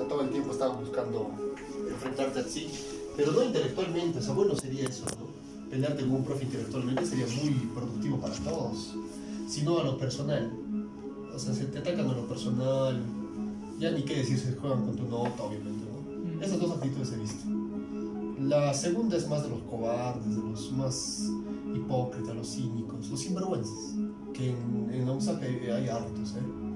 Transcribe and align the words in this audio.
sea, 0.00 0.08
todo 0.08 0.22
el 0.22 0.30
tiempo 0.30 0.52
estaba 0.52 0.74
buscando 0.74 1.30
enfrentarte 1.88 2.40
a 2.40 2.44
sí, 2.44 2.68
pero 3.16 3.32
no 3.32 3.44
intelectualmente, 3.44 4.18
o 4.18 4.22
sea, 4.22 4.34
bueno 4.34 4.56
sería 4.56 4.88
eso, 4.88 5.04
¿no? 5.18 5.30
Pelearte 5.70 6.02
con 6.02 6.12
un 6.12 6.24
profe 6.24 6.44
intelectualmente 6.44 7.06
sería 7.06 7.26
muy 7.26 7.50
productivo 7.74 8.18
para 8.18 8.34
todos, 8.34 8.94
sino 9.48 9.78
a 9.78 9.84
lo 9.84 9.98
personal. 9.98 10.52
O 11.34 11.38
sea, 11.38 11.54
se 11.54 11.66
te 11.66 11.78
atacan 11.78 12.08
a 12.08 12.14
lo 12.14 12.26
personal, 12.26 13.00
ya 13.78 13.90
ni 13.92 14.02
qué 14.02 14.16
decir, 14.16 14.38
se 14.38 14.56
juegan 14.56 14.84
con 14.84 14.96
tu 14.96 15.04
nota, 15.04 15.42
obviamente, 15.44 15.84
¿no? 15.86 16.42
Esas 16.42 16.58
dos 16.58 16.72
actitudes 16.72 17.12
he 17.12 17.16
visto. 17.18 17.44
La 18.40 18.74
segunda 18.74 19.16
es 19.16 19.28
más 19.28 19.42
de 19.42 19.50
los 19.50 19.60
cobardes, 19.62 20.34
de 20.34 20.42
los 20.42 20.72
más 20.72 21.28
hipócritas, 21.74 22.34
los 22.34 22.48
cínicos, 22.48 23.08
los 23.08 23.20
sinvergüenzas, 23.20 23.94
que 24.32 24.50
en, 24.50 24.90
en 24.92 25.06
la 25.06 25.12
hay, 25.12 25.70
hay 25.70 25.88
hartos, 25.88 26.30
¿eh? 26.32 26.70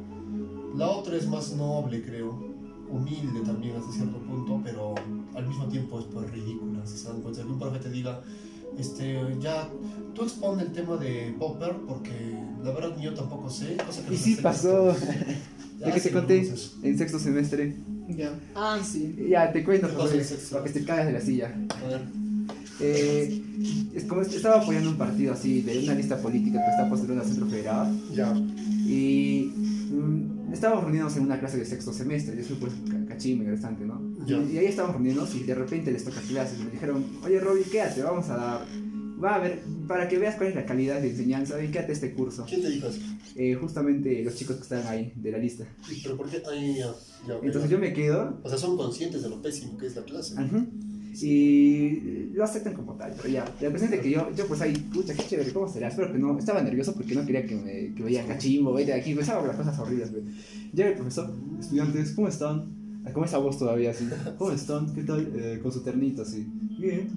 La 0.76 0.88
otra 0.88 1.16
es 1.16 1.26
más 1.26 1.52
noble, 1.54 2.04
creo, 2.04 2.53
humilde 2.94 3.40
también 3.44 3.76
hasta 3.76 3.92
cierto 3.92 4.18
punto, 4.18 4.60
pero 4.64 4.94
al 5.34 5.46
mismo 5.46 5.66
tiempo 5.66 5.98
es 6.00 6.06
pues 6.06 6.30
ridícula, 6.30 6.86
si 6.86 6.96
se 6.98 7.08
dan 7.08 7.20
cuenta. 7.20 7.42
Que 7.42 7.48
un 7.48 7.58
profe 7.58 7.78
te 7.80 7.90
diga, 7.90 8.20
este, 8.78 9.18
ya, 9.40 9.68
tú 10.14 10.22
expone 10.22 10.62
el 10.62 10.72
tema 10.72 10.96
de 10.96 11.34
Popper, 11.38 11.76
porque 11.86 12.38
la 12.62 12.70
verdad 12.72 12.96
yo 13.00 13.14
tampoco 13.14 13.50
sé. 13.50 13.76
Cosa 13.84 14.04
que 14.06 14.14
Y 14.14 14.16
sí 14.16 14.36
pasó. 14.36 14.94
Ya, 15.80 15.92
que 15.92 16.00
te 16.00 16.12
conté 16.12 16.50
en 16.82 16.96
sexto 16.96 17.18
semestre. 17.18 17.76
Ya. 18.08 18.32
Ah, 18.54 18.78
sí. 18.82 19.16
Ya, 19.28 19.52
te 19.52 19.62
cuento, 19.64 19.88
¿Qué 19.88 19.92
pasó 19.94 20.16
José, 20.16 20.38
para 20.52 20.64
que 20.64 20.70
te 20.70 20.84
cagas 20.84 21.06
de 21.06 21.12
la 21.12 21.20
silla. 21.20 21.52
A 21.68 21.88
ver, 21.88 22.00
Eh, 22.80 23.42
es 23.92 24.04
como 24.04 24.22
estaba 24.22 24.62
apoyando 24.62 24.90
un 24.90 24.96
partido 24.96 25.32
así 25.34 25.62
de 25.62 25.80
una 25.84 25.94
lista 25.94 26.16
política 26.18 26.58
que 26.64 26.70
está 26.70 26.88
postulando 26.88 27.22
al 27.22 27.28
centro 27.28 27.46
federal 27.46 28.00
ya. 28.14 28.32
y 28.86 29.52
mm, 29.90 30.33
estábamos 30.54 30.84
reuniéndonos 30.84 31.16
en 31.18 31.24
una 31.24 31.38
clase 31.38 31.58
de 31.58 31.64
sexto 31.66 31.92
semestre, 31.92 32.36
yo 32.36 32.44
soy 32.44 32.56
pues 32.56 32.72
ca- 32.90 33.06
cachín, 33.14 33.38
ingresante, 33.38 33.84
¿no? 33.84 34.00
Ya. 34.26 34.38
Y 34.42 34.58
ahí 34.58 34.66
estábamos 34.66 34.96
reuniéndonos 34.96 35.34
y 35.34 35.40
de 35.42 35.54
repente 35.54 35.92
les 35.92 36.04
toca 36.04 36.20
clases 36.22 36.58
y 36.60 36.64
me 36.64 36.70
dijeron, 36.70 37.04
oye 37.24 37.40
Robbie, 37.40 37.64
quédate, 37.64 38.02
vamos 38.02 38.28
a 38.30 38.36
dar, 38.36 38.66
va 39.22 39.34
a 39.34 39.38
ver, 39.38 39.62
para 39.86 40.08
que 40.08 40.18
veas 40.18 40.36
cuál 40.36 40.48
es 40.50 40.54
la 40.54 40.64
calidad 40.64 41.00
de 41.00 41.10
enseñanza, 41.10 41.62
y 41.62 41.68
quédate 41.68 41.92
este 41.92 42.12
curso. 42.14 42.44
¿Quién 42.48 42.62
te 42.62 42.70
dijo 42.70 42.88
eso? 42.88 43.00
Eh, 43.36 43.54
justamente 43.54 44.22
los 44.24 44.34
chicos 44.36 44.56
que 44.56 44.62
estaban 44.62 44.86
ahí 44.86 45.12
de 45.16 45.32
la 45.32 45.38
lista. 45.38 45.64
Pero 46.02 46.16
¿por 46.16 46.30
qué? 46.30 46.42
Ahí 46.50 46.76
ya. 46.78 46.94
ya, 47.26 47.34
Entonces 47.42 47.64
ya. 47.70 47.76
yo 47.76 47.78
me 47.78 47.92
quedo 47.92 48.38
O 48.42 48.48
sea, 48.48 48.56
son 48.58 48.76
conscientes 48.76 49.22
de 49.22 49.28
lo 49.28 49.42
pésimo 49.42 49.76
que 49.76 49.86
es 49.86 49.96
la 49.96 50.02
clase. 50.04 50.34
Ajá. 50.38 50.64
Y 51.22 52.30
lo 52.32 52.44
aceptan 52.44 52.74
como 52.74 52.94
tal, 52.94 53.12
pero 53.16 53.28
ya. 53.28 53.44
La 53.60 53.70
presente 53.70 54.00
que 54.00 54.10
yo, 54.10 54.30
yo 54.34 54.46
pues 54.46 54.60
ahí, 54.60 54.72
pucha, 54.92 55.14
qué 55.14 55.22
chévere, 55.22 55.52
¿cómo 55.52 55.68
será? 55.68 55.88
Espero 55.88 56.12
que 56.12 56.18
no. 56.18 56.38
Estaba 56.38 56.62
nervioso 56.62 56.94
porque 56.94 57.14
no 57.14 57.24
quería 57.24 57.46
que 57.46 57.54
me, 57.56 57.94
que 57.94 58.02
me 58.02 58.26
cachimbo, 58.26 58.72
vete 58.72 58.92
de 58.92 59.00
aquí. 59.00 59.14
Pensaba 59.14 59.46
las 59.46 59.56
cosas 59.56 59.78
horribles, 59.78 60.10
güey. 60.10 60.24
Llega 60.72 60.90
el 60.90 60.96
profesor, 60.96 61.32
estudiantes, 61.60 62.12
¿cómo 62.12 62.28
están? 62.28 62.64
Ah, 63.04 63.10
¿Cómo 63.12 63.26
esa 63.26 63.38
voz 63.38 63.58
todavía 63.58 63.90
así? 63.90 64.08
¿Cómo 64.38 64.50
están? 64.50 64.92
¿Qué 64.94 65.02
tal? 65.02 65.30
Eh, 65.36 65.60
con 65.62 65.70
su 65.70 65.82
ternito 65.82 66.22
así. 66.22 66.46
Bien. 66.78 67.08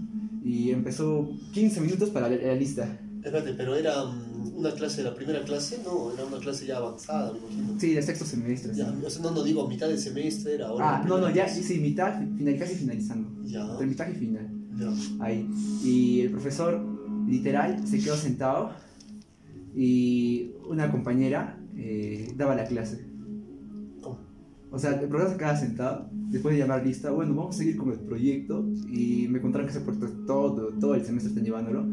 Y 0.44 0.72
empezó 0.72 1.30
15 1.54 1.82
minutos 1.82 2.10
para 2.10 2.30
la, 2.30 2.36
la 2.36 2.56
lista. 2.56 3.00
Espérate, 3.24 3.54
pero 3.54 3.76
era 3.76 4.06
mm, 4.06 4.56
una 4.58 4.72
clase 4.72 5.04
de 5.04 5.10
la 5.10 5.16
primera 5.16 5.42
clase, 5.44 5.82
no, 5.84 6.12
era 6.14 6.26
una 6.26 6.38
clase 6.40 6.66
ya 6.66 6.78
avanzada, 6.78 7.34
me 7.34 7.40
imagino. 7.40 7.80
Sí, 7.80 7.94
de 7.94 8.02
sexto 8.02 8.26
semestre. 8.26 8.74
sí. 8.74 8.80
Ya, 8.80 8.94
o 9.06 9.10
sea, 9.10 9.22
no, 9.22 9.32
no 9.32 9.44
digo 9.44 9.68
mitad 9.68 9.88
de 9.88 9.98
semestre, 9.98 10.56
era 10.56 10.68
ahora. 10.68 10.98
Ah, 10.98 11.04
no, 11.08 11.18
no, 11.18 11.30
ya, 11.30 11.48
sí, 11.48 11.80
mitad, 11.80 12.18
final, 12.38 12.58
casi 12.58 12.76
finalizando. 12.76 13.30
Ya, 13.46 13.64
Entre 13.72 13.88
mitad 13.88 14.08
y 14.10 14.16
final. 14.16 14.48
ya. 14.78 15.24
ahí. 15.24 15.50
Y 15.84 16.22
el 16.22 16.32
profesor, 16.32 16.82
literal, 17.28 17.88
se 17.88 18.00
quedó 18.00 18.16
sentado 18.16 18.72
y 19.76 20.52
una 20.68 20.92
compañera 20.92 21.58
eh, 21.76 22.34
daba 22.36 22.56
la 22.56 22.66
clase. 22.66 23.07
O 24.78 24.80
sea, 24.80 24.92
el 24.92 25.10
profesor 25.10 25.32
se 25.32 25.38
quedaba 25.40 25.58
sentado, 25.58 26.10
después 26.30 26.54
de 26.54 26.62
llamar 26.62 26.86
lista, 26.86 27.10
bueno, 27.10 27.34
vamos 27.34 27.56
a 27.56 27.58
seguir 27.58 27.78
con 27.78 27.90
el 27.92 27.98
proyecto 27.98 28.64
y 28.92 29.28
me 29.28 29.42
contaron 29.42 29.66
que 29.66 29.72
ese 29.72 29.82
proyecto 29.82 30.08
todo, 30.28 30.68
todo 30.80 30.94
el 30.94 31.04
semestre 31.04 31.30
están 31.30 31.44
llevándolo. 31.44 31.84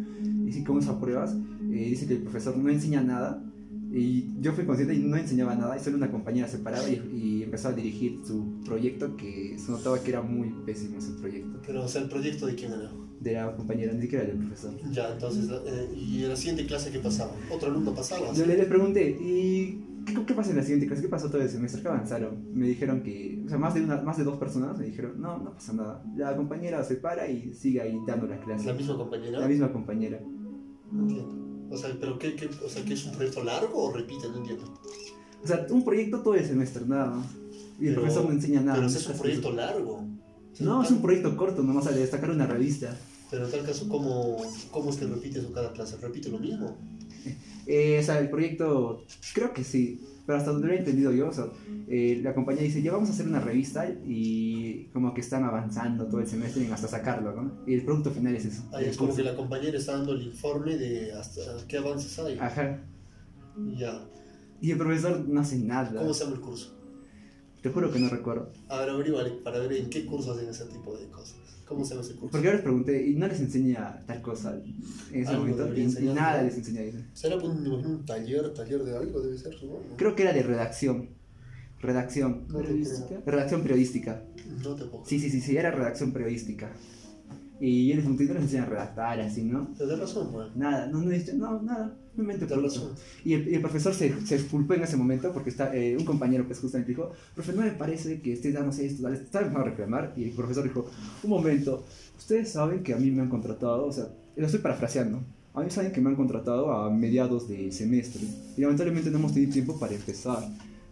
Y 0.46 0.52
sí, 0.52 0.62
como 0.64 0.80
esas 0.80 0.96
pruebas, 0.96 1.34
eh, 1.34 1.88
dice 1.88 2.06
que 2.06 2.16
el 2.16 2.20
profesor 2.20 2.54
no 2.58 2.68
enseña 2.68 3.02
nada 3.02 3.42
y 3.90 4.38
yo 4.38 4.52
fui 4.52 4.66
consciente 4.66 4.94
y 4.94 4.98
no 4.98 5.16
enseñaba 5.16 5.54
nada 5.54 5.78
y 5.78 5.80
solo 5.80 5.96
una 5.96 6.10
compañera 6.10 6.46
se 6.46 6.58
paraba 6.58 6.86
y, 6.86 7.10
y 7.16 7.42
empezó 7.42 7.68
a 7.68 7.72
dirigir 7.72 8.20
su 8.22 8.60
proyecto 8.66 9.16
que 9.16 9.56
se 9.58 9.70
notaba 9.70 10.02
que 10.02 10.10
era 10.10 10.20
muy 10.20 10.54
pésimo 10.66 10.98
ese 10.98 11.12
proyecto. 11.12 11.62
Pero, 11.66 11.84
o 11.84 11.88
sea, 11.88 12.02
el 12.02 12.10
proyecto 12.10 12.44
de 12.44 12.54
quién 12.54 12.70
era. 12.70 12.92
De 13.18 13.32
la 13.32 13.56
compañera, 13.56 13.94
ni 13.94 14.02
siquiera 14.02 14.26
del 14.26 14.36
profesor. 14.36 14.74
Ya, 14.92 15.10
entonces, 15.10 15.48
eh, 15.48 15.88
¿y 15.96 16.24
en 16.24 16.28
la 16.28 16.36
siguiente 16.36 16.66
clase 16.66 16.90
qué 16.90 16.98
pasaba? 16.98 17.32
¿Otro 17.50 17.70
alumno 17.70 17.94
pasaba? 17.94 18.30
Yo 18.34 18.44
le, 18.44 18.58
le 18.58 18.66
pregunté, 18.66 19.08
¿y 19.08 19.93
qué, 20.04 20.26
qué 20.26 20.34
pasa 20.34 20.50
en 20.50 20.56
la 20.56 20.62
siguiente 20.62 20.86
clase? 20.86 21.02
¿Qué 21.02 21.08
pasó 21.08 21.28
todo 21.30 21.42
el 21.42 21.48
semestre? 21.48 21.82
¿Qué 21.82 21.88
avanzaron? 21.88 22.44
Me 22.54 22.66
dijeron 22.68 23.02
que, 23.02 23.42
o 23.44 23.48
sea, 23.48 23.58
más 23.58 23.74
de, 23.74 23.82
una, 23.82 24.00
más 24.02 24.16
de 24.18 24.24
dos 24.24 24.36
personas 24.38 24.78
me 24.78 24.86
dijeron, 24.86 25.20
no, 25.20 25.38
no 25.38 25.52
pasa 25.54 25.72
nada. 25.72 26.02
La 26.16 26.36
compañera 26.36 26.82
se 26.84 26.96
para 26.96 27.28
y 27.28 27.52
sigue 27.54 27.80
ahí 27.80 27.98
dando 28.06 28.26
la 28.26 28.38
clase. 28.40 28.66
¿La 28.66 28.74
misma 28.74 28.96
compañera? 28.96 29.38
La 29.40 29.48
misma 29.48 29.72
compañera. 29.72 30.20
No 30.92 31.02
entiendo. 31.02 31.68
O 31.70 31.76
sea, 31.76 31.90
¿pero 31.98 32.18
qué, 32.18 32.36
qué, 32.36 32.48
o 32.64 32.68
sea, 32.68 32.84
¿que 32.84 32.94
es 32.94 33.04
un 33.06 33.12
proyecto 33.12 33.42
largo 33.42 33.84
o 33.84 33.92
repite? 33.92 34.28
No 34.28 34.38
entiendo. 34.38 34.64
O 35.42 35.46
sea, 35.46 35.66
un 35.70 35.84
proyecto 35.84 36.20
todo 36.22 36.34
el 36.34 36.44
semestre, 36.46 36.84
nada 36.86 37.06
más. 37.06 37.26
Y 37.80 37.86
el 37.88 37.94
Pero- 37.94 38.02
profesor 38.02 38.24
no 38.26 38.30
enseña 38.32 38.60
nada. 38.60 38.76
Pero 38.76 38.86
es 38.88 39.06
un 39.08 39.18
proyecto 39.18 39.48
eso. 39.48 39.56
largo. 39.56 40.04
No, 40.60 40.82
es 40.82 40.90
un 40.90 41.02
proyecto 41.02 41.36
corto, 41.36 41.62
nomás 41.62 41.86
a 41.88 41.90
destacar 41.90 42.30
una 42.30 42.46
revista. 42.46 42.96
Pero 43.30 43.46
en 43.46 43.50
tal 43.50 43.64
caso, 43.66 43.88
¿cómo, 43.88 44.36
cómo 44.70 44.90
es 44.90 44.96
que 44.96 45.06
repite 45.06 45.40
eso 45.40 45.52
cada 45.52 45.72
clase? 45.72 45.96
¿Repite 45.96 46.28
lo 46.28 46.38
mismo? 46.38 46.76
Eh, 47.66 47.98
o 48.00 48.02
sea, 48.02 48.18
el 48.18 48.30
proyecto, 48.30 49.04
creo 49.34 49.52
que 49.52 49.64
sí, 49.64 50.00
pero 50.26 50.38
hasta 50.38 50.52
donde 50.52 50.68
lo 50.68 50.72
he 50.72 50.78
entendido 50.78 51.12
yo, 51.12 51.28
o 51.28 51.32
sea, 51.32 51.46
eh, 51.88 52.20
la 52.22 52.34
compañía 52.34 52.62
dice, 52.62 52.82
ya 52.82 52.92
vamos 52.92 53.10
a 53.10 53.12
hacer 53.12 53.26
una 53.26 53.40
revista 53.40 53.86
y 54.06 54.86
como 54.92 55.12
que 55.12 55.20
están 55.20 55.44
avanzando 55.44 56.06
todo 56.06 56.20
el 56.20 56.26
semestre 56.26 56.64
en 56.64 56.72
hasta 56.72 56.88
sacarlo, 56.88 57.32
¿no? 57.32 57.64
Y 57.66 57.74
el 57.74 57.84
producto 57.84 58.10
final 58.10 58.34
es 58.34 58.46
eso. 58.46 58.62
Ahí 58.72 58.84
el 58.84 58.90
es 58.90 58.96
como 58.96 59.14
que 59.14 59.22
la 59.22 59.36
compañera 59.36 59.76
está 59.76 59.92
dando 59.92 60.12
el 60.12 60.22
informe 60.22 60.76
de 60.76 61.12
hasta 61.12 61.42
qué 61.68 61.78
avances 61.78 62.18
hay. 62.18 62.38
Ajá. 62.38 62.82
Ya. 63.76 64.06
Y 64.60 64.70
el 64.70 64.78
profesor 64.78 65.28
no 65.28 65.40
hace 65.40 65.58
nada. 65.58 66.00
¿Cómo 66.00 66.14
se 66.14 66.24
llama 66.24 66.36
el 66.36 66.42
curso? 66.42 66.74
Te 67.60 67.70
juro 67.70 67.90
que 67.90 67.98
no 67.98 68.08
recuerdo. 68.08 68.50
A 68.68 68.80
ver, 68.80 68.90
averíguale 68.90 69.30
para 69.42 69.58
ver 69.58 69.72
en 69.72 69.90
qué 69.90 70.06
curso 70.06 70.32
hacen 70.32 70.48
ese 70.48 70.66
tipo 70.66 70.96
de 70.96 71.06
cosas. 71.08 71.36
¿Cómo 71.66 71.84
se 71.84 71.98
ese 71.98 72.14
curso? 72.14 72.32
Porque 72.32 72.46
yo 72.46 72.52
les 72.52 72.62
pregunté 72.62 73.06
y 73.06 73.14
no 73.14 73.26
les 73.26 73.40
enseña 73.40 74.00
tal 74.06 74.20
cosa 74.20 74.54
en 75.12 75.22
ese 75.22 75.30
Algo 75.30 75.46
momento. 75.46 76.00
Y, 76.00 76.04
nada 76.14 76.42
les 76.42 76.56
enseña 76.56 76.82
eso. 76.82 76.98
¿Será 77.14 77.36
un, 77.36 77.66
un 77.66 78.04
taller, 78.04 78.52
taller 78.52 78.82
de 78.84 78.96
algo? 78.96 79.20
Debe 79.20 79.38
ser, 79.38 79.54
supongo. 79.54 79.82
Creo 79.96 80.14
que 80.14 80.22
era 80.22 80.32
de 80.32 80.42
redacción. 80.42 81.08
Redacción. 81.80 82.46
No 82.48 82.58
te 82.58 82.64
Periodística. 82.64 83.20
Redacción 83.26 83.62
periodística. 83.62 84.22
No 84.62 84.74
te 84.74 84.84
puedo. 84.84 85.04
Sí, 85.06 85.18
sí, 85.18 85.30
sí, 85.30 85.40
sí, 85.40 85.56
era 85.56 85.70
redacción 85.70 86.12
periodística. 86.12 86.70
Y 87.60 87.88
yo 87.88 87.94
les 87.94 88.04
pregunté, 88.04 88.24
no 88.24 88.34
les 88.34 88.42
enseñan 88.42 88.64
a 88.64 88.70
redactar 88.70 89.20
así, 89.20 89.44
¿no? 89.44 89.68
Tienes 89.76 89.98
razón, 89.98 90.28
pues. 90.32 90.56
Nada, 90.56 90.86
no, 90.86 91.00
no, 91.00 91.10
no, 91.34 91.62
nada, 91.62 91.96
me 92.16 92.22
invento 92.22 92.46
producto. 92.46 92.80
razón. 92.80 92.96
Y 93.24 93.34
el, 93.34 93.48
y 93.48 93.54
el 93.54 93.60
profesor 93.60 93.94
se, 93.94 94.26
se 94.26 94.38
disculpó 94.38 94.74
en 94.74 94.82
ese 94.82 94.96
momento 94.96 95.32
porque 95.32 95.50
está, 95.50 95.74
eh, 95.74 95.96
un 95.96 96.04
compañero 96.04 96.44
pues 96.46 96.58
justamente 96.58 96.90
dijo, 96.90 97.12
profe, 97.34 97.52
no 97.52 97.62
me 97.62 97.70
parece 97.70 98.20
que 98.20 98.32
estés 98.32 98.54
dando 98.54 98.70
esto, 98.70 99.02
dale, 99.02 99.18
empezando 99.18 99.58
a 99.58 99.64
reclamar 99.64 100.12
y 100.16 100.24
el 100.24 100.30
profesor 100.30 100.64
dijo, 100.64 100.90
un 101.22 101.30
momento, 101.30 101.84
ustedes 102.18 102.50
saben 102.50 102.82
que 102.82 102.92
a 102.92 102.96
mí 102.96 103.10
me 103.10 103.22
han 103.22 103.28
contratado, 103.28 103.86
o 103.86 103.92
sea, 103.92 104.08
lo 104.36 104.46
estoy 104.46 104.60
parafraseando, 104.60 105.20
a 105.54 105.62
mí 105.62 105.70
saben 105.70 105.92
que 105.92 106.00
me 106.00 106.10
han 106.10 106.16
contratado 106.16 106.72
a 106.72 106.90
mediados 106.90 107.48
de 107.48 107.70
semestre 107.70 108.22
y 108.56 108.60
lamentablemente 108.60 109.10
no 109.10 109.18
hemos 109.18 109.32
tenido 109.32 109.52
tiempo 109.52 109.78
para 109.78 109.94
empezar. 109.94 110.42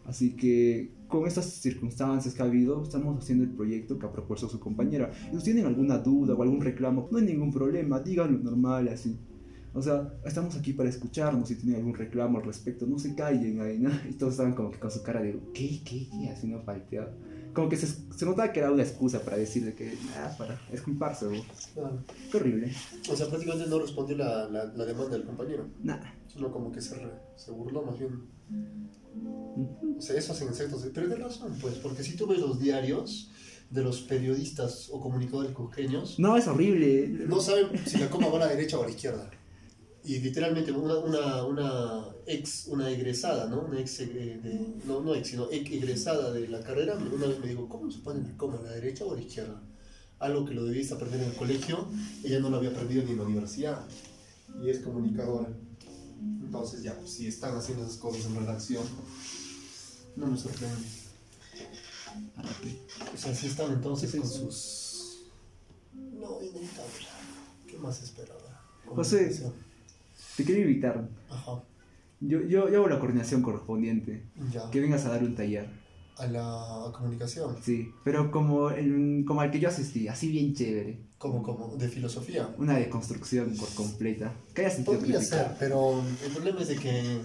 Así 0.04 0.30
que 0.30 0.90
con 1.12 1.26
estas 1.28 1.44
circunstancias 1.44 2.34
que 2.34 2.42
ha 2.42 2.46
habido, 2.46 2.82
estamos 2.82 3.22
haciendo 3.22 3.44
el 3.44 3.50
proyecto 3.50 3.98
que 3.98 4.06
ha 4.06 4.10
propuesto 4.12 4.48
su 4.48 4.58
compañera. 4.58 5.12
Y 5.30 5.36
si 5.36 5.44
tienen 5.44 5.66
alguna 5.66 5.98
duda 5.98 6.34
o 6.34 6.42
algún 6.42 6.60
reclamo, 6.62 7.08
no 7.12 7.18
hay 7.18 7.24
ningún 7.24 7.52
problema, 7.52 8.00
díganlo 8.00 8.38
normal 8.38 8.88
así. 8.88 9.16
O 9.74 9.80
sea, 9.80 10.12
estamos 10.24 10.56
aquí 10.56 10.72
para 10.72 10.88
escucharnos 10.88 11.48
si 11.48 11.54
tienen 11.56 11.76
algún 11.76 11.94
reclamo 11.94 12.38
al 12.38 12.44
respecto, 12.44 12.86
no 12.86 12.98
se 12.98 13.14
callen 13.14 13.60
ahí, 13.60 13.78
¿no? 13.78 13.90
Y 14.08 14.14
todos 14.14 14.32
estaban 14.32 14.54
como 14.54 14.70
que 14.70 14.78
con 14.78 14.90
su 14.90 15.02
cara 15.02 15.22
de, 15.22 15.38
¿qué, 15.54 15.80
qué, 15.84 16.08
qué? 16.10 16.30
Así 16.30 16.46
no 16.46 16.64
palteado. 16.64 17.10
Como 17.54 17.68
que 17.68 17.76
se, 17.76 17.86
se 17.86 18.24
notaba 18.24 18.50
que 18.50 18.60
era 18.60 18.72
una 18.72 18.82
excusa 18.82 19.20
para 19.20 19.36
decirle 19.36 19.74
que, 19.74 19.94
nada, 20.14 20.34
para 20.38 20.58
disculparse, 20.70 21.26
güey. 21.26 21.42
Claro. 21.74 21.98
Qué 22.30 22.36
horrible. 22.38 22.72
O 23.10 23.14
sea, 23.16 23.28
prácticamente 23.28 23.68
no 23.68 23.78
respondió 23.78 24.16
la, 24.16 24.48
la, 24.48 24.64
la 24.64 24.84
demanda 24.86 25.10
del 25.10 25.24
compañero. 25.24 25.66
Nada. 25.82 26.14
Solo 26.28 26.50
como 26.50 26.72
que 26.72 26.80
se, 26.80 26.94
re- 26.94 27.12
se 27.36 27.50
burló 27.50 27.82
más 27.82 27.98
bien. 27.98 28.10
O 29.98 30.00
sea, 30.00 30.16
eso 30.16 30.32
hacen 30.32 30.48
insectos. 30.48 30.82
Pero 30.94 31.06
tienes 31.08 31.18
razón, 31.24 31.56
pues, 31.60 31.74
porque 31.76 32.02
si 32.02 32.16
tú 32.16 32.26
ves 32.26 32.38
los 32.40 32.58
diarios 32.60 33.30
de 33.70 33.82
los 33.82 34.02
periodistas 34.02 34.88
o 34.90 35.00
comunicadores 35.00 35.52
cusqueños, 35.52 36.18
No, 36.18 36.36
es 36.36 36.46
horrible. 36.46 37.08
no 37.26 37.40
saben 37.40 37.68
si 37.86 37.98
la 37.98 38.10
coma 38.10 38.28
va 38.28 38.36
a 38.36 38.40
la 38.40 38.48
derecha 38.48 38.78
o 38.78 38.82
a 38.82 38.86
la 38.86 38.90
izquierda. 38.90 39.30
Y 40.04 40.18
literalmente 40.18 40.72
una, 40.72 40.98
una, 40.98 41.44
una 41.44 42.04
ex, 42.26 42.66
una 42.66 42.90
egresada, 42.90 43.48
¿no? 43.48 43.60
Una 43.62 43.80
ex, 43.80 44.00
eh, 44.00 44.06
de, 44.42 44.74
no, 44.84 45.00
no 45.00 45.14
ex, 45.14 45.28
sino 45.28 45.48
ex 45.50 45.70
egresada 45.70 46.32
de 46.32 46.48
la 46.48 46.60
carrera, 46.60 46.96
una 46.96 47.26
vez 47.28 47.38
me 47.38 47.46
dijo, 47.46 47.68
¿cómo 47.68 47.90
se 47.90 48.00
pone 48.00 48.20
la 48.22 48.36
coma 48.36 48.58
a 48.58 48.62
la 48.62 48.72
derecha 48.72 49.04
o 49.04 49.12
a 49.12 49.16
la 49.16 49.22
izquierda? 49.22 49.62
Algo 50.18 50.44
que 50.44 50.54
lo 50.54 50.64
debiste 50.64 50.94
aprender 50.94 51.20
en 51.20 51.30
el 51.30 51.36
colegio, 51.36 51.86
ella 52.24 52.40
no 52.40 52.50
lo 52.50 52.56
había 52.56 52.70
aprendido 52.70 53.04
ni 53.04 53.12
en 53.12 53.18
la 53.18 53.24
universidad. 53.24 53.86
Y 54.62 54.70
es 54.70 54.80
comunicadora. 54.80 55.48
Entonces 56.44 56.82
ya, 56.82 56.94
pues, 56.98 57.12
si 57.12 57.26
están 57.26 57.56
haciendo 57.56 57.84
esas 57.84 57.96
cosas 57.98 58.26
en 58.26 58.36
redacción, 58.36 58.84
no 60.16 60.26
me 60.26 60.36
sorprende. 60.36 60.86
O 63.14 63.16
sea, 63.16 63.34
sí 63.34 63.46
están 63.46 63.72
entonces 63.72 64.10
Sí, 64.10 64.16
sí, 64.16 64.20
con 64.22 64.30
sí. 64.30 64.38
sus... 64.38 65.30
No, 65.94 66.40
inevitable. 66.42 67.06
¿Qué 67.66 67.78
más 67.78 68.02
esperaba? 68.02 68.38
José. 68.86 69.16
Comunicación. 69.18 69.52
Te 70.36 70.44
quiero 70.44 70.60
invitar. 70.62 71.08
Ajá, 71.30 71.62
Yo, 72.20 72.40
yo, 72.42 72.68
yo 72.68 72.78
hago 72.78 72.88
la 72.88 72.98
coordinación 73.00 73.42
correspondiente. 73.42 74.26
ya. 74.52 74.70
Que 74.70 74.80
vengas 74.80 75.04
a 75.06 75.10
dar 75.10 75.22
un 75.22 75.34
taller. 75.34 75.68
A 76.18 76.26
la 76.26 76.92
comunicación. 76.96 77.56
Sí, 77.62 77.90
pero 78.04 78.30
como, 78.30 78.70
el, 78.70 79.24
como 79.26 79.40
al 79.40 79.50
que 79.50 79.58
yo 79.60 79.68
asistí, 79.68 80.08
así 80.08 80.28
bien 80.28 80.54
chévere. 80.54 81.00
Como, 81.22 81.40
como, 81.40 81.76
de 81.76 81.88
filosofía. 81.88 82.52
Una 82.58 82.76
deconstrucción 82.76 83.54
por 83.54 83.68
completa. 83.74 84.32
Que 84.52 84.62
haya 84.62 84.74
sentido 84.74 84.98
Podría 84.98 85.22
ser, 85.22 85.52
pero 85.56 86.02
el 86.24 86.32
problema 86.32 86.62
es 86.62 86.66
de 86.66 86.74
que 86.74 87.20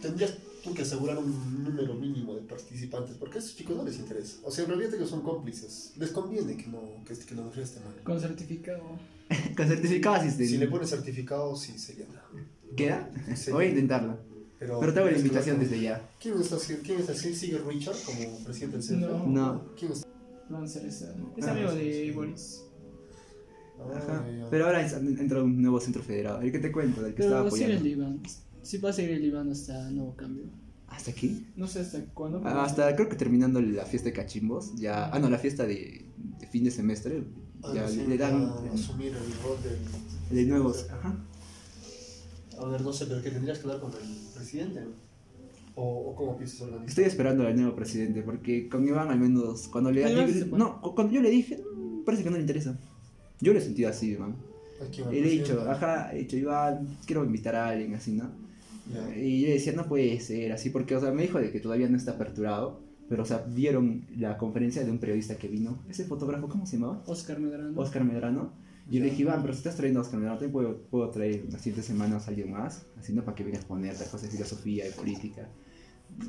tendrías 0.00 0.34
tú 0.62 0.72
que 0.72 0.82
asegurar 0.82 1.18
un 1.18 1.64
número 1.64 1.94
mínimo 1.94 2.36
de 2.36 2.42
participantes, 2.42 3.16
porque 3.16 3.38
a 3.38 3.40
esos 3.40 3.56
chicos 3.56 3.76
no 3.76 3.82
les 3.82 3.98
interesa. 3.98 4.36
O 4.44 4.52
sea, 4.52 4.62
en 4.62 4.70
realidad 4.70 4.94
ellos 4.94 5.10
son 5.10 5.22
cómplices. 5.22 5.90
Les 5.96 6.10
conviene 6.10 6.56
que 6.56 6.68
no, 6.68 7.02
que, 7.04 7.14
que 7.16 7.34
no 7.34 7.50
resten 7.50 7.82
mal. 7.82 7.94
Con 8.04 8.20
certificado. 8.20 8.84
Con 9.56 9.66
certificado 9.66 10.14
asistencia. 10.14 10.56
Si 10.56 10.58
le 10.58 10.68
pones 10.68 10.88
certificado, 10.88 11.56
sí 11.56 11.76
sería 11.80 12.06
nada. 12.06 12.28
¿Queda? 12.76 13.10
Sí. 13.34 13.50
Voy 13.50 13.64
a 13.64 13.68
intentarlo. 13.70 14.18
Pero, 14.60 14.78
Pero 14.78 14.94
te 14.94 15.00
hago 15.00 15.10
la 15.10 15.18
invitación 15.18 15.58
desde 15.58 15.80
ya. 15.80 16.00
¿Quién 16.20 16.40
está, 16.40 16.58
quién 16.84 17.00
está? 17.00 17.12
¿Sí 17.12 17.34
¿Sigue 17.34 17.58
Richard 17.58 17.96
como 18.04 18.38
presidente 18.44 18.76
del 18.76 18.86
CFE? 18.86 18.96
No. 18.98 19.26
No. 19.26 19.74
¿Quién 19.76 19.90
está? 19.90 20.06
Ser 20.68 20.86
esa. 20.86 21.12
Es 21.36 21.44
Ah, 21.44 21.50
amigo 21.50 21.72
de 21.72 21.92
sí. 21.92 22.10
Boris. 22.12 22.62
Ajá. 23.94 24.26
Pero 24.50 24.66
ahora 24.66 24.86
entra 24.86 25.42
un 25.42 25.60
nuevo 25.60 25.80
centro 25.80 26.02
federado. 26.02 26.40
El 26.40 26.50
que 26.52 26.58
te 26.58 26.72
cuento, 26.72 27.02
del 27.02 27.14
que 27.14 27.22
estaba 27.22 27.44
Pero 27.44 27.54
sigue 27.56 27.64
apoyando. 27.66 27.86
el 27.86 27.92
Iván. 27.92 28.20
Sí 28.62 28.78
va 28.78 28.90
a 28.90 28.92
seguir 28.92 29.12
el 29.12 29.24
Iván 29.24 29.50
hasta 29.50 29.90
nuevo 29.90 30.14
cambio. 30.16 30.44
¿Hasta 30.88 31.10
aquí? 31.10 31.46
No 31.56 31.66
sé 31.66 31.80
hasta 31.80 32.04
cuándo. 32.14 32.40
Ah, 32.44 32.64
Hasta 32.64 32.94
creo 32.94 33.08
que 33.08 33.16
terminando 33.16 33.60
la 33.60 33.84
fiesta 33.84 34.08
de 34.08 34.12
cachimbos. 34.14 34.74
Ya, 34.76 35.06
ah, 35.06 35.18
no, 35.18 35.28
la 35.28 35.38
fiesta 35.38 35.66
de, 35.66 36.06
de 36.40 36.46
fin 36.46 36.64
de 36.64 36.70
semestre. 36.70 37.24
Ah, 37.62 37.72
Ya 37.74 37.88
sí, 37.88 38.04
le 38.06 38.16
dan 38.16 38.34
a 38.44 38.54
asumir 38.72 39.08
el 39.08 39.14
rol 39.42 39.56
del... 39.62 40.36
de 40.36 40.44
nuevos. 40.46 40.86
Ajá. 40.90 41.16
A 42.58 42.64
ver, 42.68 42.80
no 42.80 42.92
sé, 42.92 43.06
pero 43.06 43.20
¿qué 43.22 43.30
tendrías 43.30 43.58
que 43.58 43.64
hablar 43.66 43.80
con 43.80 43.92
el 43.92 43.98
presidente? 44.34 44.80
¿O, 45.74 46.10
o 46.10 46.16
cómo 46.16 46.36
piensas 46.38 46.62
organizar? 46.62 46.88
Estoy 46.88 47.04
esperando 47.04 47.46
al 47.46 47.54
nuevo 47.56 47.74
presidente 47.76 48.22
porque 48.22 48.68
con 48.68 48.86
Iván 48.86 49.10
al 49.10 49.18
menos 49.20 49.68
cuando 49.68 49.90
le 49.90 50.02
pone- 50.02 50.46
no, 50.56 50.80
cu- 50.80 50.94
cuando 50.94 51.12
yo 51.12 51.20
le 51.20 51.28
dije, 51.30 51.58
"Mm, 51.76 52.04
parece 52.04 52.22
que 52.24 52.30
no 52.30 52.36
le 52.36 52.42
interesa. 52.42 52.78
Yo 53.40 53.52
le 53.52 53.58
he 53.58 53.62
sentido 53.62 53.90
así, 53.90 54.12
el 54.12 55.14
Y 55.14 55.20
le 55.20 55.28
he 55.28 55.30
dicho, 55.30 55.68
ajá, 55.68 56.12
he 56.14 56.20
dicho, 56.20 56.36
Iván, 56.36 56.96
quiero 57.06 57.24
invitar 57.24 57.54
a 57.54 57.68
alguien 57.68 57.94
así, 57.94 58.12
¿no? 58.12 58.30
Ya. 58.92 59.16
Y 59.16 59.42
yo 59.42 59.48
decía, 59.48 59.72
no 59.72 59.86
puede 59.86 60.18
ser 60.20 60.52
así, 60.52 60.70
porque, 60.70 60.96
o 60.96 61.00
sea, 61.00 61.10
me 61.12 61.22
dijo 61.22 61.38
de 61.38 61.50
que 61.50 61.60
todavía 61.60 61.88
no 61.88 61.96
está 61.96 62.12
aperturado, 62.12 62.80
pero, 63.08 63.22
o 63.22 63.26
sea, 63.26 63.44
vieron 63.46 64.06
la 64.16 64.38
conferencia 64.38 64.84
de 64.84 64.90
un 64.90 64.98
periodista 64.98 65.36
que 65.36 65.48
vino, 65.48 65.78
ese 65.88 66.04
fotógrafo, 66.04 66.48
¿cómo 66.48 66.66
se 66.66 66.76
llamaba? 66.76 67.02
Oscar 67.06 67.38
Medrano. 67.38 67.78
Oscar 67.78 68.04
Medrano. 68.04 68.52
Y 68.88 68.96
yo 68.96 69.00
le 69.00 69.10
dije, 69.10 69.22
Iván, 69.22 69.42
pero 69.42 69.52
si 69.52 69.58
estás 69.58 69.76
trayendo 69.76 70.00
a 70.00 70.02
Oscar 70.02 70.18
Medrano, 70.20 70.38
también 70.38 70.52
puedo, 70.52 70.82
puedo 70.82 71.10
traer 71.10 71.44
las 71.50 71.60
siguientes 71.60 71.86
semanas 71.86 72.26
a 72.26 72.30
alguien 72.30 72.52
más, 72.52 72.86
así, 72.98 73.12
¿no? 73.12 73.24
Para 73.24 73.34
que 73.34 73.44
vengas 73.44 73.64
a 73.64 73.68
poner 73.68 73.94
cosas 73.94 74.22
de 74.22 74.28
filosofía, 74.28 74.84
de 74.84 74.92
política. 74.92 75.48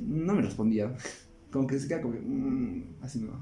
No 0.01 0.33
me 0.33 0.41
respondía. 0.41 0.95
Como 1.51 1.67
que 1.67 1.79
se 1.79 1.87
queda 1.87 2.01
como 2.01 2.13
que, 2.13 2.19
mm, 2.19 2.97
así 3.01 3.19
no. 3.19 3.41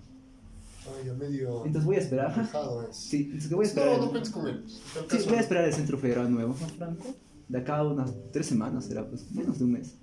Ay, 0.88 1.08
ya 1.08 1.14
medio... 1.14 1.66
Entonces 1.66 1.86
voy 1.86 1.96
a 1.96 2.00
esperar. 2.00 2.50
es. 2.90 2.96
Sí, 2.98 3.24
entonces 3.26 3.52
voy 3.52 3.66
a 3.66 3.68
esperar. 3.68 3.90
No, 3.90 3.96
el- 3.96 4.02
no 4.02 4.10
cuentes 4.12 4.32
con 4.32 4.48
él. 4.48 4.64
Sí, 4.68 5.18
voy 5.28 5.36
a 5.38 5.40
esperar 5.42 5.66
el 5.66 5.74
centro 5.74 5.98
federal 5.98 6.32
nuevo. 6.32 6.54
Franco. 6.54 7.06
De 7.48 7.58
acá 7.60 7.78
a 7.78 7.84
unas 7.88 8.14
tres 8.32 8.48
semanas 8.48 8.86
será, 8.86 9.08
pues, 9.08 9.32
menos 9.32 9.58
de 9.60 9.66
un 9.66 9.72
mes. 9.74 9.96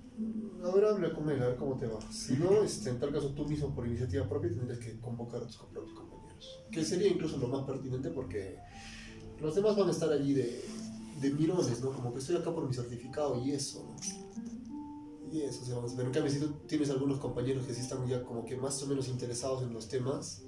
A 0.63 0.71
ver, 0.73 0.85
habla 0.85 1.13
con 1.13 1.29
él, 1.29 1.41
a 1.43 1.47
ver 1.47 1.57
cómo 1.57 1.75
te 1.77 1.87
va. 1.87 1.99
Si 2.09 2.33
no, 2.35 2.63
este, 2.63 2.89
en 2.89 2.99
tal 2.99 3.11
caso 3.11 3.29
tú 3.33 3.45
mismo 3.45 3.73
por 3.75 3.85
iniciativa 3.85 4.27
propia 4.29 4.49
tendrías 4.49 4.79
que 4.79 4.97
convocar 4.99 5.41
a 5.43 5.45
tus 5.47 5.57
compa- 5.59 5.81
tus 5.83 5.93
compañeros. 5.93 6.63
Que 6.71 6.85
sería 6.85 7.07
incluso 7.09 7.37
lo 7.37 7.47
más 7.49 7.63
pertinente 7.65 8.09
porque 8.11 8.57
los 9.41 9.55
demás 9.55 9.75
van 9.75 9.89
a 9.89 9.91
estar 9.91 10.09
allí 10.11 10.33
de, 10.33 10.63
de 11.21 11.31
mirones, 11.31 11.81
¿no? 11.81 11.91
Como 11.91 12.13
que 12.13 12.19
estoy 12.19 12.37
acá 12.37 12.53
por 12.53 12.65
mi 12.65 12.73
certificado 12.73 13.43
y 13.43 13.51
eso, 13.51 13.83
¿no? 13.83 15.31
Y 15.33 15.41
eso 15.41 15.65
se 15.65 15.73
van 15.73 15.83
a. 15.83 15.87
Pero 15.87 16.07
en 16.07 16.13
cambio, 16.13 16.31
si 16.31 16.39
tú 16.39 16.53
tienes 16.67 16.89
algunos 16.91 17.17
compañeros 17.19 17.65
que 17.65 17.73
sí 17.73 17.81
están 17.81 18.07
ya 18.07 18.23
como 18.23 18.45
que 18.45 18.55
más 18.55 18.81
o 18.83 18.87
menos 18.87 19.09
interesados 19.09 19.63
en 19.63 19.73
los 19.73 19.89
temas, 19.89 20.43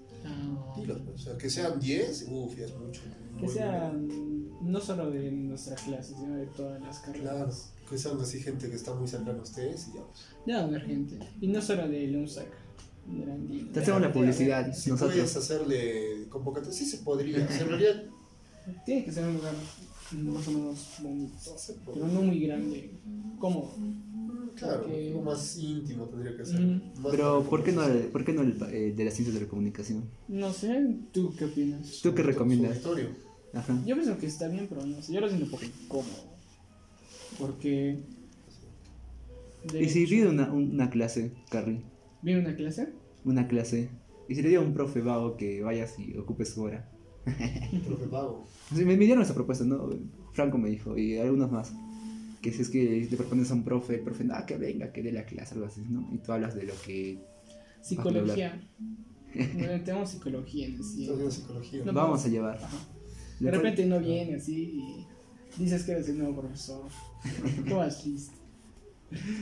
Pues. 0.75 0.89
O 0.89 1.18
sea, 1.18 1.38
que 1.38 1.50
sean 1.50 1.80
10, 1.80 2.27
uff, 2.30 2.57
ya 2.57 2.66
es 2.66 2.75
mucho. 2.77 3.01
que 3.39 3.48
sean 3.48 4.07
no 4.62 4.80
solo 4.80 5.12
de 5.12 5.31
nuestra 5.31 5.75
clase, 5.75 6.13
sino 6.16 6.36
de 6.36 6.45
todas 6.48 6.81
las 6.81 7.00
Claro, 7.00 7.24
carreras. 7.24 7.72
que 7.89 7.98
sean 7.98 8.19
así 8.19 8.39
gente 8.39 8.69
que 8.69 8.75
está 8.75 8.94
muy 8.95 9.07
cercana 9.07 9.39
a 9.39 9.42
ustedes 9.44 9.88
y 9.89 9.94
ya. 9.98 10.01
pues. 10.04 10.25
Ya 10.48 10.56
va 10.57 10.62
a 10.62 10.66
haber 10.66 10.81
gente. 10.86 11.19
Y 11.42 11.48
no 11.48 11.62
solo 11.62 11.88
de 11.88 12.07
LUNSAC. 12.07 12.48
De 13.06 13.25
la 13.25 13.33
Andina. 13.36 13.72
Te 13.72 13.80
hacemos 13.81 14.01
la 14.01 14.12
publicidad, 14.12 14.74
Si 14.74 14.89
nosotros. 14.89 15.13
puedes 15.16 15.36
hacerle 15.38 16.28
convocatoria, 16.30 16.74
sí 16.78 16.86
se 16.86 16.98
podría. 17.00 17.38
En 17.38 17.68
realidad, 17.68 18.04
Tiene 18.86 19.06
que 19.06 19.12
ser 19.12 19.25
un 19.25 19.36
lugar 19.36 19.54
más 20.13 20.48
o 20.48 20.51
menos 20.51 20.88
bonito. 21.04 21.36
Pero 21.94 22.07
no 22.07 22.21
muy 22.24 22.39
grande. 22.39 22.92
Cómodo. 23.39 23.74
Claro, 24.56 24.84
Porque- 24.84 25.07
algo 25.10 25.22
más 25.22 25.57
íntimo 25.57 26.06
tendría 26.06 26.38
que 26.38 26.46
ser. 26.46 26.81
Pero, 27.12 27.44
¿por 27.44 27.63
qué 27.63 27.72
no. 27.72 27.84
¿por 28.12 28.24
qué 28.24 28.34
no 28.34 28.42
el, 28.42 28.56
eh, 28.72 28.94
de 28.96 29.06
las 29.06 29.13
ciencias 29.13 29.36
de 29.36 29.42
la 29.42 29.48
comunicación? 29.50 30.06
No 30.28 30.54
sé, 30.54 30.96
¿tú 31.12 31.34
qué 31.38 31.46
opinas? 31.46 32.00
¿Tú 32.02 32.13
qué 32.13 32.24
recomiendas? 32.24 32.81
Ajá. 33.54 33.81
Yo 33.86 33.96
pienso 33.96 34.18
que 34.18 34.25
está 34.28 34.48
bien, 34.48 34.68
pero 34.69 34.86
no 34.86 35.02
sé. 35.02 35.13
Yo 35.13 35.22
lo 35.22 35.28
siento 35.28 35.46
un 35.46 35.52
poco 35.52 35.63
incómodo. 35.66 36.36
Porque. 37.40 38.00
de 39.72 39.84
¿Y 39.84 39.90
si 39.90 40.22
una, 40.24 40.52
una 40.52 40.90
clase, 40.90 41.31
Carrie? 41.50 41.81
¿Viene 42.22 42.42
una 42.42 42.56
clase? 42.56 42.90
Una 43.24 43.48
clase. 43.48 43.90
¿Y 44.28 44.36
si 44.36 44.42
le 44.42 44.50
digo 44.50 44.62
a 44.62 44.66
un 44.66 44.74
profe 44.74 45.02
vago 45.02 45.38
que 45.38 45.62
vayas 45.62 45.98
y 46.00 46.18
ocupes 46.18 46.50
su 46.50 46.63
hora? 46.63 46.90
Profe 47.25 48.07
Pago. 48.07 48.46
Sí, 48.74 48.86
me, 48.86 48.98
me 48.98 49.06
dieron 49.06 49.24
esa 49.24 49.34
propuesta, 49.34 49.63
¿no? 49.63 49.90
Franco 50.34 50.57
me 50.57 50.69
dijo, 50.69 50.98
y 50.98 51.18
algunos 51.18 51.52
más. 51.52 51.74
Que 52.45 52.51
si 52.51 52.62
es 52.62 52.69
que 52.69 53.07
le 53.09 53.18
propones 53.18 53.50
a 53.50 53.56
un 53.56 53.63
profe, 53.63 53.95
el 53.95 54.01
profe, 54.01 54.24
no, 54.24 54.36
que 54.45 54.56
venga, 54.56 54.94
que 54.94 55.01
dé 55.01 55.12
la 55.12 55.25
clase, 55.25 55.56
algo 55.56 55.65
así, 55.65 55.81
¿no? 55.89 56.07
Y 56.13 56.19
tú 56.19 56.31
hablas 56.31 56.53
de 56.53 56.62
lo 56.62 56.74
que... 56.86 57.18
Psicología. 57.81 58.62
Bueno, 59.33 59.81
tenemos 59.83 60.12
psicología 60.12 60.68
en 60.68 60.75
el 60.75 60.81
viendo 60.95 61.31
psicología. 61.31 61.83
No, 61.83 61.92
vamos 61.92 62.24
a 62.24 62.27
llevar. 62.27 62.57
Ajá. 62.57 62.77
De 63.39 63.50
repente 63.50 63.83
no 63.88 64.00
viene 64.00 64.36
así 64.36 64.80
y 65.57 65.63
dices 65.63 65.83
que 65.86 65.94
eres 65.94 66.07
el 66.09 66.19
nuevo 66.19 66.42
profesor. 66.42 66.86
¿Cómo 67.63 67.77
vas 67.77 68.06
listo? 68.06 68.38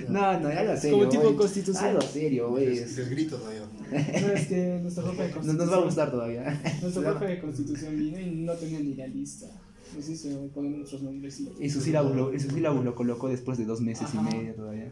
No, 0.07 0.39
no, 0.39 0.47
algo 0.47 0.77
serio. 0.77 0.97
Como 0.97 1.09
tipo 1.09 1.35
constitución. 1.35 1.85
Algo 1.85 2.01
serio, 2.01 2.49
güey. 2.51 2.67
Les, 2.67 2.97
les 2.97 3.09
grito 3.09 3.37
todavía. 3.37 3.61
No, 3.91 4.27
es 4.29 4.47
que 4.47 4.79
nuestro 4.81 5.03
jefe 5.11 5.23
de 5.23 5.29
No 5.29 5.33
constitución. 5.33 5.57
nos 5.57 5.71
va 5.71 5.81
a 5.81 5.85
gustar 5.85 6.11
todavía. 6.11 6.61
Nuestro 6.81 7.03
profe 7.03 7.25
de 7.27 7.39
constitución 7.41 7.97
vino 7.97 8.19
y 8.19 8.31
no 8.31 8.53
tenía 8.53 8.79
ni 8.79 8.93
la 8.93 9.07
lista. 9.07 9.47
Nuestros 9.95 11.01
nombres 11.03 11.39
y. 11.39 11.49
Y 11.59 11.69
su 11.69 11.81
sílabus 11.81 12.15
lo, 12.15 12.33
y 12.33 12.39
su 12.39 12.49
sílabus 12.49 12.83
lo 12.83 12.95
colocó 12.95 13.27
después 13.29 13.57
de 13.57 13.65
dos 13.65 13.81
meses 13.81 14.07
Ajá. 14.13 14.19
y 14.31 14.35
medio 14.35 14.53
todavía. 14.55 14.91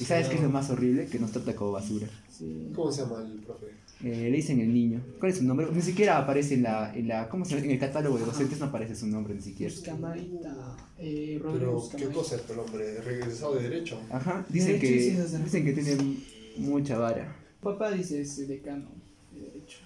¿Y 0.00 0.04
sabes 0.04 0.28
qué 0.28 0.36
es 0.36 0.42
lo 0.42 0.50
más 0.50 0.70
horrible? 0.70 1.06
Que 1.06 1.18
nos 1.18 1.32
trata 1.32 1.54
como 1.56 1.72
basura. 1.72 2.06
Sí. 2.30 2.70
¿Cómo 2.74 2.92
se 2.92 3.02
llama 3.02 3.20
el 3.22 3.40
profe? 3.40 3.66
Eh, 4.04 4.28
le 4.30 4.36
dicen 4.36 4.60
el 4.60 4.72
niño. 4.72 5.02
¿Cuál 5.18 5.32
es 5.32 5.38
su 5.38 5.44
nombre? 5.44 5.66
Ni 5.72 5.82
siquiera 5.82 6.18
aparece 6.18 6.54
en 6.54 6.62
la, 6.62 6.94
en 6.94 7.08
la 7.08 7.28
¿cómo 7.28 7.44
se 7.44 7.54
llama? 7.54 7.64
En 7.64 7.70
el 7.72 7.78
catálogo 7.80 8.16
de 8.16 8.24
docentes 8.26 8.60
no 8.60 8.66
aparece 8.66 8.94
su 8.94 9.08
nombre 9.08 9.34
ni 9.34 9.40
siquiera. 9.42 9.74
Buscamarita. 9.74 10.76
Eh, 10.98 11.40
Pero, 11.42 11.82
¿qué 11.96 12.04
cosa 12.06 12.36
es 12.36 12.48
el 12.48 12.58
hombre? 12.60 13.00
¿Regresado 13.00 13.56
de 13.56 13.62
derecho? 13.68 13.98
Ajá, 14.10 14.46
dicen 14.48 14.78
Derecho 14.80 15.26
que, 15.26 15.32
la- 15.38 15.44
dicen 15.44 15.64
que 15.64 15.72
tiene 15.72 16.16
mucha 16.58 16.96
vara. 16.98 17.34
Papá 17.60 17.90
dice 17.90 18.20
es 18.20 18.46
decano 18.46 18.86
de 19.34 19.40
Derecho. 19.40 19.78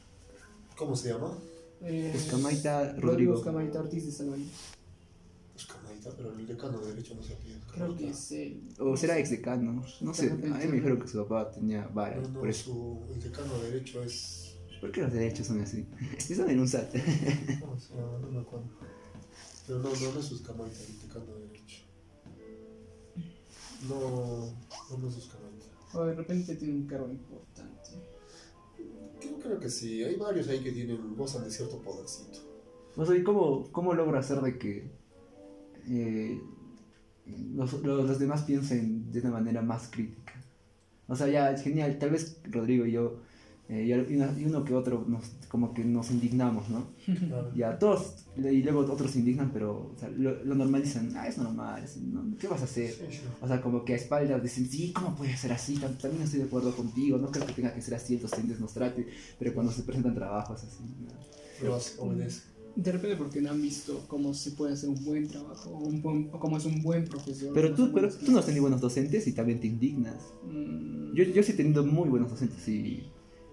¿Cómo 0.77 0.95
se 0.95 1.09
llama? 1.09 1.33
Eh, 1.85 2.11
Buscamaita 2.13 2.85
Rodrigo 2.93 3.07
Rodrigo. 3.09 3.33
Buscamarita 3.35 3.81
Ortiz 3.81 4.07
de 4.07 4.13
Salvaña. 4.13 4.47
Buscamarita, 5.55 6.11
pero 6.17 6.33
el 6.33 6.47
decano 6.47 6.79
de 6.79 6.87
derecho 6.89 7.15
no 7.15 7.23
se 7.23 7.35
pide. 7.35 7.59
Creo 7.75 7.97
que 7.97 8.11
es 8.11 8.33
él. 8.33 8.63
O 8.79 8.97
será 8.97 9.19
ex 9.19 9.31
decano. 9.31 9.83
No 10.01 10.15
sé, 10.15 10.31
a 10.31 10.35
mí 10.35 10.49
me 10.49 10.77
dijeron 10.77 11.01
que 11.01 11.09
su 11.09 11.27
papá 11.27 11.51
tenía 11.51 11.89
vara. 11.89 12.17
No, 12.17 12.29
no, 12.29 12.41
por 12.41 12.49
eso. 12.49 12.65
su, 12.65 13.15
el 13.15 13.21
decano 13.21 13.59
de 13.59 13.71
derecho 13.71 14.03
es. 14.03 14.57
¿Por 14.81 14.91
qué 14.91 15.03
los 15.03 15.13
derechos 15.13 15.47
son 15.47 15.61
así? 15.61 15.87
Están 16.19 16.51
en 16.51 16.61
un 16.61 16.69
SAT. 16.69 16.93
¿Cómo 17.61 17.79
se 17.81 17.95
llama? 17.95 18.19
No 18.21 18.31
me 18.31 18.41
acuerdo. 18.41 18.67
Pero 19.67 19.79
no, 19.79 19.91
no, 19.91 20.13
no 20.13 20.21
es 20.21 20.31
Buscamarita, 20.31 20.79
el 20.81 21.01
decano 21.01 21.35
de 21.35 21.47
derecho. 21.47 21.83
No, 23.89 24.01
no, 24.91 24.99
no 24.99 25.09
es 25.09 25.15
Buscamarita. 25.15 25.67
O 25.95 26.05
de 26.05 26.15
repente 26.15 26.57
tiene 26.57 26.75
un 26.75 26.87
cargo 26.87 27.09
importante. 27.11 27.52
Yo 29.25 29.39
creo 29.39 29.59
que 29.59 29.71
sí, 29.71 30.03
hay 30.03 30.17
varios 30.17 30.49
ahí 30.49 30.61
que 30.61 30.73
tienen, 30.73 31.15
gozan 31.17 31.45
de 31.45 31.51
cierto 31.51 31.79
podercito. 31.79 32.39
O 32.97 33.07
sea, 33.07 33.17
¿y 33.17 33.23
cómo, 33.23 33.71
cómo 33.73 33.95
logro 33.95 34.19
hacer 34.19 34.41
de 34.41 34.59
que 34.59 34.91
eh, 35.89 36.41
los, 37.55 37.73
los, 37.83 38.07
los 38.07 38.19
demás 38.19 38.43
piensen 38.43 39.11
de 39.13 39.21
una 39.21 39.31
manera 39.31 39.63
más 39.63 39.89
crítica? 39.91 40.35
O 41.09 41.17
sea, 41.17 41.29
ya 41.29 41.51
es 41.53 41.63
genial. 41.63 41.99
Tal 41.99 42.11
vez 42.11 42.41
Rodrigo 42.45 42.87
y 42.87 42.93
yo 42.93 43.21
eh, 43.73 43.85
y, 43.87 43.93
al- 43.93 44.11
y 44.11 44.17
una- 44.17 44.35
y 44.39 44.45
uno 44.45 44.65
que 44.65 44.75
otro 44.75 45.05
nos, 45.09 45.25
como 45.49 45.73
que 45.73 45.83
nos 45.85 46.11
indignamos, 46.11 46.69
¿no? 46.69 46.89
Claro. 47.29 47.51
Ya, 47.55 47.79
todos, 47.79 48.27
y 48.37 48.63
luego 48.63 48.81
otros 48.81 49.11
se 49.13 49.21
indignan, 49.21 49.51
pero 49.53 49.93
o 49.95 49.99
sea, 49.99 50.09
lo, 50.11 50.45
lo 50.45 50.55
normalizan, 50.55 51.13
ah, 51.17 51.27
es 51.29 51.39
normal, 51.39 51.83
es- 51.83 51.97
no, 51.97 52.37
¿qué 52.39 52.49
vas 52.49 52.61
a 52.61 52.65
hacer? 52.65 52.91
Sí, 52.93 53.05
sí. 53.11 53.21
O 53.41 53.47
sea, 53.49 53.61
como 53.63 53.85
que 53.85 53.95
a 53.95 53.97
espaldas 53.97 54.43
dicen, 54.43 54.69
sí, 54.69 54.93
¿cómo 54.93 55.15
puede 55.17 55.37
ser 55.37 55.53
así? 55.53 55.77
Tam- 55.77 55.97
También 55.97 56.23
estoy 56.25 56.41
de 56.41 56.47
acuerdo 56.47 56.75
contigo, 56.77 57.17
no 57.19 57.31
creo 57.31 57.47
que 57.47 57.53
tenga 57.55 57.73
que 57.75 57.81
ser 57.83 57.95
así, 57.95 58.15
el 58.17 58.21
docente 58.23 58.55
nos 58.61 58.75
trate, 58.75 59.07
pero 59.39 59.55
cuando 59.55 59.73
se 59.73 59.83
presentan 59.85 60.15
trabajos 60.15 60.63
así, 60.65 60.83
¿no? 61.01 61.09
Obedece. 61.99 62.43
De 62.75 62.91
repente 62.91 63.17
porque 63.17 63.43
no 63.43 63.51
han 63.51 63.61
visto 63.61 64.03
cómo 64.09 64.33
se 64.33 64.53
puede 64.53 64.73
hacer 64.73 64.89
un 64.89 65.05
buen 65.05 65.29
trabajo 65.29 65.69
o, 65.71 65.79
un 65.81 66.01
buen- 66.03 66.31
o 66.33 66.39
cómo 66.41 66.57
es 66.57 66.65
un 66.65 66.83
buen 66.83 67.05
profesor. 67.05 67.53
Pero 67.53 67.75
tú, 67.75 67.93
pero 67.93 68.09
tú 68.11 68.33
no 68.33 68.39
has 68.39 68.47
tenido 68.47 68.63
buenos 68.63 68.81
docentes 68.81 69.27
y 69.27 69.33
también 69.33 69.61
te 69.61 69.67
indignas. 69.67 70.17
Mm, 70.43 71.15
Yo, 71.15 71.25
yo 71.25 71.43
sí 71.43 71.53
he 71.53 71.55
tenido 71.55 71.85
muy 71.85 72.09
buenos 72.09 72.31
docentes 72.31 72.67
y... 72.69 73.03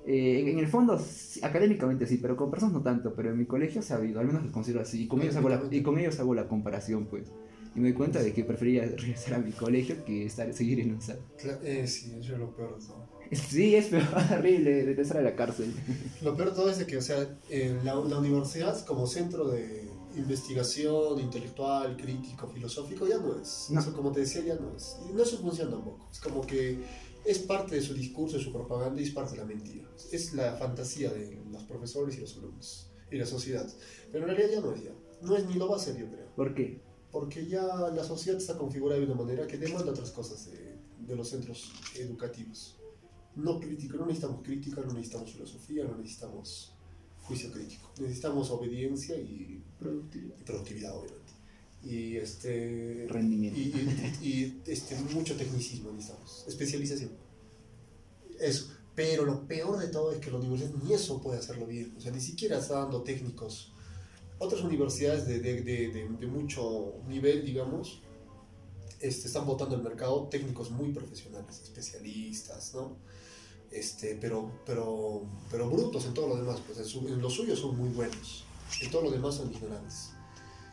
eh, 0.05 0.39
en, 0.39 0.47
en 0.47 0.59
el 0.59 0.67
fondo, 0.67 0.97
sí, 0.97 1.39
académicamente 1.43 2.07
sí, 2.07 2.17
pero 2.17 2.35
con 2.35 2.49
personas 2.49 2.73
no 2.73 2.81
tanto, 2.81 3.13
pero 3.13 3.31
en 3.31 3.37
mi 3.37 3.45
colegio 3.45 3.81
se 3.81 3.93
ha 3.93 3.97
habido, 3.97 4.19
al 4.19 4.27
menos 4.27 4.45
lo 4.45 4.51
considero 4.51 4.81
así, 4.81 5.03
y 5.03 5.07
con, 5.07 5.21
ellos 5.21 5.35
hago 5.35 5.49
la, 5.49 5.61
y 5.69 5.81
con 5.81 5.99
ellos 5.99 6.19
hago 6.19 6.33
la 6.33 6.47
comparación, 6.47 7.05
pues. 7.05 7.31
Y 7.75 7.79
me 7.79 7.89
doy 7.89 7.97
cuenta 7.97 8.21
de 8.21 8.33
que 8.33 8.43
prefería 8.43 8.85
regresar 8.97 9.35
a 9.35 9.39
mi 9.39 9.51
colegio 9.51 10.03
que 10.03 10.25
estar, 10.25 10.51
seguir 10.53 10.79
en 10.79 10.93
un 10.93 11.01
SAT. 11.01 11.19
Eh, 11.63 11.85
sí, 11.87 12.15
eso 12.19 12.33
es 12.33 12.39
lo 12.39 12.55
peor 12.55 12.79
de 12.79 12.85
todo. 12.85 13.07
Sí, 13.31 13.75
es 13.75 13.87
peor, 13.87 14.07
horrible 14.37 14.85
regresar 14.85 15.17
a 15.17 15.21
la 15.21 15.35
cárcel. 15.35 15.71
Lo 16.23 16.35
peor 16.35 16.49
de 16.49 16.55
todo 16.55 16.69
es 16.71 16.79
de 16.79 16.87
que, 16.87 16.97
o 16.97 17.01
sea, 17.01 17.37
la, 17.83 17.93
la 17.93 18.17
universidad 18.17 18.83
como 18.85 19.05
centro 19.05 19.49
de 19.49 19.87
investigación 20.15 21.19
intelectual, 21.19 21.95
crítico, 21.95 22.47
filosófico, 22.47 23.07
ya 23.07 23.17
no 23.17 23.39
es. 23.39 23.67
No. 23.69 23.79
Eso, 23.79 23.93
como 23.93 24.11
te 24.11 24.21
decía, 24.21 24.41
ya 24.43 24.55
no 24.55 24.75
es. 24.75 24.97
Y 25.07 25.13
no 25.13 25.23
es 25.23 25.29
su 25.29 25.37
función 25.37 25.69
tampoco. 25.69 26.07
Es 26.11 26.19
como 26.19 26.41
que 26.41 26.79
es 27.25 27.39
parte 27.39 27.75
de 27.75 27.81
su 27.81 27.93
discurso, 27.93 28.37
de 28.37 28.43
su 28.43 28.51
propaganda 28.51 29.01
y 29.01 29.05
es 29.05 29.11
parte 29.11 29.31
de 29.33 29.37
la 29.37 29.45
mentira. 29.45 29.89
Es 30.11 30.33
la 30.33 30.55
fantasía 30.55 31.11
de 31.11 31.41
los 31.51 31.63
profesores 31.63 32.17
y 32.17 32.21
los 32.21 32.35
alumnos 32.37 32.91
y 33.11 33.17
la 33.17 33.25
sociedad. 33.25 33.67
Pero 34.11 34.25
en 34.25 34.35
realidad 34.35 34.55
ya 34.55 34.61
no 34.61 34.73
es 34.73 34.83
ya. 34.83 34.91
No 35.21 35.35
es 35.35 35.45
ni 35.45 35.55
lo 35.55 35.69
va 35.69 35.75
a 35.75 35.79
ser, 35.79 35.97
yo 35.97 36.07
creo. 36.07 36.27
¿Por 36.35 36.53
qué? 36.55 36.81
Porque 37.11 37.45
ya 37.45 37.63
la 37.89 38.03
sociedad 38.03 38.39
está 38.39 38.57
configurada 38.57 38.99
de 38.99 39.05
una 39.05 39.15
manera 39.15 39.47
que 39.47 39.57
demanda 39.57 39.91
otras 39.91 40.11
cosas 40.11 40.45
de, 40.45 40.77
de 40.99 41.15
los 41.15 41.29
centros 41.29 41.71
educativos. 41.95 42.77
No 43.35 43.59
crítico, 43.59 43.97
no 43.97 44.05
necesitamos 44.05 44.43
crítica, 44.43 44.81
no 44.81 44.93
necesitamos 44.93 45.31
filosofía, 45.31 45.83
no 45.85 45.97
necesitamos 45.97 46.73
juicio 47.21 47.51
crítico. 47.51 47.91
Necesitamos 47.99 48.49
obediencia 48.49 49.15
y, 49.17 49.63
productivo. 49.77 50.35
y 50.39 50.43
productividad, 50.43 50.97
obviamente. 50.97 51.33
Y, 51.83 52.17
este, 52.17 53.05
Rendimiento. 53.09 53.57
y, 53.59 53.63
y- 54.21 54.27
y, 54.27 54.61
este, 54.71 54.95
mucho 55.13 55.35
tecnicismo 55.37 55.91
necesitamos, 55.91 56.43
especialización. 56.47 57.11
Eso. 58.39 58.67
Pero 58.95 59.23
lo 59.23 59.47
peor 59.47 59.79
de 59.79 59.87
todo 59.87 60.11
es 60.11 60.19
que 60.19 60.29
la 60.29 60.37
universidad 60.39 60.71
ni 60.83 60.93
eso 60.93 61.21
puede 61.21 61.39
hacerlo 61.39 61.65
bien. 61.65 61.93
O 61.97 62.01
sea, 62.01 62.11
ni 62.11 62.19
siquiera 62.19 62.59
está 62.59 62.79
dando 62.79 63.01
técnicos. 63.01 63.71
Otras 64.39 64.61
universidades 64.61 65.25
de, 65.25 65.39
de, 65.39 65.61
de, 65.61 65.87
de- 65.89 66.27
mucho 66.27 66.95
nivel, 67.07 67.45
digamos, 67.45 68.01
este, 68.99 69.27
están 69.27 69.45
botando 69.45 69.75
al 69.75 69.83
mercado 69.83 70.27
técnicos 70.29 70.69
muy 70.71 70.91
profesionales, 70.91 71.61
especialistas, 71.63 72.73
¿no? 72.73 72.97
Este, 73.71 74.15
pero, 74.19 74.51
pero, 74.65 75.23
pero 75.51 75.69
brutos 75.69 76.05
en 76.05 76.13
todo 76.13 76.27
lo 76.27 76.35
demás, 76.37 76.59
pues 76.65 76.77
en, 76.79 76.85
su- 76.85 77.07
en 77.07 77.21
lo 77.21 77.29
suyo 77.29 77.55
son 77.55 77.77
muy 77.77 77.89
buenos, 77.89 78.43
en 78.81 78.89
todo 78.91 79.03
lo 79.03 79.11
demás 79.11 79.35
son 79.35 79.53
ignorantes. 79.53 80.11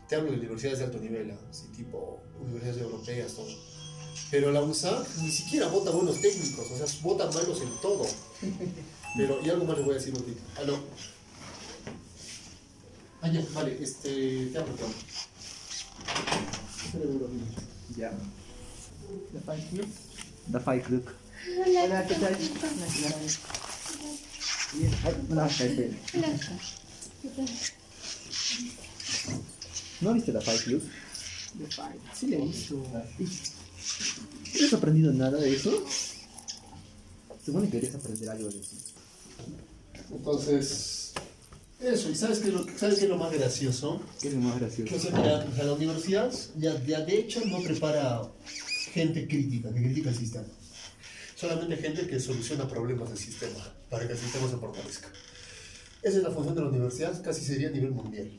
Te 0.07 0.15
hablo 0.15 0.31
de 0.31 0.37
universidades 0.37 0.79
de 0.79 0.85
alto 0.85 0.99
nivel, 0.99 1.31
¿ah? 1.31 1.37
así 1.49 1.67
tipo 1.75 2.21
universidades 2.39 2.81
europeas, 2.81 3.33
todo. 3.33 3.47
Pero 4.31 4.51
la 4.51 4.61
UNSAC 4.61 5.17
ni 5.17 5.31
siquiera 5.31 5.67
vota 5.67 5.91
buenos 5.91 6.21
técnicos, 6.21 6.71
o 6.71 6.77
sea, 6.77 6.85
vota 7.01 7.29
malos 7.31 7.61
en 7.61 7.69
todo. 7.81 8.05
Pero, 9.17 9.39
y 9.43 9.49
algo 9.49 9.65
más 9.65 9.77
les 9.77 9.85
voy 9.85 9.95
a 9.95 9.97
decir 9.97 10.13
un 10.13 10.19
ratito. 10.19 10.41
Aló. 10.57 10.79
Ah, 13.21 13.29
ya, 13.29 13.43
vale, 13.53 13.77
este, 13.81 14.47
te 14.47 14.57
hablo, 14.57 14.73
te 14.75 14.83
hablo. 14.83 14.93
Ya. 17.97 18.11
The 19.33 19.39
Fight 19.39 19.69
Club. 19.69 19.87
The 20.51 20.59
Fight 20.59 20.85
Club. 20.85 21.05
Hola, 21.65 22.07
¿qué 22.07 22.15
tal? 22.15 22.37
Bien. 24.73 24.91
Ay, 25.03 25.15
no, 25.29 25.45
espera. 25.45 25.97
¿No 30.01 30.13
viste 30.13 30.31
The 30.31 30.41
Fight 30.41 30.61
Club? 30.63 30.83
The 31.57 31.67
Fight. 31.71 32.01
Sí, 32.13 32.27
le 32.27 32.37
he 32.37 32.45
visto. 32.45 32.75
¿No 32.75 34.65
has 34.65 34.73
aprendido 34.73 35.13
nada 35.13 35.39
de 35.39 35.53
eso? 35.55 35.83
Supone 37.45 37.65
que 37.67 37.79
querías 37.79 37.95
aprender 37.95 38.29
algo 38.29 38.49
de 38.49 38.59
eso. 38.59 38.75
Entonces, 40.11 41.13
eso, 41.79 42.09
¿y 42.09 42.15
sabes 42.15 42.39
qué 42.39 42.47
es 42.49 42.53
lo, 42.53 42.65
sabes 42.77 42.97
qué 42.99 43.03
es 43.05 43.09
lo 43.09 43.17
más 43.17 43.31
gracioso? 43.31 44.01
¿Qué 44.21 44.29
es 44.29 44.33
lo 44.33 44.41
más 44.41 44.53
Que, 44.55 44.59
gracioso? 44.61 44.95
o 44.95 44.99
sea, 44.99 45.11
mira, 45.11 45.45
o 45.51 45.55
sea, 45.55 45.63
la 45.63 45.73
universidad 45.73 46.33
ya, 46.57 46.83
ya 46.85 47.01
de 47.01 47.19
hecho 47.19 47.41
no 47.45 47.61
prepara 47.61 48.23
gente 48.93 49.27
crítica, 49.27 49.73
que 49.73 49.81
critica 49.81 50.09
el 50.09 50.17
sistema. 50.17 50.45
Solamente 51.35 51.77
gente 51.77 52.07
que 52.07 52.19
soluciona 52.19 52.67
problemas 52.67 53.09
del 53.09 53.17
sistema, 53.17 53.73
para 53.89 54.07
que 54.07 54.13
el 54.13 54.19
sistema 54.19 54.49
se 54.49 54.57
fortalezca. 54.57 55.07
Esa 56.01 56.17
es 56.17 56.23
la 56.23 56.31
función 56.31 56.55
de 56.55 56.61
la 56.61 56.69
universidad, 56.69 57.21
casi 57.23 57.45
sería 57.45 57.67
a 57.67 57.71
nivel 57.71 57.91
mundial. 57.91 58.31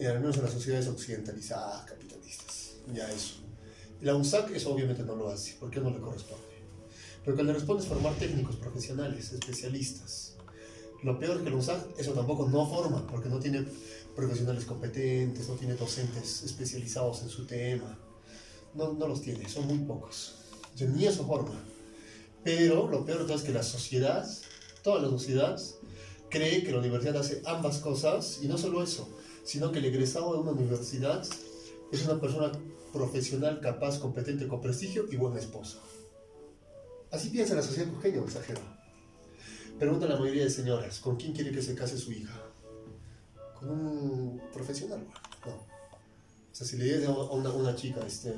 Eh, 0.00 0.06
al 0.06 0.18
menos 0.18 0.38
en 0.38 0.44
las 0.44 0.52
sociedades 0.54 0.88
occidentalizadas, 0.88 1.84
capitalistas. 1.84 2.76
Ya 2.94 3.10
eso. 3.12 3.34
La 4.00 4.14
UNSAC 4.14 4.50
eso 4.52 4.72
obviamente 4.72 5.02
no 5.02 5.14
lo 5.14 5.28
hace, 5.28 5.56
porque 5.60 5.78
no 5.78 5.90
le 5.90 5.98
corresponde. 5.98 6.46
Lo 7.26 7.36
que 7.36 7.42
le 7.42 7.52
responde 7.52 7.82
es 7.82 7.88
formar 7.90 8.14
técnicos 8.14 8.56
profesionales, 8.56 9.30
especialistas. 9.30 10.36
Lo 11.02 11.18
peor 11.18 11.36
es 11.36 11.42
que 11.42 11.50
la 11.50 11.56
UNSAC 11.56 11.98
eso 11.98 12.12
tampoco 12.12 12.48
no 12.48 12.66
forma, 12.66 13.06
porque 13.06 13.28
no 13.28 13.38
tiene 13.38 13.66
profesionales 14.16 14.64
competentes, 14.64 15.46
no 15.50 15.56
tiene 15.56 15.74
docentes 15.74 16.44
especializados 16.44 17.20
en 17.20 17.28
su 17.28 17.46
tema. 17.46 17.98
No, 18.72 18.94
no 18.94 19.06
los 19.06 19.20
tiene, 19.20 19.46
son 19.50 19.66
muy 19.66 19.80
pocos. 19.80 20.36
O 20.74 20.78
sea, 20.78 20.88
ni 20.88 21.04
eso 21.04 21.26
forma. 21.26 21.62
Pero 22.42 22.88
lo 22.88 23.04
peor 23.04 23.18
de 23.18 23.24
todo 23.26 23.36
es 23.36 23.42
que 23.42 23.52
la 23.52 23.62
sociedad, 23.62 24.26
toda 24.82 25.02
la 25.02 25.10
sociedad, 25.10 25.60
cree 26.30 26.64
que 26.64 26.72
la 26.72 26.78
universidad 26.78 27.18
hace 27.18 27.42
ambas 27.44 27.80
cosas, 27.80 28.38
y 28.42 28.48
no 28.48 28.56
solo 28.56 28.82
eso, 28.82 29.19
sino 29.50 29.72
que 29.72 29.78
el 29.80 29.86
egresado 29.86 30.32
de 30.34 30.38
una 30.40 30.52
universidad 30.52 31.26
es 31.90 32.04
una 32.04 32.20
persona 32.20 32.52
profesional, 32.92 33.58
capaz, 33.60 33.98
competente, 33.98 34.46
con 34.46 34.60
prestigio 34.60 35.06
y 35.10 35.16
buena 35.16 35.40
esposa. 35.40 35.78
Así 37.10 37.30
piensa 37.30 37.54
la 37.56 37.62
sociedad 37.62 37.90
costeña, 37.92 38.22
exagero. 38.22 38.60
Pregunta 39.76 40.06
a 40.06 40.10
la 40.10 40.18
mayoría 40.20 40.44
de 40.44 40.50
señoras, 40.50 41.00
¿con 41.00 41.16
quién 41.16 41.32
quiere 41.32 41.50
que 41.50 41.62
se 41.62 41.74
case 41.74 41.98
su 41.98 42.12
hija? 42.12 42.32
Con 43.58 43.70
un 43.70 44.40
profesional, 44.52 45.04
no. 45.44 45.52
O 45.52 46.54
sea, 46.54 46.64
si 46.64 46.76
le 46.76 46.84
dices 46.84 47.08
a 47.08 47.10
una, 47.12 47.50
una 47.50 47.74
chica, 47.74 48.00
este, 48.06 48.32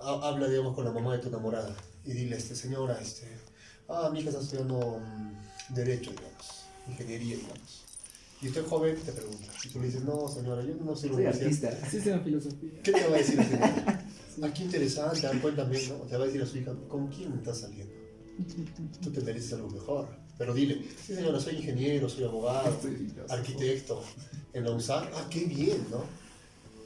ha- 0.00 0.28
habla, 0.28 0.48
digamos, 0.48 0.74
con 0.74 0.84
la 0.86 0.92
mamá 0.92 1.12
de 1.14 1.18
tu 1.18 1.28
enamorada 1.28 1.76
y 2.06 2.12
dile, 2.12 2.36
este, 2.38 2.54
señora, 2.54 2.98
este, 3.02 3.26
ah, 3.88 4.08
mi 4.10 4.20
hija 4.20 4.30
está 4.30 4.40
estudiando 4.40 4.78
mm, 4.98 5.74
Derecho, 5.74 6.10
digamos, 6.10 6.64
Ingeniería, 6.88 7.36
digamos. 7.36 7.81
Y 8.42 8.48
usted 8.48 8.66
joven 8.66 8.96
te 8.96 9.12
pregunta, 9.12 9.46
y 9.64 9.68
tú 9.68 9.78
le 9.78 9.86
dices, 9.86 10.02
no, 10.02 10.26
señora, 10.26 10.64
yo 10.64 10.74
no 10.84 10.96
soy 10.96 11.10
Soy 11.10 11.26
artista. 11.26 11.70
Sí, 11.88 12.00
filosofía. 12.00 12.70
¿Qué 12.82 12.90
te 12.90 13.06
va 13.06 13.14
a 13.14 13.18
decir 13.18 13.36
la 13.36 13.44
señora? 13.44 14.04
Ah, 14.42 14.52
qué 14.52 14.64
interesante, 14.64 15.26
ah, 15.28 15.38
cuéntame, 15.40 15.78
¿no? 15.88 15.94
Te 16.08 16.16
va 16.16 16.24
a 16.24 16.26
decir 16.26 16.42
a 16.42 16.46
su 16.46 16.58
hija, 16.58 16.74
¿con 16.88 17.06
quién 17.08 17.32
estás 17.34 17.60
saliendo? 17.60 17.94
Tú 19.00 19.12
te 19.12 19.20
mereces 19.20 19.52
algo 19.52 19.70
mejor. 19.70 20.08
Pero 20.38 20.54
dile, 20.54 20.82
sí 21.06 21.14
señora, 21.14 21.38
soy 21.38 21.56
ingeniero, 21.56 22.08
soy 22.08 22.24
abogado, 22.24 22.76
arquitecto, 23.28 24.02
en 24.52 24.64
la 24.64 24.72
UNSAC. 24.72 25.10
Ah, 25.14 25.26
qué 25.30 25.44
bien, 25.44 25.86
¿no? 25.90 26.02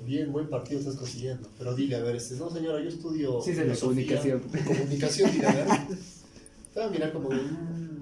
Bien, 0.04 0.30
buen 0.30 0.50
partido 0.50 0.80
estás 0.80 0.96
consiguiendo. 0.96 1.48
Pero 1.56 1.75
dile, 1.75 1.96
a 1.96 2.00
ver, 2.00 2.16
este, 2.16 2.34
no 2.34 2.50
señora, 2.50 2.82
yo 2.82 2.88
estudio 2.90 3.40
Sí, 3.40 3.52
es 3.52 3.56
de 3.56 3.78
comunicación. 3.78 4.40
Comunicación, 4.40 5.32
dile, 5.32 5.46
a 5.46 5.54
ver. 5.54 5.66
Te 6.75 6.80
va 6.80 6.86
a 6.86 6.90
mirar 6.90 7.12
como, 7.14 7.30
mmm. 7.30 7.96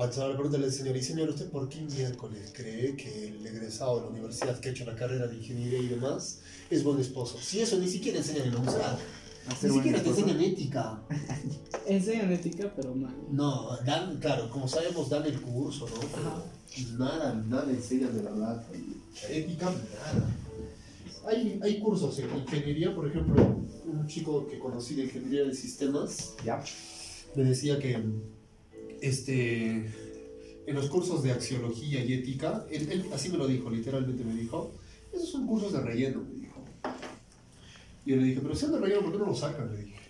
Al 0.00 0.10
señor, 0.72 0.96
y 0.96 1.02
señor, 1.02 1.28
¿usted 1.28 1.50
por 1.50 1.68
qué 1.68 1.82
miércoles 1.82 2.52
cree 2.54 2.96
que 2.96 3.28
el 3.28 3.46
egresado 3.46 3.96
de 3.96 4.02
la 4.04 4.08
universidad 4.08 4.58
que 4.58 4.70
ha 4.70 4.72
hecho 4.72 4.86
la 4.86 4.96
carrera 4.96 5.26
de 5.26 5.36
ingeniería 5.36 5.78
y 5.78 5.88
demás 5.88 6.40
es 6.70 6.82
buen 6.82 6.98
esposo? 6.98 7.38
Si 7.38 7.60
eso 7.60 7.78
ni 7.78 7.86
siquiera 7.86 8.16
enseñan 8.16 8.46
en 8.48 8.54
la 8.54 8.60
UNSAC. 8.60 8.98
Hacer 9.48 9.70
Ni 9.70 9.76
siquiera 9.76 10.02
te 10.02 10.08
enseñan 10.08 10.40
ética. 10.40 11.02
Enseñan 11.86 12.32
ética, 12.32 12.72
pero 12.74 12.94
mal. 12.94 13.14
No, 13.30 13.76
dan, 13.84 14.18
claro, 14.18 14.48
como 14.48 14.66
sabemos, 14.68 15.10
dan 15.10 15.26
el 15.26 15.38
curso, 15.40 15.86
¿no? 15.86 16.00
Pero 16.00 16.98
Nada, 16.98 17.34
nada 17.34 17.70
enseñan 17.70 18.16
de 18.16 18.22
verdad. 18.22 18.64
Ética, 19.28 19.66
nada. 19.66 20.30
Hay, 21.26 21.60
hay 21.62 21.78
cursos 21.80 22.18
en 22.20 22.38
ingeniería, 22.38 22.94
por 22.94 23.06
ejemplo, 23.06 23.42
un 23.84 24.06
chico 24.06 24.46
que 24.46 24.58
conocí 24.58 24.94
de 24.94 25.04
ingeniería 25.04 25.44
de 25.44 25.54
sistemas 25.54 26.34
Ya. 26.44 26.62
me 27.36 27.44
decía 27.44 27.78
que 27.78 27.98
este, 29.00 29.90
en 30.66 30.74
los 30.74 30.88
cursos 30.88 31.22
de 31.22 31.32
axiología 31.32 32.04
y 32.04 32.14
ética, 32.14 32.66
él, 32.70 32.88
él 32.90 33.06
así 33.12 33.28
me 33.28 33.38
lo 33.38 33.46
dijo, 33.46 33.70
literalmente 33.70 34.24
me 34.24 34.34
dijo, 34.34 34.72
esos 35.12 35.30
son 35.30 35.46
cursos 35.46 35.72
de 35.72 35.80
relleno, 35.80 36.22
me 36.22 36.40
dijo. 36.40 36.64
Y 38.04 38.10
yo 38.10 38.16
le 38.16 38.24
dije, 38.24 38.40
pero 38.40 38.54
si 38.54 38.62
son 38.62 38.72
de 38.72 38.78
relleno, 38.80 39.02
¿por 39.02 39.12
qué 39.12 39.18
no 39.18 39.26
lo 39.26 39.34
sacan? 39.34 39.72
Le 39.72 39.84
dije, 39.84 40.00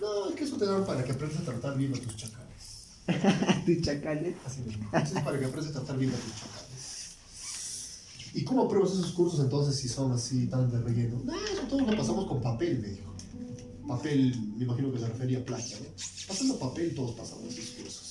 no, 0.00 0.28
es 0.28 0.34
que 0.34 0.44
eso 0.44 0.56
te 0.56 0.66
dan 0.66 0.84
para 0.84 1.04
que 1.04 1.12
aprendas 1.12 1.40
a 1.40 1.44
tratar 1.44 1.76
bien 1.76 1.94
a 1.94 1.98
tus 1.98 2.16
chacales. 2.16 2.88
Tu 3.66 3.80
chacales. 3.80 4.36
Así 4.44 4.60
mismo. 4.62 4.84
Entonces, 4.92 5.22
para 5.22 5.38
que 5.38 5.44
aprendas 5.44 5.70
a 5.70 5.80
tratar 5.80 5.98
bien 5.98 6.10
a 6.10 6.16
tus 6.16 6.34
chacales. 6.34 6.70
¿Y 8.32 8.44
cómo 8.44 8.62
apruebas 8.62 8.92
esos 8.92 9.12
cursos 9.12 9.40
entonces 9.40 9.76
si 9.76 9.88
son 9.88 10.12
así 10.12 10.46
tan 10.46 10.70
de 10.70 10.80
relleno? 10.80 11.20
No, 11.24 11.34
eso 11.34 11.62
todos 11.68 11.82
lo 11.82 11.96
pasamos 11.96 12.26
con 12.26 12.40
papel, 12.40 12.78
me 12.80 12.88
dijo. 12.88 13.12
Papel, 13.88 14.38
me 14.56 14.64
imagino 14.64 14.92
que 14.92 15.00
se 15.00 15.08
refería 15.08 15.38
a 15.38 15.44
playa, 15.44 15.78
¿no? 15.80 15.86
Pasando 16.28 16.58
papel 16.58 16.94
todos 16.94 17.12
pasamos 17.16 17.52
esos 17.52 17.70
cursos. 17.70 18.09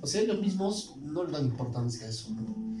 O 0.00 0.06
sea, 0.06 0.20
ellos 0.20 0.40
mismos 0.40 0.94
no 1.02 1.24
le 1.24 1.32
dan 1.32 1.46
importancia 1.46 2.06
a 2.06 2.10
eso, 2.10 2.30
¿no? 2.30 2.72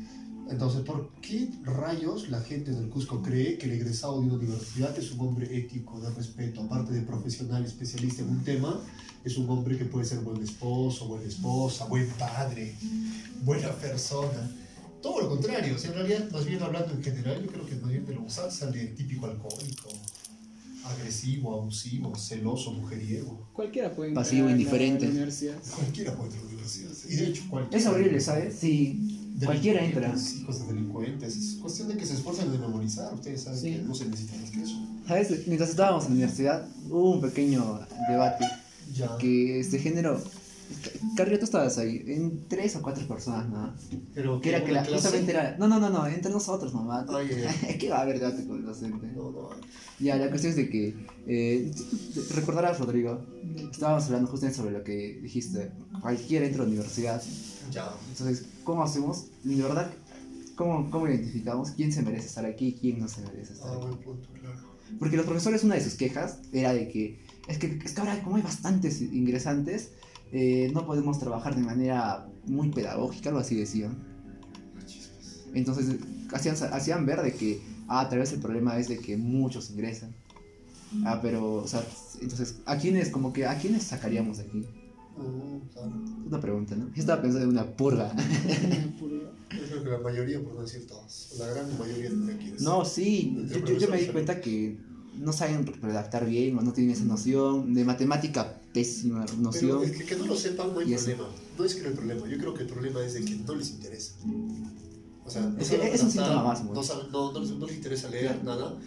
Entonces, 0.50 0.82
¿por 0.82 1.10
qué 1.22 1.48
rayos 1.62 2.28
la 2.28 2.40
gente 2.40 2.72
del 2.72 2.90
Cusco 2.90 3.22
cree 3.22 3.56
que 3.56 3.66
el 3.66 3.72
egresado 3.72 4.20
de 4.20 4.26
una 4.26 4.34
universidad 4.34 4.96
es 4.98 5.12
un 5.12 5.20
hombre 5.20 5.56
ético, 5.56 5.98
de 6.00 6.10
respeto, 6.10 6.62
aparte 6.62 6.92
de 6.92 7.00
profesional, 7.02 7.64
especialista 7.64 8.22
en 8.22 8.28
un 8.28 8.44
tema, 8.44 8.78
es 9.24 9.38
un 9.38 9.48
hombre 9.48 9.78
que 9.78 9.86
puede 9.86 10.04
ser 10.04 10.18
buen 10.18 10.42
esposo, 10.42 11.06
buena 11.06 11.26
esposa, 11.26 11.86
buen 11.86 12.06
padre, 12.18 12.74
buena 13.44 13.70
persona? 13.70 14.50
Todo 15.00 15.22
lo 15.22 15.30
contrario, 15.30 15.74
o 15.74 15.78
sea, 15.78 15.90
en 15.90 15.96
realidad, 15.96 16.30
más 16.30 16.44
bien 16.44 16.62
hablando 16.62 16.92
en 16.92 17.02
general, 17.02 17.42
yo 17.42 17.50
creo 17.50 17.66
que 17.66 17.76
más 17.76 17.90
bien 17.90 18.04
de 18.04 18.14
lo 18.14 18.22
usar 18.22 18.52
sale 18.52 18.82
el 18.82 18.94
típico 18.94 19.26
alcohólico, 19.26 19.88
agresivo, 20.84 21.54
abusivo, 21.60 22.14
celoso, 22.16 22.72
mujeriego. 22.72 23.48
Cualquiera 23.52 23.94
puede 23.94 24.12
Pasivo, 24.12 24.48
entrar 24.48 24.52
a 24.52 24.56
la 24.56 24.60
indiferente. 24.62 25.08
universidad. 25.08 25.54
Cualquiera 25.76 26.14
puede 26.14 26.24
entrar 26.28 26.42
a 26.42 26.46
la 26.46 26.50
universidad. 26.52 26.90
Y 27.08 27.14
de 27.16 27.26
hecho, 27.28 27.42
cualquiera. 27.48 27.78
Es 27.78 27.86
horrible, 27.86 28.20
¿sabes? 28.20 28.54
Sí. 28.58 29.18
Cualquiera 29.44 29.84
entra. 29.84 30.12
De 30.14 30.66
delincuentes. 30.68 31.36
Es 31.36 31.54
cuestión 31.56 31.88
de 31.88 31.96
que 31.96 32.06
se 32.06 32.14
esfuercen 32.14 32.52
de 32.52 32.58
memorizar. 32.58 33.12
Ustedes 33.14 33.42
saben 33.42 33.58
Sí. 33.60 33.70
que 33.72 33.78
no 33.82 33.94
se 33.94 34.06
necesita 34.06 34.36
más 34.36 34.50
que 34.50 34.62
eso. 34.62 34.86
¿Sabes? 35.08 35.46
Mientras 35.46 35.70
estábamos 35.70 36.04
en 36.04 36.10
la 36.10 36.14
universidad, 36.16 36.68
hubo 36.88 37.12
un 37.14 37.20
pequeño 37.20 37.80
debate 38.08 38.44
Ya. 38.94 39.16
que 39.18 39.64
se 39.68 39.78
generó. 39.78 40.20
Carrillo, 41.16 41.38
tú 41.38 41.44
estabas 41.44 41.76
ahí, 41.78 42.02
en 42.06 42.48
tres 42.48 42.74
o 42.76 42.82
cuatro 42.82 43.06
personas, 43.06 43.48
¿no? 43.48 43.74
Pero 44.14 44.40
Que 44.40 44.48
era 44.50 44.64
que 44.64 44.72
la, 44.72 44.84
justamente 44.84 45.30
era. 45.32 45.56
No, 45.58 45.68
no, 45.68 45.78
no, 45.78 45.90
no, 45.90 46.06
entre 46.06 46.32
nosotros 46.32 46.72
nomás. 46.72 47.06
Ay, 47.10 47.28
ay. 47.62 47.76
¿Qué 47.78 47.90
va 47.90 47.98
a 47.98 48.02
haber 48.02 48.18
debate 48.18 48.46
con 48.46 48.58
el 48.58 48.64
docente? 48.64 49.06
No, 49.14 49.30
no. 49.30 49.50
Ya, 50.00 50.16
la 50.16 50.28
cuestión 50.30 50.50
es 50.50 50.56
de 50.56 50.68
que. 50.70 50.94
Eh, 51.26 51.70
recordarás, 52.34 52.78
Rodrigo, 52.80 53.20
estábamos 53.70 54.04
hablando 54.06 54.28
justamente 54.30 54.58
sobre 54.58 54.72
lo 54.72 54.82
que 54.82 55.18
dijiste. 55.22 55.72
Cualquiera 56.00 56.46
entra 56.46 56.62
a 56.62 56.64
la 56.64 56.70
universidad. 56.70 57.22
Ya. 57.70 57.92
Entonces, 58.10 58.46
¿cómo 58.64 58.82
hacemos? 58.82 59.26
De 59.44 59.62
verdad, 59.62 59.92
¿cómo, 60.56 60.90
cómo 60.90 61.06
identificamos 61.08 61.70
quién 61.72 61.92
se 61.92 62.02
merece 62.02 62.26
estar 62.26 62.46
aquí 62.46 62.68
y 62.68 62.72
quién 62.74 62.98
no 63.00 63.08
se 63.08 63.20
merece 63.22 63.52
estar 63.52 63.68
Ah, 63.70 63.74
aquí? 63.76 63.86
buen 63.86 63.98
punto, 63.98 64.28
claro. 64.40 64.72
Porque 64.98 65.16
los 65.16 65.24
profesores, 65.26 65.64
una 65.64 65.74
de 65.74 65.80
sus 65.82 65.94
quejas 65.94 66.38
era 66.52 66.72
de 66.74 66.88
que 66.88 67.20
es 67.48 67.58
que, 67.58 67.78
es 67.84 67.92
que 67.92 68.00
ahora, 68.00 68.22
como 68.22 68.36
hay 68.36 68.42
bastantes 68.42 69.00
ingresantes, 69.00 69.90
eh, 70.32 70.70
no 70.72 70.86
podemos 70.86 71.18
trabajar 71.18 71.54
de 71.54 71.62
manera 71.62 72.26
muy 72.46 72.70
pedagógica, 72.70 73.28
algo 73.28 73.40
así 73.40 73.54
decían. 73.54 73.96
Entonces, 75.54 75.96
hacían, 76.32 76.56
hacían 76.72 77.06
ver 77.06 77.22
de 77.22 77.34
que, 77.34 77.60
ah, 77.88 78.08
tal 78.08 78.18
vez 78.20 78.32
el 78.32 78.40
problema 78.40 78.78
es 78.78 78.88
de 78.88 78.98
que 78.98 79.16
muchos 79.16 79.70
ingresan. 79.70 80.14
Ah, 81.04 81.20
pero, 81.22 81.54
o 81.54 81.66
sea, 81.68 81.82
entonces, 82.20 82.56
¿a 82.66 82.76
quiénes, 82.76 83.08
como 83.10 83.32
que, 83.32 83.46
a 83.46 83.58
quiénes 83.58 83.82
sacaríamos 83.84 84.38
de 84.38 84.44
aquí? 84.44 84.64
Claro. 85.72 85.92
Una 86.26 86.40
pregunta, 86.40 86.74
¿no? 86.74 86.86
Yo 86.94 87.00
estaba 87.00 87.20
pensando 87.22 87.44
en 87.44 87.50
una 87.50 87.64
purga. 87.76 88.12
Una 88.12 88.96
purga. 88.98 89.30
Yo 89.50 89.66
creo 89.68 89.84
que 89.84 89.90
la 89.90 89.98
mayoría, 89.98 90.42
por 90.42 90.54
no 90.54 90.62
decir 90.62 90.86
todas, 90.86 91.34
la 91.38 91.46
gran 91.48 91.78
mayoría 91.78 92.10
de 92.10 92.32
aquí 92.34 92.52
No, 92.60 92.84
sí, 92.86 93.46
yo, 93.52 93.58
yo- 93.64 93.78
yo 93.78 93.88
me 93.90 93.98
di 93.98 94.06
cuenta 94.06 94.40
que 94.40 94.78
no 95.14 95.32
saben 95.32 95.66
redactar 95.82 96.26
bien 96.26 96.58
o 96.58 96.62
no 96.62 96.72
tienen 96.72 96.94
esa 96.94 97.04
noción. 97.04 97.74
De 97.74 97.84
matemática, 97.84 98.60
pésima 98.72 99.24
Pero 99.26 99.38
noción. 99.40 99.84
es 99.84 99.92
que, 99.92 100.04
que 100.04 100.16
no 100.16 100.26
lo 100.26 100.36
sepan 100.36 100.72
no 100.72 100.80
hay 100.80 100.90
Y 100.90 100.94
eso. 100.94 101.06
problema. 101.06 101.28
No 101.58 101.64
es 101.64 101.74
que 101.74 101.82
no 101.82 101.88
hay 101.88 101.94
problema. 101.94 102.28
Yo 102.28 102.38
creo 102.38 102.54
que 102.54 102.62
el 102.62 102.68
problema 102.68 103.04
es 103.04 103.14
de 103.14 103.24
que 103.24 103.34
no 103.36 103.54
les 103.54 103.70
interesa. 103.70 104.14
O 105.24 105.30
sea, 105.30 105.42
no 105.42 105.58
Es 105.58 105.68
saben 105.68 105.86
es 105.92 106.02
un 106.02 106.10
síntoma 106.10 106.42
más, 106.42 106.64
no, 106.64 106.82
saben- 106.82 107.10
no, 107.12 107.32
no 107.32 107.38
les, 107.40 107.50
no 107.50 107.66
les 107.66 107.76
interesa 107.76 108.08
leer 108.10 108.42
nada. 108.44 108.78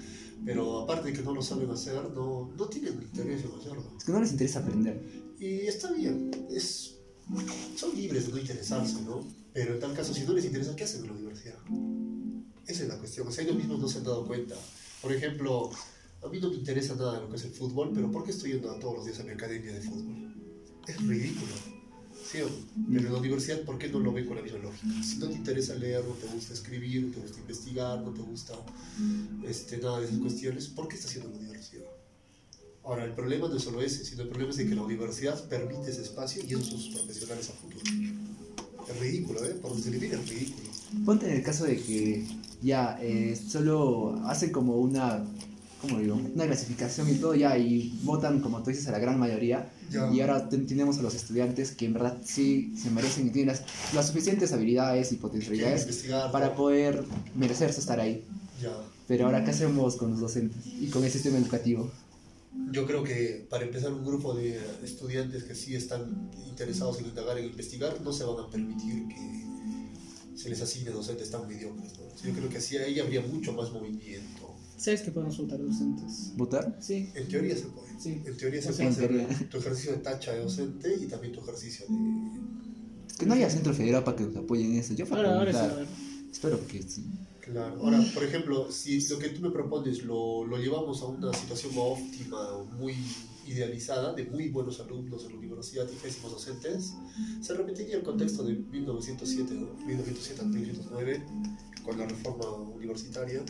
Pero 0.44 0.82
aparte 0.82 1.08
de 1.10 1.14
que 1.18 1.22
no 1.24 1.34
lo 1.34 1.42
saben 1.42 1.70
hacer, 1.72 1.96
no, 2.14 2.52
no 2.58 2.66
tienen 2.68 2.94
interés 3.02 3.44
en 3.46 3.52
hacerlo. 3.60 3.84
Es 3.98 4.04
que 4.04 4.12
no 4.12 4.20
les 4.20 4.32
interesa 4.32 4.60
aprender. 4.60 5.02
Y 5.40 5.62
está 5.68 5.92
bien, 5.94 6.30
es, 6.52 6.96
son 7.78 7.96
libres 7.96 8.28
de 8.28 8.34
no 8.34 8.38
interesarse, 8.40 9.02
¿no? 9.04 9.26
Pero 9.54 9.76
en 9.76 9.80
tal 9.80 9.94
caso, 9.94 10.14
si 10.14 10.24
no 10.24 10.34
les 10.34 10.46
interesa, 10.46 10.76
¿qué 10.76 10.84
hacen 10.84 11.02
en 11.02 11.08
la 11.08 11.14
universidad? 11.14 11.56
Esa 12.68 12.84
es 12.84 12.90
la 12.90 12.98
cuestión. 12.98 13.28
O 13.28 13.32
sea, 13.32 13.44
ellos 13.46 13.56
mismos 13.56 13.80
no 13.80 13.88
se 13.88 14.00
han 14.00 14.04
dado 14.04 14.26
cuenta. 14.28 14.56
Por 15.02 15.14
ejemplo, 15.14 15.72
a 16.26 16.30
mí 16.30 16.40
no 16.40 16.50
me 16.50 16.56
interesa 16.56 16.96
nada 16.96 17.20
lo 17.20 17.30
que 17.30 17.36
es 17.36 17.46
el 17.46 17.52
fútbol, 17.52 17.92
pero 17.94 18.12
¿por 18.12 18.24
qué 18.24 18.32
estoy 18.32 18.54
yendo 18.54 18.74
todos 18.76 18.96
los 18.96 19.06
días 19.06 19.20
a 19.20 19.24
mi 19.24 19.32
academia 19.32 19.74
de 19.74 19.82
fútbol? 19.82 20.34
Es 20.88 21.08
ridículo. 21.08 21.54
¿Sí 22.32 22.42
o 22.42 22.50
no? 22.50 22.56
Pero 22.92 23.08
en 23.08 23.14
la 23.14 23.20
universidad, 23.20 23.62
¿por 23.62 23.78
qué 23.78 23.90
no 23.90 24.00
lo 24.00 24.12
ven 24.12 24.26
con 24.26 24.36
la 24.36 24.42
misma 24.42 24.60
lógica? 24.60 24.88
Si 25.04 25.18
no 25.18 25.28
te 25.28 25.36
interesa 25.36 25.76
leer, 25.76 26.04
no 26.04 26.16
te 26.16 26.28
gusta 26.28 26.54
escribir, 26.54 27.04
no 27.04 27.14
te 27.14 27.20
gusta 27.20 27.40
investigar, 27.40 28.02
no 28.02 28.12
te 28.12 28.22
gusta 28.22 28.54
este, 29.48 29.78
nada 29.78 30.00
de 30.00 30.08
esas 30.08 30.20
cuestiones, 30.20 30.68
¿por 30.68 30.88
qué 30.88 30.96
estás 30.96 31.12
haciendo 31.12 31.30
la 31.30 31.38
universidad? 31.38 31.86
Ahora, 32.84 33.06
el 33.06 33.14
problema 33.14 33.48
no 33.48 33.58
es 33.58 33.64
solo 33.64 33.82
ese, 33.82 34.06
sino 34.06 34.24
el 34.24 34.30
problema 34.30 34.52
es 34.52 34.58
de 34.58 34.68
que 34.68 34.76
la 34.76 34.84
universidad 34.84 35.44
permite 35.48 35.92
ese 35.92 36.02
espacio 36.02 36.44
y 36.48 36.54
esos 36.54 36.68
son 36.68 36.80
sus 36.80 36.96
profesionales 36.96 37.50
a 37.50 37.54
futuro. 37.54 37.84
Es 38.88 39.00
ridículo, 39.00 39.44
¿eh? 39.44 39.56
Por 39.62 39.72
donde 39.72 39.84
se 39.84 39.92
le 39.92 40.00
mira 40.00 40.20
es 40.20 40.30
ridículo. 40.30 40.70
Ponte 41.04 41.28
en 41.28 41.38
el 41.38 41.44
caso 41.44 41.66
de 41.66 41.78
que 41.78 42.26
ya 42.62 42.98
eh, 43.02 43.36
solo 43.36 44.22
hacen 44.26 44.52
como 44.52 44.78
una, 44.78 45.26
¿cómo 45.88 46.00
digo? 46.00 46.16
Una 46.16 46.46
clasificación 46.46 47.10
y 47.10 47.16
todo 47.16 47.36
ya 47.36 47.58
y 47.58 47.98
votan, 48.04 48.40
como 48.42 48.62
tú 48.64 48.70
dices, 48.72 48.88
a 48.88 48.92
la 48.92 49.00
gran 49.00 49.20
mayoría. 49.20 49.72
Ya. 49.92 50.12
Y 50.12 50.22
ahora 50.22 50.50
ten- 50.50 50.66
tenemos 50.68 50.98
a 50.98 51.02
los 51.02 51.14
estudiantes 51.16 51.72
que 51.72 51.86
en 51.86 51.94
verdad 51.94 52.18
sí 52.26 52.74
se 52.82 52.90
merecen 52.90 53.28
y 53.28 53.30
tienen 53.32 53.56
las, 53.56 53.64
las 53.94 54.08
suficientes 54.08 54.52
habilidades 54.54 55.12
y 55.12 55.16
potencialidades 55.18 55.86
para 56.32 56.56
poder 56.56 57.04
merecerse 57.36 57.80
estar 57.80 58.00
ahí. 58.00 58.24
Ya. 58.62 58.72
Pero 59.08 59.26
ahora, 59.26 59.44
¿qué 59.44 59.52
hacemos 59.52 59.96
con 59.98 60.12
los 60.12 60.20
docentes 60.20 60.66
y 60.66 60.88
con 60.88 61.04
el 61.04 61.12
sistema 61.12 61.38
educativo? 61.38 61.92
Yo 62.72 62.86
creo 62.88 63.04
que 63.04 63.46
para 63.50 63.66
empezar 63.66 63.92
un 63.94 64.06
grupo 64.06 64.34
de 64.34 64.60
estudiantes 64.84 65.44
que 65.44 65.54
sí 65.54 65.76
están 65.76 66.32
interesados 66.48 67.00
en 67.00 67.08
indagar, 67.08 67.38
en 67.38 67.46
investigar, 67.46 68.00
no 68.02 68.12
se 68.14 68.24
van 68.24 68.44
a 68.46 68.50
permitir 68.50 69.08
que 69.10 69.46
se 70.38 70.50
les 70.50 70.62
asigne 70.62 70.90
docentes 70.92 71.30
tan 71.30 71.48
mediocres. 71.48 71.92
¿no? 72.00 72.06
Yo 72.28 72.34
creo 72.34 72.50
que 72.50 72.58
así 72.58 72.78
ahí 72.78 73.00
habría 73.00 73.22
mucho 73.22 73.52
más 73.54 73.72
movimiento. 73.72 74.55
¿Sabes 74.78 75.02
que 75.02 75.12
podemos 75.12 75.38
votar 75.38 75.60
docentes? 75.60 76.34
¿Votar? 76.36 76.78
Sí. 76.82 77.10
En 77.16 77.28
teoría 77.28 77.56
se 77.56 77.66
puede. 77.66 77.88
Sí. 78.00 78.22
En 78.26 78.38
teoría 78.38 78.62
se 78.62 78.70
O 78.70 78.74
sea, 78.74 78.90
puede 78.90 79.24
hacer 79.24 79.50
tu 79.50 79.58
ejercicio 79.58 79.92
de 79.94 79.98
tacha 80.00 80.34
de 80.34 80.40
docente 80.40 80.96
y 81.02 81.08
también 81.08 81.34
tu 81.34 81.40
ejercicio 81.42 81.86
de... 81.88 83.16
Que 83.18 83.26
no 83.26 83.34
haya 83.34 83.50
centro 83.50 83.74
federal 83.74 84.04
para 84.04 84.18
que 84.18 84.24
nos 84.26 84.36
apoyen 84.36 84.74
en 84.74 84.80
eso. 84.80 84.94
Yo 84.94 85.06
para 85.06 85.30
Ahora, 85.30 85.40
ahora 85.40 85.52
sí, 85.54 85.58
a 85.58 85.76
ver. 85.76 85.88
Espero 86.30 86.68
que 86.68 86.84
sí. 86.84 87.06
Claro. 87.40 87.80
Ahora, 87.82 88.04
por 88.14 88.24
ejemplo, 88.24 88.72
si 88.72 89.00
lo 89.08 89.20
que 89.20 89.30
tú 89.30 89.42
me 89.42 89.52
propones 89.52 90.04
lo, 90.04 90.46
lo 90.46 90.58
llevamos 90.58 91.02
a 91.02 91.06
una 91.06 91.32
situación 91.32 91.72
óptima, 91.78 92.64
muy 92.78 92.96
idealizada, 93.48 94.14
de 94.14 94.26
muy 94.26 94.50
buenos 94.50 94.80
alumnos 94.80 95.24
en 95.26 95.34
la 95.34 95.38
universidad 95.38 95.88
y 95.92 95.96
pésimos 95.96 96.32
docentes, 96.32 96.94
se 97.42 97.54
repetiría 97.54 97.98
el 97.98 98.04
contexto 98.04 98.44
de 98.44 98.56
1907, 98.56 99.54
¿no? 99.54 99.74
1907 99.86 100.42
a 100.42 100.46
1909, 100.46 101.24
con 101.86 101.98
la 102.00 102.06
reforma 102.08 102.50
universitaria, 102.52 103.44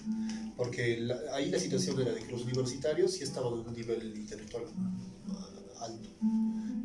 porque 0.57 0.97
la- 0.99 1.19
ahí 1.33 1.49
la 1.49 1.59
situación 1.59 1.99
era 2.01 2.11
de 2.11 2.21
que 2.21 2.31
los 2.31 2.43
universitarios 2.43 3.11
sí 3.13 3.23
estaban 3.23 3.53
en 3.61 3.67
un 3.67 3.73
nivel 3.73 4.15
intelectual 4.17 4.65
alto, 5.79 6.09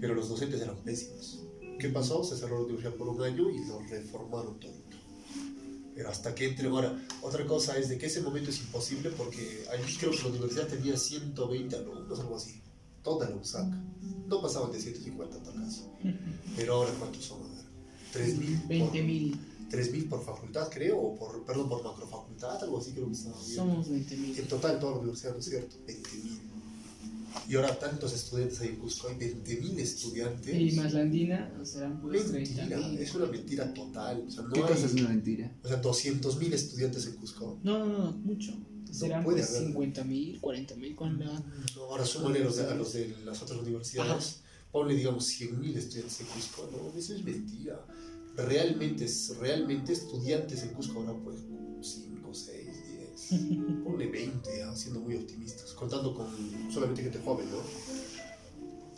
pero 0.01 0.15
los 0.15 0.29
docentes 0.29 0.61
eran 0.61 0.77
pésimos. 0.77 1.41
¿Qué 1.79 1.89
pasó? 1.89 2.23
Se 2.25 2.37
cerró 2.37 2.59
la 2.59 2.65
universidad 2.67 2.95
por 2.95 3.09
un 3.09 3.23
año 3.23 3.51
y 3.51 3.65
lo 3.67 3.81
reformaron 3.81 4.61
todo. 4.61 4.75
Pero 5.95 6.09
hasta 6.09 6.35
que 6.35 6.47
entre. 6.49 6.69
Ahora, 6.69 6.97
otra 7.23 7.45
cosa 7.47 7.77
es 7.79 7.89
de 7.89 7.99
que 7.99 8.07
ese 8.07 8.21
momento 8.23 8.51
es 8.51 8.61
imposible 8.61 9.11
porque 9.11 9.65
allí 9.73 9.97
creo 9.99 10.13
que 10.13 10.19
la 10.23 10.29
universidad 10.29 10.69
tenía 10.69 10.97
120 10.97 11.77
alumnos, 11.77 12.21
algo 12.21 12.37
así. 12.37 12.61
Toda 13.03 13.29
la 13.29 13.37
USAC. 13.37 13.67
No 14.27 14.41
pasaban 14.43 14.73
de 14.73 14.81
150 14.81 15.37
en 15.39 15.43
tal 15.43 15.55
caso. 15.55 15.91
Pero 16.57 16.75
ahora, 16.75 16.93
¿cuántos 16.99 17.25
son? 17.25 17.41
A 17.43 17.49
ver. 17.55 17.65
3.000. 18.13 18.69
20 18.69 19.03
mil. 19.03 19.41
3.000 19.71 20.09
por 20.09 20.25
facultad, 20.25 20.69
creo, 20.69 20.99
o 20.99 21.17
por, 21.17 21.45
perdón, 21.45 21.69
por 21.69 21.85
macrofacultad, 21.85 22.63
algo 22.63 22.79
así 22.79 22.93
creo 22.93 23.07
que 23.07 23.13
estaba 23.13 23.39
bien. 23.41 23.57
Somos 23.57 23.89
20 23.89 24.17
mil. 24.17 24.39
En 24.39 24.49
total, 24.49 24.79
toda 24.81 24.93
la 24.93 24.99
universidad, 24.99 25.33
¿no 25.33 25.39
es 25.39 25.45
cierto? 25.45 25.77
20.000. 25.87 26.41
Y 27.49 27.55
ahora 27.55 27.79
tantos 27.79 28.13
estudiantes 28.13 28.61
ahí 28.61 28.69
en 28.69 28.77
Cusco, 28.77 29.09
hay 29.09 29.15
20.000 29.15 29.79
estudiantes. 29.79 30.61
Y 30.61 30.73
más 30.73 30.93
la 30.93 31.01
andina 31.03 31.53
serán 31.65 32.01
pues 32.01 32.27
30 32.27 32.55
Mentira, 32.63 32.89
mil. 32.89 32.99
es 32.99 33.15
una 33.15 33.27
mentira 33.27 33.73
total. 33.75 34.25
O 34.27 34.31
sea, 34.31 34.43
no 34.43 34.53
¿Qué 34.53 34.61
hay, 34.61 34.67
cosa 34.67 34.87
es 34.87 34.93
una 34.95 35.09
mentira? 35.09 35.57
O 35.63 35.69
sea, 35.69 35.81
200.000 35.81 36.53
estudiantes 36.53 37.07
en 37.07 37.15
Cusco. 37.15 37.59
No, 37.63 37.79
no, 37.79 37.87
no, 37.87 38.13
mucho. 38.13 38.53
Serán 38.91 39.23
puede 39.23 39.39
pues 39.39 39.51
haber. 39.57 39.69
50 39.69 40.05
mil, 40.05 40.41
40 40.41 40.75
mil 40.77 40.97
con 40.97 41.19
la... 41.21 41.27
No, 41.77 41.83
ahora 41.91 42.05
súmale 42.05 42.41
a 42.41 42.45
los 42.45 42.57
de, 42.57 42.65
a 42.65 42.75
los 42.75 42.93
de 42.93 43.17
las 43.25 43.41
otras 43.41 43.61
universidades, 43.61 44.41
ponle 44.73 44.95
digamos 44.95 45.29
100.000 45.29 45.77
estudiantes 45.77 46.21
en 46.21 46.27
Cusco, 46.27 46.69
no, 46.73 46.99
eso 46.99 47.15
es 47.15 47.25
mentira. 47.25 47.87
Realmente, 48.46 49.05
es- 49.05 49.37
realmente 49.38 49.92
estudiantes 49.92 50.62
en 50.62 50.70
Cusco 50.70 51.00
ahora 51.00 51.14
pues 51.24 51.37
5, 51.81 52.33
6, 52.35 52.66
10, 53.31 53.83
ponle 53.85 54.09
20, 54.09 54.59
ya, 54.59 54.74
siendo 54.74 55.00
muy 55.00 55.16
optimistas, 55.16 55.72
contando 55.74 56.14
con 56.14 56.26
solamente 56.70 57.03
gente 57.03 57.18
joven, 57.24 57.46
¿no? 57.50 57.59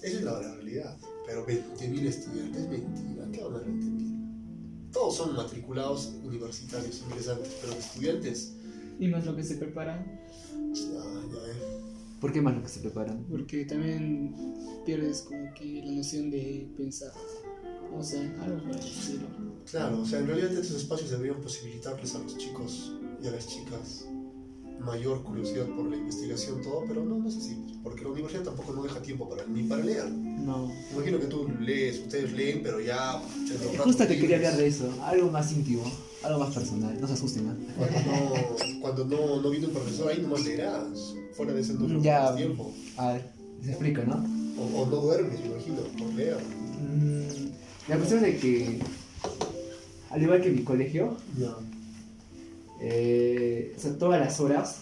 Esa 0.03 0.17
es 0.19 0.23
la 0.23 0.39
realidad. 0.41 0.97
Pero 1.27 1.47
20.000 1.47 2.07
estudiantes, 2.07 2.69
mentira, 2.69 3.29
¿qué 3.33 3.41
a 3.41 3.47
20.000? 3.47 4.91
Todos 4.93 5.17
son 5.17 5.35
matriculados 5.37 6.13
universitarios 6.25 7.03
ingresantes, 7.09 7.53
pero 7.61 7.73
estudiantes, 7.75 8.55
Y 8.99 9.09
más 9.09 9.25
lo 9.25 9.35
que 9.35 9.43
se 9.43 9.57
prepara, 9.57 10.05
ya, 10.75 10.83
ya 10.83 11.43
ves. 11.43 11.57
¿Por 12.21 12.33
qué 12.33 12.41
más 12.43 12.55
lo 12.55 12.63
que 12.63 12.69
se 12.69 12.81
preparan? 12.81 13.25
porque 13.31 13.65
también 13.65 14.35
pierdes 14.85 15.23
como 15.23 15.53
que 15.55 15.83
la 15.85 15.93
noción 15.93 16.31
de 16.31 16.69
pensar. 16.77 17.13
O 17.99 18.03
sea, 18.03 18.21
algo 18.43 18.59
por 18.63 18.73
el 18.73 18.79
estilo. 18.79 19.27
Claro, 19.71 20.01
o 20.03 20.07
sea, 20.07 20.19
en 20.19 20.27
realidad 20.27 20.53
estos 20.53 20.77
espacios 20.83 21.11
deberían 21.11 21.41
posibilitarles 21.41 22.15
a 22.15 22.19
los 22.19 22.37
chicos 22.37 22.93
y 23.23 23.29
a 23.29 23.31
las 23.31 23.47
chicas 23.47 24.07
mayor 24.81 25.23
curiosidad 25.23 25.67
por 25.77 25.89
la 25.89 25.97
investigación, 25.97 26.61
todo, 26.61 26.85
pero 26.89 27.05
no, 27.05 27.17
no 27.19 27.29
es 27.29 27.37
así, 27.37 27.57
porque 27.85 28.03
la 28.03 28.11
universidad 28.11 28.43
tampoco 28.43 28.73
no 28.73 28.83
deja 28.83 29.01
tiempo 29.01 29.29
para, 29.29 29.47
ni 29.47 29.63
para 29.63 29.85
leer. 29.85 30.11
No. 30.11 30.73
Imagino 30.93 31.21
que 31.21 31.27
tú 31.27 31.49
lees, 31.61 32.01
ustedes 32.01 32.33
leen, 32.33 32.61
pero 32.65 32.81
ya... 32.81 33.23
Justo 33.79 34.07
te 34.07 34.19
quería 34.19 34.37
hablar 34.37 34.57
de 34.57 34.67
eso, 34.67 34.91
algo 35.05 35.31
más 35.31 35.53
íntimo, 35.53 35.85
algo 36.25 36.41
más 36.41 36.53
personal, 36.53 37.01
no 37.01 37.07
se 37.07 37.13
asusten, 37.15 37.49
¿ah? 37.49 37.57
Cuando 37.79 38.01
no, 38.01 38.81
cuando 38.81 39.05
no, 39.05 39.41
no 39.43 39.51
viene 39.51 39.67
un 39.69 39.73
profesor, 39.73 40.11
ahí 40.11 40.21
nomás 40.21 40.45
leerás. 40.45 41.15
Fuera 41.35 41.53
de 41.53 41.61
ese 41.61 41.75
no 41.75 42.03
Ya. 42.03 42.23
más 42.23 42.37
tiempo. 42.37 42.73
A 42.97 43.13
ver, 43.13 43.31
se 43.63 43.71
explica, 43.71 44.05
¿no? 44.05 44.17
O, 44.61 44.83
o 44.83 44.87
no 44.87 44.97
duermes, 44.97 45.39
me 45.41 45.47
imagino, 45.47 45.77
por 45.97 46.13
leer. 46.15 46.39
Mm, 46.81 47.53
La 47.93 47.99
cuestión 47.99 48.25
es 48.25 48.33
de 48.33 48.39
que, 48.39 48.79
al 50.09 50.23
igual 50.23 50.41
que 50.41 50.49
mi 50.49 50.63
colegio, 50.63 51.15
Ya. 51.39 51.55
eh, 52.81 53.75
o 53.77 53.79
sea, 53.79 53.99
todas 53.99 54.19
las 54.19 54.41
horas, 54.41 54.79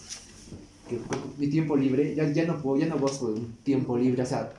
que, 0.87 0.97
mi 1.37 1.47
tiempo 1.49 1.75
libre, 1.75 2.15
ya, 2.15 2.31
ya 2.31 2.45
no 2.45 2.61
puedo, 2.61 2.79
ya 2.79 2.87
no 2.87 2.97
gozo 2.97 3.33
de 3.33 3.41
un 3.41 3.53
tiempo 3.63 3.97
libre, 3.97 4.23
o 4.23 4.25
sea, 4.25 4.53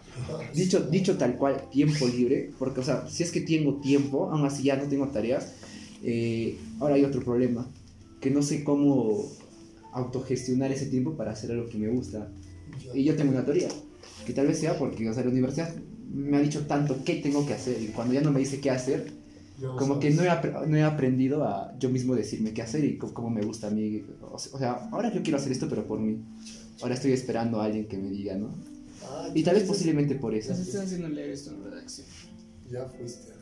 dicho, 0.54 0.80
dicho 0.80 1.16
tal 1.16 1.38
cual, 1.38 1.70
tiempo 1.70 2.06
libre, 2.06 2.50
porque, 2.58 2.80
o 2.80 2.84
sea, 2.84 3.08
si 3.08 3.22
es 3.22 3.32
que 3.32 3.40
tengo 3.40 3.76
tiempo, 3.80 4.28
aún 4.30 4.44
así 4.44 4.64
ya 4.64 4.76
no 4.76 4.84
tengo 4.84 5.08
tareas, 5.08 5.54
eh, 6.04 6.58
ahora 6.78 6.96
hay 6.96 7.06
otro 7.06 7.22
problema, 7.22 7.66
que 8.20 8.30
no 8.30 8.42
sé 8.42 8.64
cómo 8.64 9.30
autogestionar 9.94 10.70
ese 10.72 10.84
tiempo 10.90 11.12
para 11.14 11.32
hacer 11.32 11.52
algo 11.52 11.70
que 11.70 11.78
me 11.78 11.88
gusta. 11.88 12.28
Y 12.92 13.02
yo 13.04 13.16
tengo 13.16 13.32
una 13.32 13.46
teoría, 13.46 13.68
que 14.26 14.34
tal 14.34 14.46
vez 14.46 14.58
sea 14.58 14.76
porque, 14.78 15.08
o 15.08 15.14
sea, 15.14 15.24
la 15.24 15.30
universidad 15.30 15.74
me 16.12 16.37
ha 16.37 16.40
dicho 16.40 16.66
tanto 16.66 17.03
qué 17.05 17.16
tengo 17.16 17.46
que 17.46 17.55
hacer, 17.55 17.81
y 17.83 17.88
cuando 17.88 18.14
ya 18.14 18.20
no 18.20 18.31
me 18.33 18.40
dice 18.40 18.61
qué 18.61 18.70
hacer, 18.70 19.12
no 19.61 19.77
como 19.77 19.98
que 20.01 20.12
sabes. 20.12 20.16
no 20.16 20.22
he, 20.25 20.40
apre- 20.42 20.66
no 20.66 20.77
he 20.77 20.83
aprendido 20.83 21.44
a 21.44 21.72
yo 21.79 21.88
mismo 21.90 22.14
decirme 22.14 22.53
qué 22.53 22.62
hacer 22.62 22.85
y 22.85 22.98
cómo 22.98 23.31
me 23.31 23.42
gusta 23.42 23.68
a 23.68 23.70
mí. 23.70 24.03
O 24.31 24.38
se- 24.38 24.51
o 24.55 24.59
sea, 24.59 24.88
ahora 24.92 25.12
yo 25.12 25.22
quiero 25.22 25.38
hacer 25.38 25.53
esto, 25.53 25.68
pero 25.68 25.87
por 25.87 26.01
mí. 26.01 26.18
Ahora 26.83 26.94
estoy 26.94 27.12
esperando 27.12 27.61
a 27.61 27.66
alguien 27.66 27.87
que 27.87 27.96
me 27.96 28.11
diga, 28.11 28.35
¿no? 28.37 28.48
Ah, 29.05 29.29
Y 29.35 29.42
tal 29.42 29.55
vez 29.55 29.64
posiblemente 29.64 30.14
por 30.16 30.35
eso. 30.35 30.51
Nos 30.51 30.61
están 30.61 30.85
haciendo 30.87 31.09
leer 31.09 31.31
esto 31.31 31.51
en 31.51 31.62
redacción. 31.64 32.07
Ya 32.70 32.87
fuiste. 32.87 33.33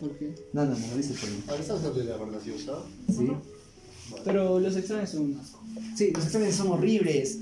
¿Por 0.00 0.16
qué? 0.18 0.34
No, 0.52 0.64
no, 0.64 0.72
no, 0.78 0.86
lo 0.86 0.96
dice 0.96 1.14
por 1.14 1.28
mí. 1.30 1.36
Ahora 1.48 1.60
estás 1.60 1.78
hablando 1.78 1.98
de 2.00 2.04
la 2.04 2.16
graciosa. 2.26 2.72
Sí. 3.08 3.26
Vale. 3.26 4.22
Pero 4.24 4.58
los 4.60 4.76
exámenes 4.76 5.10
son 5.10 5.22
un 5.22 5.38
asco. 5.38 5.60
Sí, 5.96 6.10
los 6.14 6.24
exámenes 6.26 6.54
son 6.54 6.68
horribles. 6.68 7.38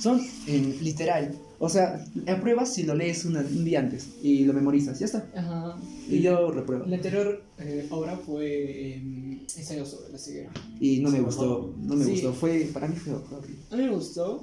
Son 0.00 0.20
eh, 0.46 0.78
literal. 0.82 1.34
O 1.58 1.68
sea, 1.70 2.04
apruebas 2.28 2.74
si 2.74 2.82
lo 2.82 2.94
lees 2.94 3.24
una- 3.24 3.40
un 3.40 3.64
día 3.64 3.80
antes 3.80 4.08
y 4.22 4.44
lo 4.44 4.52
memorizas, 4.52 4.98
ya 4.98 5.06
está. 5.06 5.26
Ajá. 5.34 5.78
Y 6.08 6.20
yo 6.20 6.50
repruebo. 6.50 6.84
La 6.86 6.96
anterior 6.96 7.42
eh, 7.58 7.86
obra 7.90 8.16
fue 8.18 8.46
eh, 8.96 9.40
ensayo 9.56 9.86
sobre 9.86 10.12
la 10.12 10.18
ceguera. 10.18 10.50
Y 10.80 10.98
no 11.00 11.10
me 11.10 11.18
Sí, 11.18 11.24
gustó, 11.24 11.74
no 11.80 11.96
me 11.96 12.04
Sí. 12.04 12.10
gustó. 12.12 12.32
Fue, 12.34 12.68
para 12.72 12.88
mí 12.88 12.96
fue 12.96 13.14
horrible. 13.14 13.56
A 13.70 13.76
mí 13.76 13.82
me 13.84 13.90
gustó, 13.90 14.40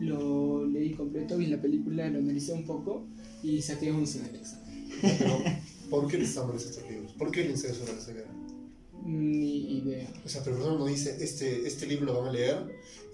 lo 0.00 0.66
leí 0.66 0.92
completo, 0.94 1.36
vi 1.38 1.46
la 1.46 1.60
película, 1.62 2.08
lo 2.10 2.18
analicé 2.18 2.52
un 2.52 2.64
poco 2.64 3.06
y 3.42 3.62
saqué 3.62 3.92
un 3.92 4.04
en 4.04 4.24
el 4.28 4.36
examen. 4.36 4.86
Pero, 5.00 5.38
¿por 5.90 6.08
qué 6.08 6.18
necesitamos 6.18 6.64
estos 6.64 6.90
libros? 6.90 7.12
¿Por 7.12 7.30
qué 7.30 7.42
el 7.44 7.50
ensayo 7.52 7.74
sobre 7.74 7.92
la 7.94 8.00
ceguera? 8.00 8.28
Ni 9.06 9.78
idea. 9.78 10.08
O 10.24 10.28
sea, 10.28 10.42
pero 10.42 10.56
el 10.56 10.62
profesor 10.62 10.80
nos 10.80 10.88
dice, 10.88 11.16
este, 11.20 11.66
este 11.66 11.86
libro 11.86 12.06
lo 12.06 12.20
van 12.20 12.28
a 12.30 12.32
leer 12.32 12.56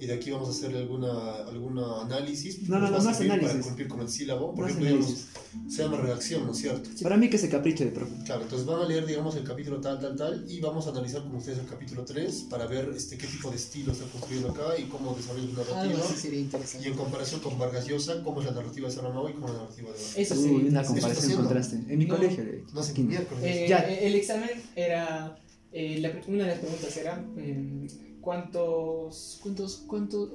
y 0.00 0.06
de 0.06 0.14
aquí 0.14 0.30
vamos 0.30 0.48
a 0.48 0.50
hacerle 0.52 0.78
alguna, 0.78 1.36
alguna 1.46 2.02
análisis. 2.02 2.68
No, 2.68 2.78
no, 2.78 2.90
no, 2.90 2.98
no 2.98 3.10
es 3.10 3.16
servir 3.16 3.30
Para 3.32 3.42
análisis. 3.42 3.66
cumplir 3.66 3.88
con 3.88 4.00
el 4.00 4.08
sílabo. 4.08 4.52
Por 4.54 4.60
No 4.64 4.66
ejemplo, 4.66 4.86
digamos, 4.88 5.06
análisis. 5.06 5.76
se 5.76 5.82
llama 5.82 5.96
redacción, 5.98 6.46
¿no 6.46 6.52
es 6.52 6.58
cierto? 6.58 6.90
Para 7.02 7.16
mí 7.16 7.28
que 7.30 7.38
se 7.38 7.48
capricho 7.48 7.84
de 7.84 7.90
profe. 7.92 8.12
Claro, 8.24 8.42
entonces 8.42 8.66
van 8.66 8.80
a 8.80 8.88
leer, 8.88 9.06
digamos, 9.06 9.36
el 9.36 9.44
capítulo 9.44 9.80
tal, 9.80 10.00
tal, 10.00 10.16
tal, 10.16 10.44
y 10.50 10.60
vamos 10.60 10.86
a 10.86 10.90
analizar 10.90 11.22
con 11.22 11.36
ustedes 11.36 11.58
el 11.58 11.66
capítulo 11.66 12.04
3 12.04 12.46
para 12.50 12.66
ver 12.66 12.90
este, 12.96 13.16
qué 13.18 13.26
tipo 13.28 13.50
de 13.50 13.56
estilo 13.56 13.92
está 13.92 14.06
construyendo 14.06 14.50
acá 14.50 14.76
y 14.78 14.84
cómo 14.84 15.14
desarrolla 15.14 15.44
Algo 15.50 15.62
narrativa. 15.62 16.04
así 16.04 16.16
sería 16.20 16.38
Y 16.40 16.42
interesante. 16.42 16.88
en 16.88 16.94
comparación 16.94 17.40
con 17.40 17.58
Vargas 17.58 17.86
Llosa, 17.86 18.22
cómo 18.24 18.40
es 18.40 18.46
la 18.46 18.52
narrativa 18.52 18.88
de 18.88 18.94
Saramago 18.94 19.28
y 19.28 19.32
cómo 19.34 19.46
es 19.48 19.52
la 19.54 19.60
narrativa 19.60 19.88
de 19.90 19.94
Vargas. 19.94 20.16
Eso 20.16 20.34
Uy, 20.34 20.40
sí. 20.48 20.66
una 20.68 20.82
comparación 20.84 21.36
contraste. 21.36 21.76
En 21.88 21.98
mi 21.98 22.06
No. 22.06 22.16
colegio, 22.16 22.42
le- 22.44 22.64
No 22.72 22.82
sé, 22.82 22.92
quinto. 22.94 23.10
miércoles. 23.10 23.44
Eh, 23.44 23.66
Ya. 23.68 23.78
El 23.80 24.14
examen 24.16 24.50
era. 24.74 25.36
Eh, 25.72 25.98
la- 26.00 26.12
una 26.28 26.44
de 26.44 26.50
las 26.50 26.58
preguntas 26.58 26.96
era. 26.96 27.24
eh, 27.36 27.86
¿Cuántos. 28.20 29.38
¿Cuántos. 29.42 29.76
¿Cuántos. 29.86 30.28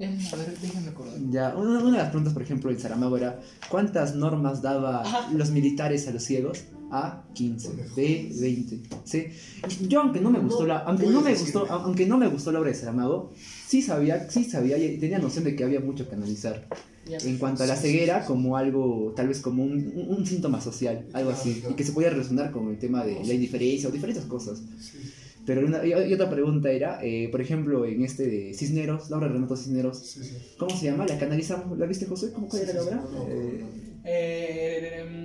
eh, 0.00 0.18
a 0.32 0.36
ver, 0.36 0.58
déjame 0.60 0.88
acordar. 0.88 1.14
Ya, 1.30 1.54
una, 1.56 1.80
una 1.80 1.90
de 1.92 1.98
las 1.98 2.08
preguntas, 2.08 2.32
por 2.32 2.42
ejemplo, 2.42 2.70
en 2.70 2.78
Saramago 2.80 3.16
era 3.16 3.40
¿cuántas 3.68 4.14
normas 4.14 4.62
daba 4.62 5.02
Ajá. 5.02 5.30
los 5.32 5.50
militares 5.50 6.06
a 6.08 6.12
los 6.12 6.22
ciegos? 6.22 6.64
A 6.92 7.22
15, 7.34 7.70
B 7.94 8.32
20. 8.40 8.80
¿sí? 9.04 9.26
Yo 9.88 10.00
aunque 10.00 10.20
no 10.20 10.30
me 10.30 10.40
gustó 10.40 10.66
la, 10.66 10.78
aunque 10.78 11.06
no 11.06 11.20
me 11.20 11.34
gustó, 11.36 11.66
aunque 11.70 12.04
no 12.06 12.18
me 12.18 12.26
gustó 12.26 12.50
la 12.50 12.58
obra 12.58 12.70
de 12.70 12.74
Saramago, 12.76 13.30
sí 13.68 13.80
sabía, 13.80 14.28
sí 14.28 14.42
sabía 14.44 14.76
y 14.76 14.98
tenía 14.98 15.18
noción 15.20 15.44
de 15.44 15.54
que 15.54 15.62
había 15.62 15.78
mucho 15.80 16.08
que 16.08 16.16
analizar. 16.16 16.66
En 17.24 17.38
cuanto 17.38 17.62
a 17.62 17.66
la 17.66 17.76
Sí, 17.76 17.82
ceguera, 17.88 18.20
sí, 18.22 18.26
como 18.28 18.56
algo, 18.56 19.12
tal 19.16 19.28
vez 19.28 19.40
como 19.40 19.62
un, 19.64 19.72
un- 19.94 20.14
un 20.18 20.26
síntoma 20.26 20.60
social, 20.60 21.06
algo 21.12 21.30
Claro, 21.30 21.30
así, 21.30 21.54
claro. 21.54 21.70
y 21.72 21.76
que 21.76 21.84
se 21.84 21.92
podía 21.92 22.10
relacionar 22.10 22.50
con 22.52 22.68
el 22.70 22.78
tema 22.78 23.04
de 23.04 23.24
la 23.24 23.34
indiferencia 23.34 23.88
o 23.88 23.92
diferentes 23.92 24.24
cosas. 24.24 24.62
Pero 25.46 25.66
una- 25.66 25.84
y 25.84 25.90
y 25.90 26.14
otra 26.14 26.28
pregunta 26.30 26.70
era, 26.70 27.00
eh, 27.02 27.28
por 27.30 27.40
ejemplo, 27.40 27.84
en 27.86 28.02
este 28.04 28.26
de 28.28 28.54
Cisneros, 28.54 29.10
la 29.10 29.16
obra 29.16 29.28
de 29.28 29.34
Renato 29.34 29.56
Cisneros, 29.56 29.98
sí, 29.98 30.20
sí. 30.22 30.36
¿Cómo 30.58 30.76
se 30.76 30.84
llama? 30.86 31.06
La 31.06 31.18
que 31.18 31.24
analizamos. 31.24 31.78
¿La 31.78 31.86
viste, 31.86 32.06
José? 32.06 32.30
¿Cómo 32.32 32.48
cuál 32.48 32.62
Sí, 32.62 32.68
era 32.70 32.78
la 32.78 32.82
sí, 32.84 32.88
sí, 32.90 32.94
obra? 32.94 33.04
Eh, 34.04 35.24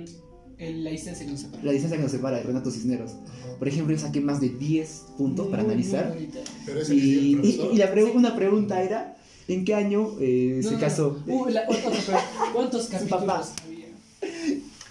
Eh, 0.58 0.72
la 0.72 0.90
distancia 0.90 1.26
que 1.26 1.32
nos 1.32 1.40
separa. 1.42 1.62
la 1.64 1.72
distancia 1.72 1.98
que 1.98 2.02
nos 2.02 2.12
separa 2.12 2.38
de 2.38 2.42
Renato 2.44 2.70
Cisneros. 2.70 3.12
no. 3.14 3.58
Por 3.58 3.68
ejemplo, 3.68 3.94
yo 3.94 4.00
saqué 4.00 4.20
más 4.22 4.40
de 4.40 4.48
10 4.48 5.04
puntos 5.18 5.48
para 5.48 5.62
Muy, 5.62 5.72
analizar. 5.72 6.16
Pero 6.64 6.80
ese 6.80 6.94
Y, 6.94 7.38
y- 7.42 7.68
y 7.74 7.76
la 7.76 7.90
pre- 7.92 8.04
Sí. 8.04 8.10
una 8.14 8.34
pregunta 8.34 8.82
era, 8.82 9.16
¿en 9.48 9.64
qué 9.64 9.74
año 9.74 10.12
eh, 10.20 10.60
No, 10.62 10.68
se 10.68 10.74
no, 10.74 10.80
casó? 10.80 11.22
no. 11.26 11.34
Uh, 11.34 11.48
la- 11.48 11.66
otra. 11.68 12.24
¿Cuántos 12.52 12.86
capítulos 12.90 13.52
había? 13.64 13.86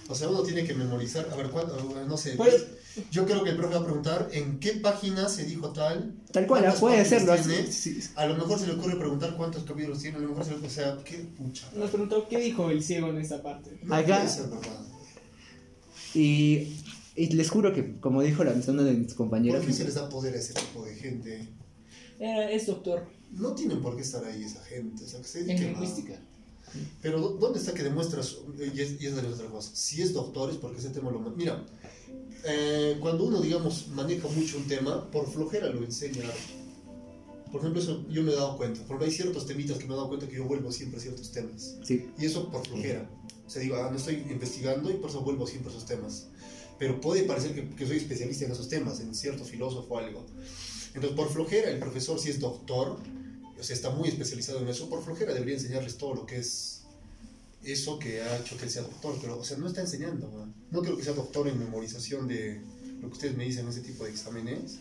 O 0.08 0.14
sea, 0.16 0.30
uno 0.30 0.44
tiene 0.44 0.64
que 0.66 0.74
memorizar, 0.74 1.28
a 1.32 1.36
ver, 1.36 1.50
¿cuánto? 1.50 1.76
No 2.08 2.18
sé. 2.18 2.34
Pues- 2.36 2.66
yo 3.12 3.26
creo 3.26 3.44
que 3.44 3.50
el 3.50 3.58
profe 3.58 3.74
va 3.76 3.82
a 3.82 3.84
preguntar 3.84 4.30
en 4.32 4.58
qué 4.60 4.72
página 4.74 5.28
se 5.28 5.44
dijo 5.44 5.72
tal. 5.74 6.14
Tal 6.32 6.48
cual, 6.48 6.74
puede 6.80 7.04
tiene. 7.04 7.70
Sí, 7.70 8.02
sí. 8.02 8.10
A 8.16 8.26
lo 8.26 8.36
mejor 8.36 8.58
se 8.58 8.68
le 8.68 8.74
ocurre 8.74 8.96
preguntar 8.96 9.36
cuántos 9.36 9.64
capítulos 9.66 10.02
tiene, 10.02 10.16
a 10.16 10.22
lo 10.22 10.30
mejor 10.30 10.46
se 10.46 10.52
le 10.58 10.66
o 10.66 10.70
sea, 10.70 10.98
qué 11.04 11.18
pucha. 11.18 11.68
Nos 11.76 11.90
preguntó 11.90 12.26
qué 12.30 12.38
dijo 12.40 12.70
el 12.70 12.82
ciego 12.82 13.10
en 13.10 13.18
esta 13.18 13.44
parte. 13.44 13.78
No 13.84 13.96
Acá- 13.96 14.26
ser. 14.30 14.46
Y, 16.14 16.78
y 17.16 17.28
les 17.34 17.50
juro 17.50 17.74
que, 17.74 17.98
como 18.00 18.22
dijo 18.22 18.44
la 18.44 18.54
una 18.54 18.84
de 18.84 18.94
mis 18.94 19.14
compañeras, 19.14 19.60
¿Por 19.60 19.68
qué 19.68 19.74
se 19.74 19.84
les 19.84 19.96
da 19.96 20.08
poder 20.10 20.34
a 20.34 20.38
ese 20.38 20.54
tipo 20.54 20.84
de 20.86 20.96
gente? 20.96 21.48
Eh, 22.20 22.50
es 22.54 22.66
doctor 22.68 23.06
No 23.32 23.54
tienen 23.54 23.82
por 23.82 23.96
qué 23.96 24.02
estar 24.02 24.24
ahí 24.26 24.44
esa 24.44 24.64
gente, 24.64 25.04
o 25.04 25.08
sea, 25.08 25.22
que 25.22 25.28
se 25.28 25.42
en 25.42 25.48
lingüística. 25.74 26.20
Pero 27.02 27.20
¿dó- 27.22 27.38
¿dónde 27.38 27.60
está 27.60 27.74
que 27.74 27.84
demuestras? 27.84 28.38
Y 28.58 28.80
es, 28.82 29.02
y 29.02 29.06
es 29.08 29.16
de 29.16 29.22
las 29.24 29.34
otras 29.34 29.52
cosas. 29.52 29.78
Si 29.78 30.02
es 30.02 30.14
doctor 30.14 30.50
es 30.50 30.58
porque 30.58 30.80
ese 30.80 30.90
tema 30.90 31.12
lo... 31.12 31.20
Mira, 31.20 31.66
eh, 32.46 32.98
cuando 33.00 33.24
uno, 33.26 33.42
digamos, 33.42 33.88
maneja 33.90 34.28
mucho 34.30 34.58
un 34.58 34.68
tema, 34.68 35.10
por 35.12 35.30
flojera 35.32 35.70
lo 35.70 35.84
enseña. 35.84 36.24
Por 37.52 37.62
ejemplo, 37.62 37.82
eso 37.82 38.06
yo 38.10 38.24
me 38.24 38.32
he 38.32 38.36
dado 38.36 38.58
cuenta. 38.58 38.82
Porque 38.88 39.06
hay 39.06 39.12
ciertos 39.12 39.46
temitas 39.46 39.78
que 39.78 39.86
me 39.86 39.94
he 39.94 39.96
dado 39.96 40.08
cuenta 40.10 40.28
que 40.28 40.36
yo 40.36 40.46
vuelvo 40.46 40.72
siempre 40.72 41.00
a 41.00 41.02
ciertos 41.02 41.32
temas. 41.32 41.76
sí, 41.84 42.10
Y 42.18 42.26
eso 42.26 42.50
por 42.52 42.66
flojera. 42.68 43.10
O 43.46 43.50
sea, 43.50 43.62
digo, 43.62 43.76
ah, 43.78 43.90
no 43.92 43.98
estoy 43.98 44.16
investigando 44.30 44.90
y 44.92 44.96
por 44.96 45.10
eso 45.10 45.22
vuelvo 45.22 45.46
siempre 45.48 45.72
a 45.72 45.76
esos 45.76 45.88
temas. 45.88 46.28
Pero 46.78 47.00
puede 47.00 47.24
parecer 47.24 47.54
que, 47.56 47.70
que 47.70 47.86
soy 47.88 47.98
especialista 47.98 48.46
en 48.46 48.52
esos 48.52 48.68
temas, 48.68 49.00
en 49.00 49.16
cierto 49.16 49.46
filósofo 49.46 49.94
o 49.94 49.98
algo. 49.98 50.26
Entonces, 50.96 51.16
por 51.16 51.30
flojera, 51.30 51.70
el 51.70 51.80
profesor, 51.80 52.18
si 52.20 52.30
es 52.30 52.40
doctor, 52.40 52.98
o 53.60 53.64
sea, 53.64 53.76
está 53.76 53.90
muy 53.90 54.10
especializado 54.10 54.62
en 54.62 54.68
eso, 54.70 54.90
por 54.90 55.04
flojera 55.04 55.34
debería 55.34 55.56
enseñarles 55.56 55.98
todo 55.98 56.16
lo 56.16 56.26
que 56.26 56.38
es 56.38 56.84
eso 57.64 58.00
que 58.00 58.22
ha 58.22 58.38
hecho 58.38 58.58
que 58.58 58.64
él 58.66 58.72
sea 58.72 58.84
doctor. 58.84 59.18
Pero, 59.22 59.38
o 59.40 59.44
sea, 59.44 59.58
no 59.58 59.68
está 59.68 59.82
enseñando. 59.82 60.30
¿no? 60.32 60.54
No 60.72 60.82
creo 60.82 60.98
que 60.98 61.04
sea 61.04 61.14
doctor 61.14 61.48
en 61.48 61.60
memorización 61.60 62.28
de 62.28 62.62
lo 63.02 63.08
que 63.10 63.14
ustedes 63.14 63.36
me 63.36 63.44
dicen 63.44 63.66
en 63.66 63.72
ese 63.72 63.82
tipo 63.82 64.06
de 64.06 64.12
exámenes. 64.12 64.80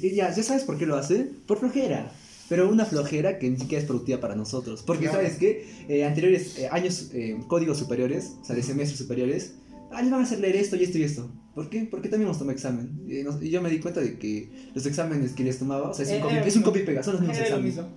Y 0.00 0.14
ya, 0.14 0.34
¿ya 0.34 0.42
sabes 0.42 0.64
por 0.64 0.78
qué 0.78 0.86
lo 0.86 0.96
hace? 0.96 1.28
Por 1.46 1.58
flojera. 1.58 2.12
Pero 2.48 2.68
una 2.70 2.86
flojera 2.86 3.38
que 3.38 3.50
ni 3.50 3.58
siquiera 3.58 3.82
es 3.82 3.86
productiva 3.86 4.20
para 4.20 4.34
nosotros. 4.34 4.82
Porque, 4.82 5.04
Claro. 5.04 5.18
¿sabes 5.18 5.38
qué? 5.38 5.84
Eh, 5.88 6.04
anteriores 6.04 6.58
eh, 6.58 6.68
años, 6.70 7.10
eh, 7.12 7.38
códigos 7.46 7.78
superiores, 7.78 8.32
o 8.40 8.44
sea, 8.44 8.56
de 8.56 8.62
semestres 8.62 8.98
superiores, 8.98 9.52
ah, 9.92 10.00
les 10.00 10.10
van 10.10 10.20
a 10.20 10.24
hacer 10.24 10.40
leer 10.40 10.56
esto 10.56 10.76
y 10.76 10.84
esto 10.84 10.96
y 10.96 11.02
esto. 11.02 11.28
¿Por 11.58 11.70
qué? 11.70 11.88
Porque 11.90 12.08
también 12.08 12.28
nos 12.28 12.38
toma 12.38 12.52
examen. 12.52 13.00
Y, 13.08 13.24
nos- 13.24 13.42
y 13.42 13.50
yo 13.50 13.60
me 13.60 13.68
di 13.68 13.80
cuenta 13.80 14.00
de 14.00 14.16
que 14.16 14.48
los 14.76 14.86
exámenes 14.86 15.32
que 15.32 15.42
les 15.42 15.58
tomaba, 15.58 15.90
o 15.90 15.94
sea, 15.94 16.04
es 16.04 16.10
un 16.10 16.16
Era 16.18 16.24
copy, 16.38 16.48
es 16.48 16.56
un 16.56 16.62
copy 16.62 16.80
pega, 16.84 17.02
son 17.02 17.14
los 17.14 17.22
mismos 17.22 17.36
lo 17.38 17.42
exámenes. 17.44 17.74
mismo. 17.74 17.96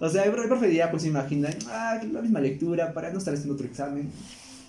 O 0.00 0.08
sea, 0.08 0.24
el 0.24 0.32
profe 0.32 0.68
dirá, 0.68 0.90
pues 0.90 1.02
se 1.02 1.08
imagina, 1.10 1.50
ah, 1.66 2.00
la 2.10 2.22
misma 2.22 2.40
lectura 2.40 2.94
para 2.94 3.12
no 3.12 3.18
estar 3.18 3.34
haciendo 3.34 3.52
otro 3.54 3.66
examen. 3.66 4.10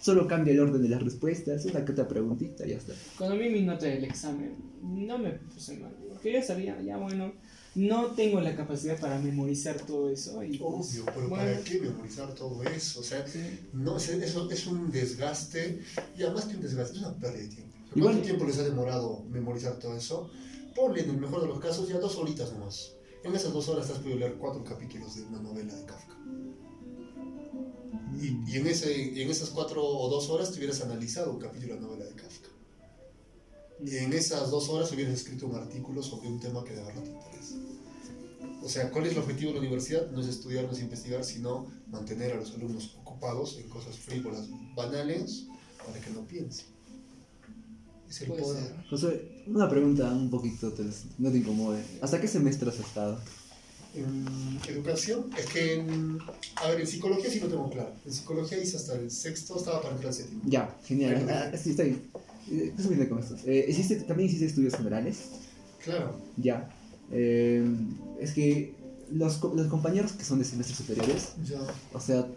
Solo 0.01 0.27
cambia 0.27 0.51
el 0.53 0.59
orden 0.59 0.81
de 0.81 0.89
las 0.89 1.01
respuestas, 1.01 1.63
una 1.63 1.85
que 1.85 1.93
otra 1.93 2.05
preguntita, 2.09 2.65
ya 2.67 2.75
está. 2.75 2.91
Cuando 3.17 3.37
vi 3.37 3.49
mi 3.49 3.61
nota 3.61 3.85
del 3.85 4.03
examen, 4.03 4.51
no 4.83 5.17
me 5.17 5.29
puse 5.31 5.77
mal. 5.77 5.93
Porque 6.09 6.33
ya 6.33 6.43
sabía, 6.43 6.77
ya 6.81 6.97
bueno, 6.97 7.31
no 7.75 8.07
tengo 8.07 8.41
la 8.41 8.53
capacidad 8.53 8.99
para 8.99 9.17
memorizar 9.17 9.77
todo 9.77 10.09
eso. 10.11 10.43
Y 10.43 10.57
pues, 10.57 10.61
Obvio, 10.61 11.05
pero 11.05 11.29
bueno, 11.29 11.45
¿para 11.45 11.63
qué 11.63 11.79
memorizar 11.79 12.35
todo 12.35 12.61
eso? 12.63 12.99
O 12.99 13.03
sea, 13.03 13.25
sí. 13.25 13.39
no, 13.71 13.95
es- 13.95 14.09
eso 14.09 14.51
es 14.51 14.67
un 14.67 14.91
desgaste, 14.91 15.79
y 16.17 16.23
además 16.23 16.45
que 16.45 16.57
un 16.57 16.61
desgaste, 16.63 16.97
es 16.97 17.01
una 17.01 17.13
pérdida 17.15 17.39
de 17.43 17.47
tiempo. 17.47 17.73
¿Cuánto 17.93 17.99
Igual- 17.99 18.21
tiempo 18.21 18.45
les 18.45 18.57
ha 18.59 18.63
demorado 18.63 19.23
memorizar 19.29 19.77
todo 19.79 19.95
eso? 19.95 20.29
Ponle 20.75 21.01
en 21.03 21.11
el 21.11 21.17
mejor 21.17 21.41
de 21.41 21.47
los 21.47 21.59
casos 21.59 21.87
ya 21.87 21.99
dos 21.99 22.15
horitas 22.17 22.51
nomás. 22.53 22.93
En 23.23 23.33
esas 23.35 23.53
dos 23.53 23.69
horas 23.69 23.87
te 23.87 23.93
has 23.93 23.99
podido 23.99 24.17
leer 24.19 24.35
cuatro 24.35 24.63
capítulos 24.63 25.15
de 25.15 25.23
una 25.23 25.39
novela 25.39 25.73
de 25.73 25.85
Kafka. 25.85 26.17
Y, 28.19 28.51
y 28.51 28.57
en, 28.57 28.67
ese, 28.67 28.95
y 28.97 29.21
en 29.21 29.29
esas 29.29 29.49
cuatro 29.49 29.83
o 29.85 30.09
dos 30.09 30.29
horas 30.29 30.51
te 30.51 30.57
hubieras 30.57 30.81
analizado 30.81 31.31
un 31.31 31.39
capítulo 31.39 31.75
de 31.75 31.81
la 31.81 31.87
novela 31.87 32.05
de 32.05 32.13
Kafka. 32.15 32.49
Y 33.85 33.97
en 33.97 34.13
esas 34.13 34.49
dos 34.51 34.69
horas 34.69 34.91
hubieras 34.91 35.13
escrito 35.13 35.47
un 35.47 35.55
artículo 35.55 36.01
sobre 36.03 36.27
un 36.29 36.39
tema 36.39 36.63
que 36.63 36.73
de 36.73 36.83
verdad 36.83 37.03
te 37.03 37.11
interesa. 37.11 37.55
O 38.61 38.69
sea, 38.69 38.89
¿cuál 38.91 39.05
es 39.05 39.11
el 39.13 39.19
objetivo 39.19 39.49
de 39.49 39.55
la 39.55 39.59
universidad? 39.61 40.09
No 40.11 40.21
es 40.21 40.27
estudiar, 40.27 40.65
no 40.65 40.71
es 40.71 40.79
investigar, 40.81 41.23
sino 41.23 41.67
mantener 41.87 42.33
a 42.33 42.35
los 42.37 42.51
alumnos 42.53 42.95
ocupados 43.01 43.57
en 43.57 43.67
cosas 43.69 43.97
frívolas, 43.97 44.47
banales, 44.75 45.47
para 45.85 45.99
que 45.99 46.11
no 46.11 46.25
piensen. 46.25 46.67
Es 48.13 48.21
el 48.21 48.27
Puede 48.27 48.41
poder. 48.43 48.63
ser. 48.63 48.75
José, 48.89 49.43
una 49.47 49.67
pregunta 49.67 50.11
un 50.11 50.29
poquito, 50.29 50.71
te- 50.71 50.83
no 51.17 51.31
te 51.31 51.37
incomode. 51.39 51.81
¿Hasta 52.01 52.21
qué 52.21 52.27
semestre 52.27 52.69
has 52.69 52.79
estado? 52.79 53.19
En 53.95 54.59
educación, 54.67 55.29
es 55.37 55.45
que 55.47 55.75
en, 55.79 56.17
a 56.55 56.67
ver, 56.69 56.81
en 56.81 56.87
psicología 56.87 57.29
sí 57.29 57.39
lo 57.39 57.47
tengo 57.47 57.69
claro. 57.69 57.91
En 58.05 58.13
psicología 58.13 58.57
hice 58.61 58.77
hasta 58.77 58.93
el 58.95 59.09
sexto, 59.09 59.57
estaba 59.57 59.81
para 59.81 59.93
entrar 59.95 60.09
al 60.09 60.15
séptimo. 60.15 60.41
Ya, 60.45 60.77
genial. 60.83 61.27
Ah, 61.29 61.51
sí, 61.57 61.71
está 61.71 61.83
bien. 61.83 62.01
Eh, 62.51 62.73
¿Qué 62.75 62.83
se 62.83 62.89
viene 62.89 63.07
con 63.09 63.19
esto? 63.19 63.35
Eh, 63.45 63.65
¿hiciste- 63.69 64.01
¿También 64.07 64.27
hiciste 64.29 64.45
estudios 64.45 64.75
generales? 64.75 65.29
Claro, 65.83 66.19
Ya. 66.37 66.69
Eh, 67.11 67.63
es 68.19 68.31
que 68.33 68.75
los, 69.11 69.37
co- 69.37 69.53
los 69.55 69.67
compañeros 69.67 70.13
que 70.13 70.23
son 70.23 70.39
de 70.39 70.45
semestres 70.45 70.77
superiores, 70.77 71.33
ya. 71.45 71.59
o 71.93 71.99
sea, 71.99 72.27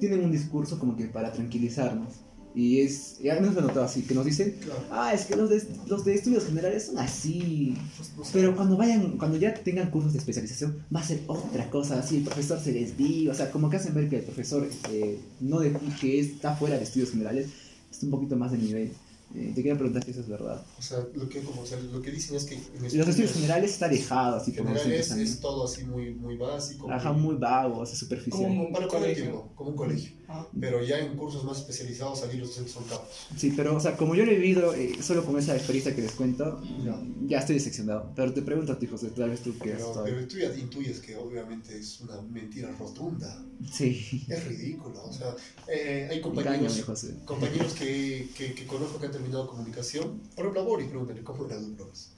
tienen 0.00 0.20
un 0.24 0.32
discurso 0.32 0.78
como 0.78 0.96
que 0.96 1.06
para 1.06 1.32
tranquilizarnos. 1.32 2.14
Y 2.56 2.80
es, 2.82 3.16
y 3.20 3.28
al 3.28 3.40
menos 3.40 3.54
lo 3.56 3.62
he 3.62 3.64
notado 3.64 3.84
así, 3.84 4.02
que 4.02 4.14
nos 4.14 4.24
dicen, 4.24 4.56
Claro. 4.60 4.80
ah, 4.92 5.12
es 5.12 5.26
que 5.26 5.34
los 5.34 5.50
de, 5.50 5.60
los 5.88 6.04
de 6.04 6.14
estudios 6.14 6.44
generales 6.44 6.86
son 6.86 6.98
así. 6.98 7.76
Pues, 7.96 8.12
sé. 8.24 8.30
Pero 8.32 8.54
cuando 8.54 8.76
vayan, 8.76 9.18
cuando 9.18 9.36
ya 9.38 9.52
tengan 9.54 9.90
cursos 9.90 10.12
de 10.12 10.20
especialización, 10.20 10.84
va 10.94 11.00
a 11.00 11.04
ser 11.04 11.20
otra 11.26 11.68
cosa, 11.68 11.98
así 11.98 12.18
el 12.18 12.22
profesor 12.22 12.60
se 12.60 12.70
les 12.72 12.92
o 13.28 13.34
sea, 13.34 13.50
como 13.50 13.68
que 13.68 13.76
hacen 13.76 13.92
ver 13.94 14.08
que 14.08 14.18
el 14.18 14.22
profesor 14.24 14.68
eh, 14.90 15.18
no 15.40 15.58
de, 15.58 15.72
que 16.00 16.20
está 16.20 16.54
fuera 16.54 16.76
de 16.76 16.84
estudios 16.84 17.10
generales, 17.10 17.48
está 17.90 18.06
un 18.06 18.12
poquito 18.12 18.36
más 18.36 18.52
de 18.52 18.58
nivel. 18.58 18.92
Eh, 19.34 19.48
te 19.48 19.62
quería 19.62 19.74
preguntar 19.74 20.04
si 20.04 20.12
eso 20.12 20.20
es 20.20 20.28
verdad. 20.28 20.64
O 20.78 20.82
sea, 20.82 20.98
lo 21.12 21.28
que, 21.28 21.40
como, 21.42 21.62
o 21.62 21.66
sea, 21.66 21.76
lo 21.80 22.00
que 22.00 22.12
dicen 22.12 22.36
es 22.36 22.44
que 22.44 22.54
en 22.54 22.82
Los 22.84 23.08
estudios 23.08 23.32
generales 23.32 23.72
está 23.72 23.88
dejado, 23.88 24.36
así 24.36 24.52
por 24.52 24.64
generales 24.68 25.10
es 25.10 25.40
todo 25.40 25.64
así 25.64 25.82
muy, 25.82 26.14
muy 26.14 26.36
básico. 26.36 26.88
Ajá, 26.88 27.12
muy 27.12 27.34
vago, 27.34 27.80
o 27.80 27.86
sea, 27.86 27.96
superficial. 27.96 28.42
Como- 28.44 28.64
como 28.66 28.72
perder 28.72 28.88
colegio. 28.88 29.48
como 29.56 29.70
un 29.70 29.76
colegio. 29.76 30.12
Pero 30.60 30.82
ya 30.82 30.98
en 30.98 31.16
cursos 31.16 31.44
más 31.44 31.58
especializados, 31.58 32.22
allí 32.22 32.38
los 32.38 32.48
docentes 32.48 32.72
son 32.74 32.84
capos. 32.84 33.08
Sí, 33.36 33.52
pero, 33.56 33.76
o 33.76 33.80
sea, 33.80 33.96
como 33.96 34.14
yo 34.14 34.24
lo 34.24 34.30
he 34.32 34.36
vivido 34.36 34.74
eh, 34.74 34.92
solo 35.02 35.24
con 35.24 35.38
esa 35.38 35.54
experiencia 35.56 35.94
que 35.94 36.02
les 36.02 36.12
cuento, 36.12 36.60
Ya. 36.84 37.00
ya 37.26 37.38
estoy 37.38 37.56
decepcionado. 37.56 38.12
Pero 38.14 38.32
te 38.32 38.42
pregunto 38.42 38.72
a 38.72 38.78
ti, 38.78 38.86
José, 38.86 39.10
tal 39.10 39.30
vez 39.30 39.40
tú 39.42 39.52
que 39.58 39.70
Pero, 39.70 40.02
pero 40.04 40.28
tú 40.28 40.38
ya 40.38 40.54
intuyes 40.54 41.00
que 41.00 41.16
obviamente 41.16 41.76
es 41.78 42.00
una 42.00 42.20
mentira 42.22 42.70
rotunda. 42.78 43.42
Sí, 43.72 44.24
Es 44.28 44.44
ridículo. 44.44 45.02
O 45.04 45.12
sea, 45.12 45.34
eh, 45.68 46.08
hay 46.10 46.18
engáñame, 46.18 46.20
compañeros, 46.22 46.82
José. 46.84 47.14
compañeros 47.24 47.72
que, 47.74 48.28
que, 48.36 48.54
que 48.54 48.66
conozco 48.66 48.98
que 48.98 49.06
han 49.06 49.12
terminado 49.12 49.46
comunicación. 49.48 50.20
Por 50.34 50.44
ejemplo, 50.44 50.60
a 50.60 50.64
Boris, 50.64 50.88
pregúntale 50.88 51.22
cómo 51.22 51.46
era 51.46 51.56
Dumbrovas. 51.56 52.10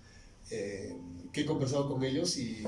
Eh, 0.50 0.94
que 1.32 1.40
he 1.42 1.44
conversado 1.46 1.88
con 1.88 2.02
ellos 2.04 2.36
y 2.38 2.62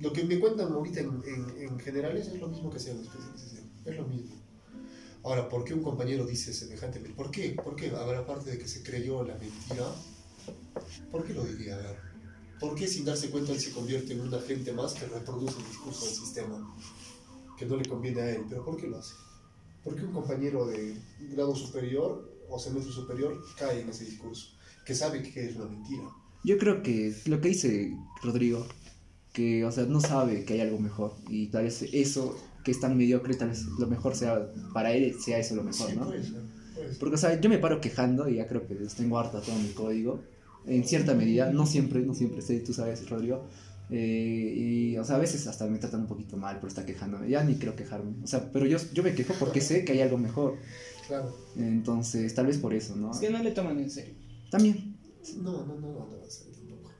lo 0.00 0.12
que 0.12 0.24
me 0.24 0.38
cuentan 0.38 0.72
ahorita 0.72 1.00
en, 1.00 1.22
en, 1.26 1.62
en 1.68 1.78
generales 1.80 2.26
es 2.28 2.38
lo 2.40 2.48
mismo 2.48 2.70
que 2.70 2.78
sea 2.78 2.92
en 2.94 3.00
especialización. 3.00 3.64
Es 3.84 3.96
lo 3.96 4.06
mismo. 4.06 4.34
Ahora, 5.24 5.48
¿por 5.48 5.64
qué 5.64 5.74
un 5.74 5.82
compañero 5.82 6.26
dice 6.26 6.52
semejante? 6.52 7.00
¿Por 7.00 7.30
qué? 7.30 7.50
¿Por 7.50 7.76
qué? 7.76 7.90
A 7.90 8.04
ver, 8.04 8.16
aparte 8.16 8.50
de 8.50 8.58
que 8.58 8.68
se 8.68 8.82
creyó 8.82 9.24
la 9.24 9.34
mentira, 9.34 9.86
¿por 11.10 11.24
qué 11.24 11.34
lo 11.34 11.44
diría? 11.44 11.76
A 11.76 12.08
¿por 12.60 12.74
qué 12.74 12.86
sin 12.86 13.04
darse 13.04 13.30
cuenta 13.30 13.52
él 13.52 13.60
se 13.60 13.72
convierte 13.72 14.12
en 14.12 14.20
un 14.20 14.34
agente 14.34 14.72
más 14.72 14.94
que 14.94 15.06
reproduce 15.06 15.58
el 15.58 15.66
discurso 15.66 16.04
del 16.06 16.14
sistema 16.14 16.76
que 17.56 17.66
no 17.66 17.76
le 17.76 17.88
conviene 17.88 18.20
a 18.20 18.30
él? 18.30 18.44
¿Pero 18.48 18.64
por 18.64 18.76
qué 18.76 18.86
lo 18.86 18.98
hace? 18.98 19.14
¿Por 19.84 19.96
qué 19.96 20.04
un 20.04 20.12
compañero 20.12 20.66
de 20.66 20.96
grado 21.30 21.54
superior 21.54 22.30
o 22.48 22.58
semestre 22.58 22.92
superior 22.92 23.42
cae 23.56 23.80
en 23.80 23.88
ese 23.88 24.04
discurso? 24.04 24.56
Que 24.84 24.94
sabe 24.94 25.22
que 25.22 25.48
es 25.48 25.56
una 25.56 25.66
mentira. 25.66 26.04
Yo 26.44 26.58
creo 26.58 26.82
que 26.82 27.14
lo 27.26 27.40
que 27.40 27.48
dice 27.48 27.96
Rodrigo, 28.22 28.66
que, 29.32 29.64
o 29.64 29.72
sea, 29.72 29.84
no 29.84 30.00
sabe 30.00 30.44
que 30.44 30.54
hay 30.54 30.60
algo 30.60 30.78
mejor. 30.78 31.14
Y 31.28 31.48
tal 31.48 31.64
vez 31.64 31.82
eso 31.92 32.36
que 32.68 32.72
es 32.72 32.80
tan 32.80 32.98
mediocre, 32.98 33.34
tal 33.34 33.48
vez 33.48 33.64
lo 33.78 33.86
mejor 33.86 34.14
sea, 34.14 34.52
para 34.74 34.92
él 34.92 35.14
sea 35.18 35.38
eso 35.38 35.54
lo 35.54 35.62
mejor, 35.62 35.88
sí, 35.88 35.96
¿no? 35.96 36.04
puede 36.04 36.22
ser. 36.22 36.32
puede 36.74 36.88
ser. 36.90 36.98
Porque, 36.98 37.14
o 37.14 37.18
sea, 37.18 37.40
yo 37.40 37.48
me 37.48 37.56
paro 37.56 37.80
quejando 37.80 38.28
y 38.28 38.34
ya 38.34 38.46
creo 38.46 38.66
que 38.66 38.74
les 38.74 38.94
tengo 38.94 39.18
harta 39.18 39.40
todo 39.40 39.56
mi 39.56 39.70
código. 39.70 40.20
En 40.66 40.84
cierta 40.84 41.14
medida, 41.14 41.50
no 41.50 41.64
siempre, 41.64 42.02
no 42.02 42.12
siempre 42.12 42.42
sé, 42.42 42.60
tú 42.60 42.74
sabes, 42.74 43.08
Rodrigo. 43.08 43.46
Eh, 43.88 44.54
y, 44.54 44.98
o 44.98 45.04
sea, 45.04 45.16
a 45.16 45.18
veces 45.18 45.46
hasta 45.46 45.66
me 45.66 45.78
tratan 45.78 46.02
un 46.02 46.08
poquito 46.08 46.36
mal 46.36 46.60
por 46.60 46.68
estar 46.68 46.84
quejándome. 46.84 47.30
Ya 47.30 47.42
ni 47.42 47.54
creo 47.54 47.74
quejarme. 47.74 48.22
O 48.22 48.26
sea, 48.26 48.52
pero 48.52 48.66
yo, 48.66 48.76
yo 48.92 49.02
me 49.02 49.14
quejo 49.14 49.32
porque 49.40 49.62
sé 49.62 49.86
que 49.86 49.92
hay 49.92 50.02
algo 50.02 50.18
mejor. 50.18 50.58
Claro. 51.06 51.34
Entonces, 51.56 52.34
tal 52.34 52.48
vez 52.48 52.58
por 52.58 52.74
eso, 52.74 52.96
¿no? 52.96 53.12
es 53.12 53.18
que 53.18 53.30
no 53.30 53.42
le 53.42 53.52
toman 53.52 53.78
en 53.78 53.88
serio. 53.88 54.12
También, 54.50 54.98
No, 55.38 55.64
no, 55.64 55.66
no, 55.66 55.74
no, 55.76 55.92
no 55.92 56.18
va 56.20 56.26
a 56.26 56.30
ser 56.30 56.52
tampoco. 56.52 56.90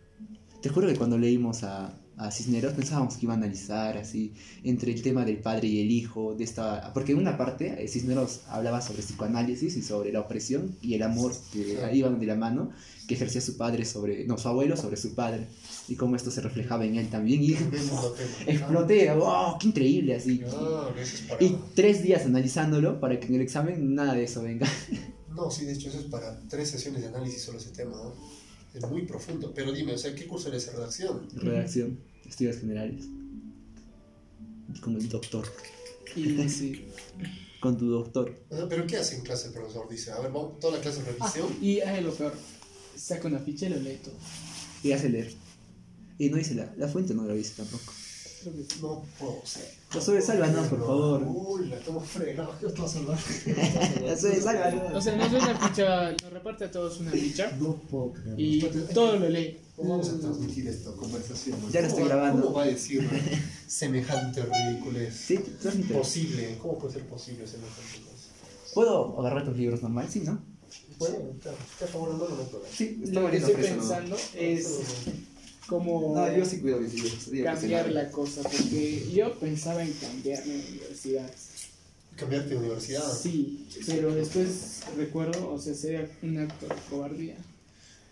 te 0.62 0.70
juro 0.70 0.88
que 0.88 0.96
cuando 0.96 1.18
leímos 1.18 1.62
a, 1.62 1.94
a 2.18 2.30
Cisneros 2.30 2.72
pensábamos 2.72 3.16
que 3.16 3.26
iba 3.26 3.34
a 3.34 3.36
analizar 3.36 3.96
así 3.96 4.34
entre 4.64 4.92
el 4.92 5.02
tema 5.02 5.24
del 5.24 5.38
padre 5.38 5.68
y 5.68 5.80
el 5.80 5.90
hijo, 5.90 6.34
de 6.34 6.44
esta... 6.44 6.92
Porque 6.92 7.12
en 7.12 7.18
una 7.18 7.38
parte 7.38 7.82
eh, 7.82 7.88
Cisneros 7.88 8.40
hablaba 8.48 8.80
sobre 8.80 9.02
psicoanálisis 9.02 9.76
y 9.76 9.82
sobre 9.82 10.12
la 10.12 10.20
opresión 10.20 10.76
y 10.82 10.94
el 10.94 11.02
amor 11.02 11.32
que 11.52 11.78
iban 11.94 12.18
de 12.18 12.26
la 12.26 12.34
mano, 12.34 12.70
que 13.06 13.14
ejercía 13.14 13.40
su 13.40 13.56
padre 13.56 13.84
sobre... 13.84 14.26
No, 14.26 14.36
su 14.36 14.48
abuelo 14.48 14.76
sobre 14.76 14.96
su 14.96 15.14
padre. 15.14 15.46
Y 15.88 15.94
cómo 15.94 16.16
esto 16.16 16.30
se 16.30 16.40
reflejaba 16.40 16.84
en 16.84 16.96
él 16.96 17.08
también. 17.08 17.42
Y 17.42 17.52
exploté, 18.46 19.14
wow, 19.14 19.56
qué 19.58 19.68
increíble 19.68 20.16
así. 20.16 20.42
Y 21.40 21.56
tres 21.74 22.02
días 22.02 22.26
analizándolo 22.26 23.00
para 23.00 23.20
que 23.20 23.28
en 23.28 23.36
el 23.36 23.40
examen 23.42 23.94
nada 23.94 24.14
de 24.14 24.24
eso 24.24 24.42
venga. 24.42 24.68
No, 25.34 25.50
sí, 25.52 25.66
de 25.66 25.72
hecho, 25.72 25.88
eso 25.88 26.00
es 26.00 26.06
para 26.06 26.36
tres 26.48 26.68
sesiones 26.68 27.02
de 27.02 27.08
análisis 27.08 27.42
sobre 27.42 27.58
ese 27.58 27.70
tema. 27.70 27.92
¿no? 27.92 28.12
Es 28.78 28.90
muy 28.90 29.02
profundo. 29.02 29.52
Pero 29.54 29.72
dime, 29.72 29.92
o 29.92 29.98
sea, 29.98 30.14
¿qué 30.14 30.26
curso 30.26 30.48
eres 30.48 30.66
de 30.66 30.72
redacción? 30.72 31.28
Redacción, 31.34 31.98
estudios 32.26 32.56
generales. 32.58 33.04
Con 34.80 34.96
el 34.96 35.08
doctor. 35.08 35.46
Y 36.16 36.48
sí. 36.48 36.86
Con 37.60 37.76
tu 37.76 37.88
doctor. 37.90 38.32
¿Pero 38.68 38.86
qué 38.86 38.98
hace 38.98 39.16
en 39.16 39.22
clase 39.22 39.48
el 39.48 39.54
profesor? 39.54 39.88
Dice, 39.88 40.12
a 40.12 40.20
ver, 40.20 40.30
vamos 40.30 40.60
toda 40.60 40.76
la 40.76 40.80
clase 40.82 41.02
de 41.02 41.10
Ah, 41.18 41.28
revisión. 41.32 41.56
y 41.60 41.80
hay 41.80 42.04
lo 42.04 42.14
peor. 42.14 42.32
Saca 42.96 43.26
una 43.26 43.40
ficha 43.40 43.66
y 43.66 43.70
lo 43.70 43.76
lee 43.80 43.98
todo. 44.04 44.14
Y 44.84 44.92
hace 44.92 45.08
leer. 45.08 45.32
Y 46.18 46.30
no 46.30 46.36
dice 46.36 46.54
la, 46.54 46.72
la 46.76 46.86
fuente, 46.86 47.14
no 47.14 47.24
lo 47.24 47.34
dice 47.34 47.54
tampoco. 47.56 47.92
No 48.80 49.04
puedo 49.18 49.44
ser. 49.44 49.68
Josué, 49.90 50.20
sálvanos, 50.20 50.66
por 50.68 50.80
favor. 50.80 51.22
Uy, 51.26 51.68
la 51.68 51.76
estamos 51.76 52.06
fregando. 52.06 52.54
¿Qué 52.60 52.66
vas 52.66 52.78
a 52.80 52.88
salvar? 52.88 53.18
Josué, 53.18 54.40
sálvanos. 54.42 54.94
O 54.94 55.00
sea, 55.00 55.16
nos 55.16 55.32
da 55.32 55.38
una 55.38 55.58
ficha, 55.68 56.10
nos 56.12 56.32
reparte 56.32 56.64
a 56.66 56.70
todos 56.70 57.00
una 57.00 57.10
ficha 57.10 57.50
No 57.58 57.74
puedo 57.90 58.12
creerlo. 58.12 58.34
y 58.36 58.60
todo 58.92 59.16
lo 59.16 59.28
lee. 59.30 59.58
¿Cómo 59.76 59.90
vamos 59.90 60.08
a 60.10 60.18
transmitir 60.20 60.68
esto? 60.68 60.94
Conversación. 60.96 61.56
Ya 61.72 61.80
lo 61.80 61.88
¿Cómo 61.88 61.88
estoy 61.88 62.02
va- 62.02 62.08
grabando. 62.08 62.42
¿Cómo 62.42 62.56
va 62.56 62.62
a 62.64 62.66
decir 62.66 63.08
semejante 63.66 64.42
ridiculez? 64.44 65.14
Sí, 65.14 65.38
transmite. 65.62 65.94
Posible. 65.94 66.58
¿Cómo 66.60 66.78
puede 66.78 66.92
ser 66.94 67.02
posible 67.04 67.46
semejante 67.46 68.00
cosa? 68.04 68.28
¿Puedo 68.74 69.18
agarrar 69.20 69.44
tus 69.46 69.56
libros 69.56 69.80
normal? 69.82 70.06
Sí, 70.10 70.20
¿no? 70.20 70.38
Bueno, 70.98 71.16
claro. 71.40 71.56
¿Está 71.72 71.86
favorando 71.86 72.28
no 72.28 72.34
hay 72.36 72.44
problema? 72.46 72.74
Sí, 72.76 73.02
Lo 73.06 73.30
que 73.30 73.36
estoy 73.38 73.54
pensando 73.54 74.16
es 74.34 74.80
cómo 75.68 76.14
No, 76.14 76.36
yo 76.36 76.44
sí 76.44 76.58
cuido 76.60 76.80
mis 76.80 76.94
libros. 76.94 77.30
digo 77.30 77.44
que 77.44 77.52
cambiar 77.52 77.90
la 77.92 78.10
cosa, 78.10 78.42
porque 78.42 79.06
yo 79.14 79.38
pensaba 79.38 79.82
en 79.84 79.92
cambiarme 79.92 80.54
de 80.54 80.68
universidad. 80.70 81.30
Cambiarte 82.16 82.48
de 82.50 82.56
universidad. 82.56 83.04
Sí, 83.12 83.66
pero 83.86 84.12
después 84.14 84.80
recuerdo, 84.96 85.52
o 85.52 85.58
sea, 85.60 85.74
sería 85.74 86.10
un 86.22 86.38
acto 86.38 86.66
de 86.66 86.74
cobardía. 86.90 87.36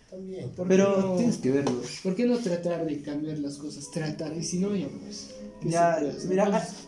También. 0.09 0.49
¿Por 0.51 0.67
Pero 0.69 1.01
no- 1.01 1.17
tienes 1.17 1.37
que 1.37 1.51
verlo. 1.51 1.81
¿Por 2.01 2.15
qué 2.15 2.25
no 2.25 2.37
tratar 2.37 2.85
de 2.85 3.01
cambiar 3.01 3.39
las 3.39 3.57
cosas? 3.57 3.91
Tratar, 3.91 4.37
y 4.37 4.43
si 4.43 4.59
no, 4.59 4.73
ya 4.73 4.87
pues. 4.87 5.31
¿qué 5.61 5.69
Ya, 5.69 5.99
mira, 6.29 6.45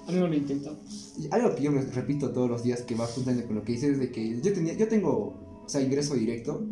a 0.08 0.12
mí 0.12 0.18
no 0.20 0.28
lo 0.28 0.34
intentamos. 0.36 1.14
Algo 1.32 1.54
que 1.54 1.64
yo 1.64 1.72
me 1.74 1.82
repito 1.82 2.32
todos 2.32 2.50
los 2.50 2.64
días 2.64 2.84
que 2.84 2.96
va 2.96 3.06
juntando 3.08 3.46
con 3.46 3.56
lo 3.58 3.64
que 3.66 3.74
dices 3.74 3.90
es 3.94 4.00
de 4.00 4.10
que 4.12 4.40
yo 4.42 4.54
tenía, 4.54 4.74
yo 4.76 4.88
tengo, 4.88 5.62
o 5.66 5.68
sea, 5.68 5.82
ingreso 5.82 6.14
directo. 6.16 6.64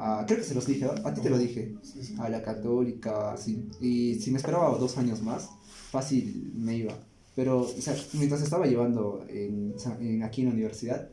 A- 0.00 0.24
creo 0.26 0.38
que 0.38 0.44
se 0.44 0.54
los 0.54 0.66
dije, 0.66 0.84
¿no? 0.86 0.92
a 1.06 1.12
ti 1.14 1.20
te 1.20 1.30
lo 1.30 1.38
dije. 1.38 1.74
Sí, 1.82 2.02
sí. 2.02 2.14
a 2.18 2.28
la 2.28 2.42
católica, 2.42 3.32
así. 3.32 3.68
Y 3.80 4.14
si 4.16 4.30
me 4.30 4.38
esperaba 4.38 4.76
dos 4.78 4.96
años 4.98 5.22
más, 5.22 5.48
fácil 5.90 6.52
me 6.56 6.76
iba. 6.76 6.94
Pero, 7.36 7.60
o 7.62 7.66
sea, 7.80 7.94
mientras 8.14 8.42
estaba 8.42 8.66
llevando 8.66 9.24
en, 9.28 9.74
en- 10.00 10.22
aquí 10.22 10.40
en 10.42 10.48
la 10.48 10.54
universidad, 10.54 11.08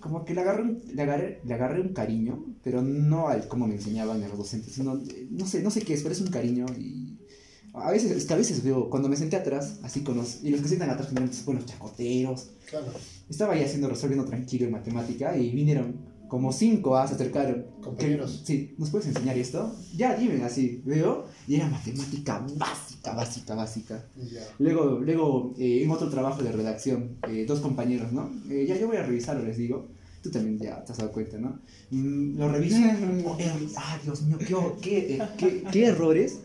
como 0.00 0.24
que 0.24 0.34
le 0.34 0.40
agarré, 0.42 0.78
le, 0.92 1.02
agarré, 1.02 1.40
le 1.44 1.54
agarré 1.54 1.80
un 1.80 1.92
cariño, 1.94 2.44
pero 2.62 2.82
no 2.82 3.28
al 3.28 3.48
cómo 3.48 3.66
me 3.66 3.74
enseñaban 3.74 4.22
a 4.22 4.28
los 4.28 4.38
docentes, 4.38 4.72
sino, 4.74 4.96
eh, 4.98 5.26
no 5.30 5.46
sé, 5.46 5.62
no 5.62 5.70
sé 5.70 5.80
qué 5.82 5.94
es, 5.94 6.02
pero 6.02 6.12
es 6.14 6.20
un 6.20 6.28
cariño 6.30 6.66
y 6.78 7.16
a 7.72 7.90
veces, 7.90 8.10
es 8.12 8.24
que 8.24 8.34
a 8.34 8.36
veces 8.36 8.62
veo, 8.62 8.88
cuando 8.88 9.08
me 9.08 9.16
senté 9.16 9.36
atrás, 9.36 9.80
así 9.82 10.00
con 10.02 10.16
los, 10.16 10.42
y 10.44 10.50
los 10.50 10.60
que 10.60 10.64
se 10.68 10.76
sientan 10.76 10.90
atrás 10.90 11.08
generalmente 11.08 11.42
son 11.42 11.56
los 11.56 11.66
chacoteros, 11.66 12.50
Claro, 12.70 12.86
estaba 13.28 13.54
ahí 13.54 13.62
haciendo, 13.64 13.88
resolviendo 13.88 14.24
tranquilo 14.26 14.66
en 14.66 14.72
matemática 14.72 15.36
y 15.36 15.50
vinieron 15.50 15.96
como 16.28 16.52
cinco, 16.52 16.96
ah, 16.96 17.06
se 17.06 17.14
acercaron. 17.14 17.66
Compañeros. 17.80 18.42
Que- 18.44 18.46
sí, 18.46 18.74
¿nos 18.78 18.90
puedes 18.90 19.06
enseñar 19.08 19.38
esto? 19.38 19.74
Ya, 19.96 20.14
dime, 20.16 20.42
así, 20.44 20.82
veo, 20.84 21.26
y 21.46 21.54
era 21.56 21.68
matemática 21.68 22.44
básica, 22.56 23.14
básica, 23.14 23.54
básica. 23.54 24.04
ya. 24.16 24.40
Luego, 24.58 24.98
luego 25.00 25.54
eh, 25.58 25.82
en 25.84 25.90
otro 25.90 26.08
trabajo 26.10 26.42
de 26.42 26.52
redacción, 26.52 27.16
eh, 27.28 27.44
dos 27.46 27.60
compañeros, 27.60 28.12
¿no? 28.12 28.30
Eh, 28.50 28.64
ya 28.68 28.76
yo 28.78 28.86
voy 28.88 28.96
a 28.96 29.02
revisarlo, 29.04 29.44
les 29.44 29.56
digo. 29.56 29.88
Tú 30.22 30.30
también 30.32 30.58
ya 30.58 30.84
te 30.84 30.90
has 30.90 30.98
dado 30.98 31.12
cuenta, 31.12 31.38
¿no? 31.38 31.60
Mm, 31.90 32.36
lo 32.36 32.48
reviso. 32.50 32.78
oh, 33.26 33.38
ah, 33.76 33.98
Dios 34.02 34.22
mío, 34.22 34.38
qué, 34.38 34.76
qué, 34.82 35.22
qué- 35.38 35.62
qué 35.70 35.84
errores. 35.86 36.40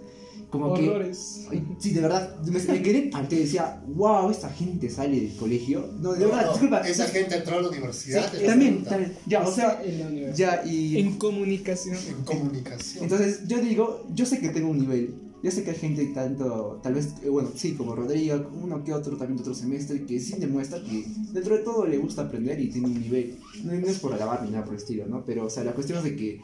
Como 0.51 0.73
que. 0.73 0.89
Horrores. 0.89 1.47
Sí, 1.79 1.91
de 1.91 2.01
verdad, 2.01 2.37
me, 2.43 2.59
me 2.59 2.81
quedé 2.83 3.09
ante 3.13 3.37
decía, 3.37 3.81
wow, 3.87 4.29
esta 4.29 4.49
gente 4.49 4.89
sale 4.89 5.21
del 5.21 5.35
colegio. 5.37 5.89
No, 5.99 6.11
de 6.11 6.25
verdad, 6.25 6.45
No, 6.45 6.51
disculpa. 6.51 6.79
Esa 6.81 7.07
gente 7.07 7.37
entró 7.37 7.57
a 7.57 7.61
la 7.61 7.69
universidad. 7.69 8.29
Sí, 8.31 8.45
también, 8.45 8.83
también, 8.83 9.13
ya, 9.25 9.47
o 9.47 9.51
sea, 9.51 9.81
en 9.81 9.99
la 9.99 10.07
universidad. 10.07 10.63
ya, 10.63 10.69
y. 10.69 10.97
En 10.97 11.17
comunicación. 11.17 11.95
En 11.95 12.23
comunicación. 12.25 13.05
Entonces, 13.05 13.47
yo 13.47 13.59
digo, 13.61 14.05
yo 14.13 14.25
sé 14.25 14.39
que 14.39 14.49
tengo 14.49 14.69
un 14.69 14.79
nivel. 14.79 15.15
Yo 15.41 15.49
sé 15.49 15.63
que 15.63 15.71
hay 15.71 15.77
gente 15.77 16.05
tanto, 16.07 16.79
tal 16.83 16.93
vez, 16.93 17.15
eh, 17.23 17.29
bueno, 17.29 17.49
sí, 17.55 17.73
como 17.73 17.95
Rodrigo, 17.95 18.51
uno 18.61 18.83
que 18.83 18.93
otro 18.93 19.17
también 19.17 19.37
de 19.37 19.41
otro 19.41 19.55
semestre, 19.55 20.05
que 20.05 20.19
sí 20.19 20.35
demuestra 20.37 20.79
que 20.83 21.03
dentro 21.31 21.57
de 21.57 21.63
todo 21.63 21.87
le 21.87 21.97
gusta 21.97 22.23
aprender 22.23 22.59
y 22.59 22.69
tiene 22.69 22.87
un 22.87 23.01
nivel. 23.01 23.39
No, 23.63 23.73
no 23.73 23.87
es 23.87 23.97
por 23.97 24.13
alabar 24.13 24.43
ni 24.43 24.51
nada 24.51 24.65
por 24.65 24.75
el 24.75 24.79
estilo, 24.79 25.07
¿no? 25.07 25.23
Pero, 25.25 25.45
o 25.45 25.49
sea, 25.49 25.63
la 25.63 25.71
cuestión 25.71 25.97
es 25.97 26.03
de 26.03 26.15
que 26.15 26.41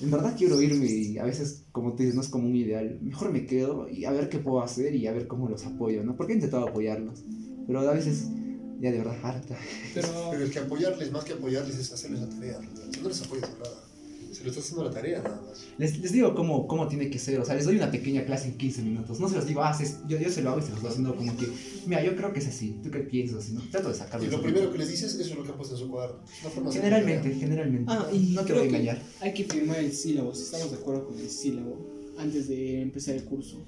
en 0.00 0.10
verdad 0.10 0.34
quiero 0.36 0.60
irme 0.62 0.86
y 0.86 1.18
a 1.18 1.24
veces, 1.24 1.64
como 1.72 1.94
te 1.94 2.04
dices, 2.04 2.14
no 2.14 2.22
es 2.22 2.28
como 2.28 2.46
un 2.48 2.56
ideal. 2.56 2.98
Mejor 3.02 3.32
me 3.32 3.46
quedo 3.46 3.88
y 3.88 4.04
a 4.06 4.10
ver 4.10 4.28
qué 4.28 4.38
puedo 4.38 4.62
hacer 4.62 4.94
y 4.94 5.06
a 5.06 5.12
ver 5.12 5.26
cómo 5.26 5.48
los 5.48 5.66
apoyo, 5.66 6.02
¿no? 6.02 6.16
Porque 6.16 6.32
he 6.32 6.36
intentado 6.36 6.68
apoyarlos. 6.68 7.22
Pero 7.66 7.80
a 7.80 7.92
veces, 7.92 8.28
ya 8.80 8.90
de 8.90 8.98
verdad, 8.98 9.16
harta. 9.22 9.58
Pero 9.94 10.08
Pero 10.30 10.44
el 10.44 10.50
que 10.50 10.58
apoyarles, 10.58 11.12
más 11.12 11.24
que 11.24 11.34
apoyarles, 11.34 11.78
es 11.78 11.92
hacerles 11.92 12.20
la 12.20 12.28
tarea. 12.28 12.60
No 13.02 13.08
les 13.08 13.22
apoyas 13.22 13.50
nada. 13.58 13.89
Se 14.40 14.44
lo 14.44 14.50
está 14.52 14.60
haciendo 14.62 14.84
la 14.84 14.90
tarea 14.90 15.20
nada 15.22 15.38
más. 15.46 15.66
Les, 15.76 15.98
les 15.98 16.12
digo 16.12 16.34
cómo, 16.34 16.66
cómo 16.66 16.88
tiene 16.88 17.10
que 17.10 17.18
ser, 17.18 17.38
o 17.40 17.44
sea, 17.44 17.54
les 17.56 17.66
doy 17.66 17.76
una 17.76 17.90
pequeña 17.90 18.24
clase 18.24 18.48
en 18.48 18.56
15 18.56 18.80
minutos. 18.80 19.20
No 19.20 19.28
se 19.28 19.36
los 19.36 19.46
digo, 19.46 19.62
ah, 19.62 19.74
se- 19.74 19.96
yo, 20.08 20.16
yo 20.18 20.30
se 20.30 20.40
lo 20.40 20.48
hago 20.50 20.60
y 20.60 20.62
se 20.62 20.68
los 20.70 20.76
estoy 20.78 20.90
haciendo 20.92 21.14
como 21.14 21.36
que, 21.36 21.46
mira, 21.86 22.02
yo 22.02 22.16
creo 22.16 22.32
que 22.32 22.38
es 22.38 22.46
así, 22.48 22.80
¿tú 22.82 22.90
qué 22.90 23.00
piensas? 23.00 23.50
¿no? 23.50 23.60
Trato 23.70 23.90
de 23.90 23.94
sacarlo. 23.94 24.26
Y 24.26 24.30
lo 24.30 24.40
primero 24.40 24.72
que 24.72 24.78
les 24.78 24.88
dices, 24.88 25.12
eso 25.14 25.20
es 25.32 25.36
lo 25.36 25.42
que 25.44 25.50
han 25.50 25.56
puesto 25.58 25.74
en 25.74 25.80
su 25.86 25.98
hacer 26.00 26.14
Generalmente, 26.72 27.34
generalmente. 27.34 27.92
Ah, 27.92 28.08
y 28.10 28.18
no 28.30 28.42
te 28.42 28.54
voy 28.54 28.62
a 28.62 28.64
engañar. 28.64 29.02
hay 29.20 29.34
que 29.34 29.44
firmar 29.44 29.76
el 29.78 29.92
sílabo, 29.92 30.34
si 30.34 30.44
estamos 30.44 30.70
de 30.70 30.78
acuerdo 30.78 31.06
con 31.08 31.18
el 31.18 31.28
sílabo, 31.28 31.76
antes 32.18 32.48
de 32.48 32.80
empezar 32.80 33.16
el 33.16 33.24
curso. 33.24 33.62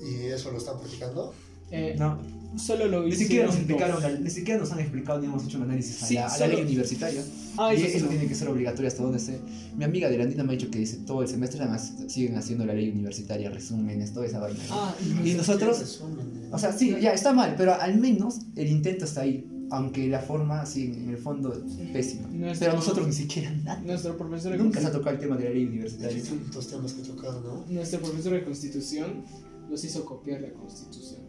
Y 0.00 0.24
eso 0.26 0.50
lo 0.50 0.56
están 0.56 0.78
practicando. 0.80 1.34
Eh, 1.70 1.96
No, 1.98 2.18
Solo 2.56 2.86
lo 2.88 3.02
ni 3.04 3.12
siquiera, 3.16 3.46
nos 3.46 3.56
explicaron, 3.56 4.02
la- 4.02 4.10
ni 4.18 4.30
siquiera 4.30 4.60
nos 4.60 4.70
han 4.72 4.80
explicado 4.80 5.18
ni 5.20 5.26
hemos 5.26 5.44
hecho 5.44 5.56
un 5.58 5.64
análisis 5.64 6.02
a, 6.02 6.06
Sí, 6.06 6.14
la, 6.14 6.26
a 6.26 6.28
la 6.28 6.34
solo- 6.36 6.52
ley 6.54 6.62
universitaria. 6.64 7.22
Ah, 7.56 7.72
y 7.74 7.78
eso 7.78 7.86
eso, 7.86 7.96
sí, 7.98 8.02
no. 8.04 8.08
tiene 8.10 8.26
que 8.26 8.34
ser 8.34 8.48
obligatorio 8.48 8.88
hasta 8.88 9.02
donde 9.02 9.18
sé. 9.18 9.38
Mi 9.76 9.84
amiga 9.84 10.08
de 10.10 10.18
la 10.18 10.24
Andina 10.24 10.42
me 10.44 10.52
ha 10.52 10.56
dicho 10.56 10.70
que 10.70 10.78
dice 10.78 10.98
todo 11.06 11.22
el 11.22 11.28
semestre, 11.28 11.60
además 11.60 11.92
siguen 12.08 12.36
haciendo 12.36 12.64
la 12.66 12.74
ley 12.74 12.90
universitaria, 12.90 13.50
resúmenes, 13.50 14.12
toda 14.12 14.26
esa 14.26 14.38
vaina. 14.38 14.60
Ah, 14.70 14.94
Y 15.24 15.32
nosotros- 15.34 15.78
Resumen. 15.80 16.48
O 16.52 16.58
sea, 16.58 16.72
sí, 16.72 16.94
ya 17.00 17.12
está 17.12 17.32
mal, 17.32 17.54
pero 17.56 17.74
al 17.80 17.98
menos 17.98 18.40
el 18.56 18.68
intento 18.68 19.04
está 19.06 19.22
ahí. 19.22 19.48
Aunque 19.70 20.06
la 20.06 20.20
forma, 20.20 20.66
sí, 20.66 20.92
en 20.94 21.08
el 21.08 21.16
fondo 21.16 21.50
es 21.54 21.60
pésima. 21.94 22.28
Nuestro- 22.28 22.66
Pero 22.66 22.76
nosotros 22.78 23.06
ni 23.06 23.14
siquiera 23.14 23.50
nada. 23.52 23.80
nuestro 23.80 24.18
profesor 24.18 24.52
de 24.52 24.58
Nunca 24.58 24.78
se 24.82 24.86
ha 24.88 24.92
tocado 24.92 25.16
el 25.16 25.18
tema 25.22 25.36
de 25.38 25.44
la 25.44 25.50
ley 25.50 25.64
universitaria. 25.64 26.14
distintos 26.14 26.68
temas 26.68 26.92
que 26.92 27.02
tocar, 27.02 27.32
¿no? 27.40 27.64
nuestro 27.70 28.00
profesor 28.00 28.34
de 28.34 28.44
constitución 28.44 29.24
nos 29.70 29.82
hizo 29.82 30.04
copiar 30.04 30.42
la 30.42 30.52
constitución 30.52 31.21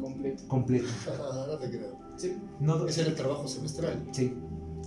completa. 0.00 0.42
Completo. 0.48 0.88
no 1.48 1.58
te 1.58 1.68
creo. 1.68 1.98
Sí. 2.16 2.36
No, 2.60 2.86
Ese 2.86 3.00
era 3.02 3.10
el 3.10 3.16
trabajo 3.16 3.48
semestral. 3.48 4.06
sí. 4.12 4.34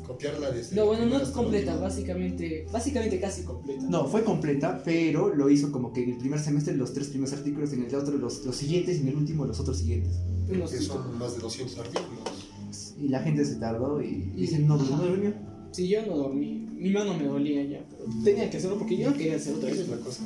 Copiarla 0.06 0.52
desde. 0.52 0.76
No, 0.76 0.88
bueno, 0.88 1.06
no 1.06 1.18
es 1.18 1.30
completa, 1.30 1.78
básicamente, 1.78 2.66
básicamente 2.74 3.22
casi 3.22 3.44
completa. 3.44 3.86
No, 3.88 4.06
fue 4.06 4.24
completa, 4.26 4.82
pero 4.84 5.34
lo 5.34 5.50
hizo 5.50 5.72
como 5.72 5.94
que 5.94 6.04
en 6.04 6.10
el 6.10 6.18
primer 6.18 6.40
semestre 6.40 6.76
los 6.76 6.94
tres 6.94 7.08
primeros 7.08 7.34
artículos, 7.34 7.72
en 7.72 7.86
el 7.86 7.96
otro 7.96 8.18
los, 8.18 8.46
los 8.46 8.56
siguientes 8.56 8.98
y 8.98 9.02
en 9.02 9.08
el 9.10 9.16
último 9.16 9.46
los 9.46 9.62
otros 9.62 9.78
siguientes. 9.78 10.20
Que 10.50 10.82
son 10.82 11.18
más 11.18 11.36
de 11.36 11.42
200 11.42 11.80
artículos. 11.80 12.96
Y 13.00 13.08
la 13.08 13.22
gente 13.22 13.46
se 13.46 13.56
tardó 13.56 14.02
y 14.02 14.32
dice, 14.36 14.60
no, 14.60 14.76
no 14.76 14.98
durmió. 14.98 15.34
Si 15.74 15.88
yo 15.88 16.06
no 16.06 16.16
dormí, 16.16 16.68
mi 16.78 16.90
mano 16.92 17.14
me 17.18 17.26
dolía 17.26 17.64
ya, 17.64 17.82
pero 17.90 18.06
tenía 18.24 18.50
que 18.50 18.58
hacerlo 18.58 18.78
porque 18.78 18.96
yo 18.98 19.10
no 19.10 19.18
quería 19.18 19.36
hacer 19.38 19.54
otra 19.56 19.70
vez. 19.70 19.80
es 19.80 19.90
la 19.90 19.98
cosa, 19.98 20.24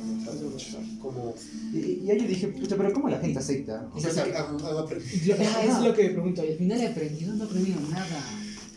Como. 1.00 1.34
Y, 1.72 1.78
y 2.04 2.10
ahí 2.10 2.20
yo 2.20 2.26
dije, 2.26 2.48
pucha, 2.48 2.76
pero 2.76 2.92
¿cómo 2.92 3.08
la 3.08 3.18
gente 3.18 3.38
acepta? 3.38 3.88
O 3.94 4.00
sea, 4.00 4.10
sí 4.10 4.20
que- 4.30 4.36
ah, 4.36 5.64
es 5.64 5.84
lo 5.84 5.94
que 5.94 6.02
me 6.04 6.10
pregunto, 6.10 6.44
y 6.44 6.48
al 6.52 6.58
final 6.58 6.80
he 6.80 6.86
aprendido, 6.88 7.34
no 7.34 7.44
he 7.44 7.46
aprendido 7.46 7.80
nada. 7.90 8.24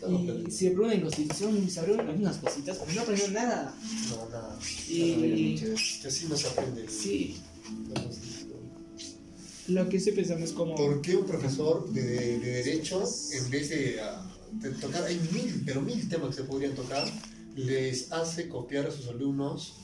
Y 0.08 0.50
si 0.50 0.64
me 0.64 0.70
preguntan 0.72 0.96
en 0.98 1.02
constitución, 1.02 1.70
se 1.70 1.78
abrieron 1.80 2.08
algunas 2.08 2.36
cositas, 2.38 2.76
pero 2.78 2.92
no 2.92 3.00
he 3.00 3.02
aprendido 3.04 3.30
nada. 3.30 3.74
No, 4.10 4.28
nada. 4.30 4.58
Y 4.88 5.54
Que 6.02 6.08
así 6.08 6.26
no 6.28 6.36
se 6.36 6.48
aprende. 6.48 6.88
sí. 6.88 7.36
Lo 9.68 9.88
que 9.88 9.96
estoy 9.96 10.12
pensando 10.12 10.44
es 10.44 10.52
como... 10.52 10.74
¿Por 10.74 11.00
qué 11.02 11.16
un 11.16 11.26
profesor 11.26 11.90
de, 11.92 12.02
de 12.38 12.62
Derecho, 12.62 13.02
en 13.32 13.50
vez 13.50 13.68
de, 13.70 14.00
ah, 14.00 14.28
de 14.52 14.70
tocar, 14.70 15.04
hay 15.04 15.20
mil, 15.32 15.62
pero 15.64 15.80
mil 15.82 16.08
temas 16.08 16.30
que 16.30 16.42
se 16.42 16.48
podrían 16.48 16.74
tocar, 16.74 17.06
les 17.56 18.10
hace 18.12 18.48
copiar 18.48 18.86
a 18.86 18.90
sus 18.90 19.08
alumnos 19.08 19.74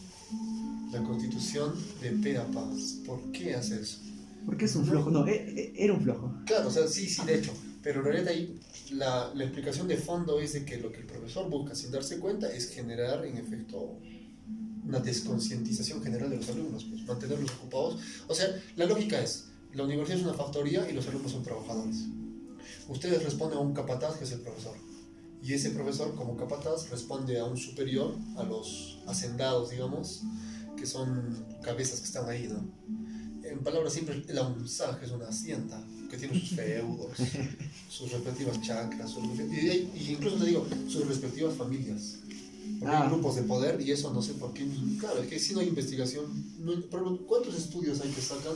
la 0.92 1.02
constitución 1.02 1.74
de 2.00 2.10
pe 2.12 2.38
a 2.38 2.46
pa? 2.46 2.68
¿Por 3.06 3.30
qué 3.32 3.54
hace 3.54 3.80
eso? 3.80 3.98
¿Por 4.44 4.56
qué 4.56 4.64
es 4.64 4.74
un 4.76 4.86
flojo? 4.86 5.10
No, 5.10 5.26
e- 5.26 5.34
e- 5.34 5.72
era 5.84 5.92
un 5.92 6.02
flojo. 6.02 6.32
Claro, 6.46 6.68
o 6.68 6.70
sea, 6.70 6.88
sí, 6.88 7.08
sí, 7.08 7.22
de 7.26 7.36
hecho, 7.36 7.52
pero 7.82 8.00
en 8.00 8.04
realidad 8.06 8.28
ahí 8.28 8.58
la, 8.92 9.30
la 9.34 9.44
explicación 9.44 9.86
de 9.86 9.96
fondo 9.96 10.40
es 10.40 10.54
de 10.54 10.64
que 10.64 10.78
lo 10.78 10.90
que 10.90 11.00
el 11.00 11.06
profesor 11.06 11.48
busca 11.50 11.74
sin 11.74 11.90
darse 11.90 12.18
cuenta 12.18 12.50
es 12.50 12.70
generar, 12.70 13.24
en 13.26 13.36
efecto, 13.36 13.98
una 14.86 15.00
desconcientización 15.00 16.02
general 16.02 16.30
de 16.30 16.36
los 16.36 16.48
alumnos, 16.48 16.84
pues 16.88 17.02
mantenerlos 17.06 17.50
ocupados. 17.52 18.00
O 18.26 18.34
sea, 18.34 18.48
la 18.76 18.86
lógica 18.86 19.22
es, 19.22 19.48
la 19.78 19.84
universidad 19.84 20.18
es 20.18 20.24
una 20.24 20.34
factoría 20.34 20.90
y 20.90 20.92
los 20.92 21.06
alumnos 21.06 21.30
son 21.30 21.44
trabajadores. 21.44 21.98
Ustedes 22.88 23.22
responden 23.22 23.58
a 23.58 23.60
un 23.60 23.72
capataz 23.72 24.16
que 24.16 24.24
es 24.24 24.32
el 24.32 24.40
profesor. 24.40 24.74
Y 25.40 25.54
ese 25.54 25.70
profesor, 25.70 26.16
como 26.16 26.36
capataz, 26.36 26.90
responde 26.90 27.38
a 27.38 27.44
un 27.44 27.56
superior, 27.56 28.16
a 28.36 28.42
los 28.42 28.98
hacendados, 29.06 29.70
digamos, 29.70 30.22
que 30.76 30.84
son 30.84 31.46
cabezas 31.62 32.00
que 32.00 32.06
están 32.06 32.28
ahí, 32.28 32.48
¿no? 32.48 32.68
En 33.48 33.60
palabras 33.60 33.92
simples, 33.92 34.28
el 34.28 34.38
AUNSAG 34.38 35.00
es 35.04 35.12
una 35.12 35.28
hacienda 35.28 35.80
que 36.10 36.16
tiene 36.16 36.40
sus 36.40 36.56
feudos, 36.56 37.16
sus 37.88 38.10
respectivas 38.10 38.60
chacras, 38.60 39.12
sus 39.12 39.22
y 39.38 40.10
incluso 40.10 40.38
te 40.38 40.46
digo, 40.46 40.66
sus 40.88 41.06
respectivas 41.06 41.54
familias. 41.54 42.16
Porque 42.78 42.94
Ah. 42.94 43.02
hay 43.04 43.08
grupos 43.10 43.36
de 43.36 43.42
poder 43.42 43.80
y 43.80 43.90
eso 43.90 44.12
no 44.12 44.22
sé 44.22 44.34
por 44.34 44.52
qué. 44.52 44.66
Claro, 45.00 45.20
es 45.22 45.28
que 45.28 45.38
si 45.38 45.52
no 45.54 45.60
hay 45.60 45.68
investigación, 45.68 46.24
no 46.60 46.72
hay- 46.72 46.88
¿cuántos 47.26 47.56
estudios 47.56 48.00
hay 48.00 48.10
que 48.10 48.20
sacan 48.20 48.54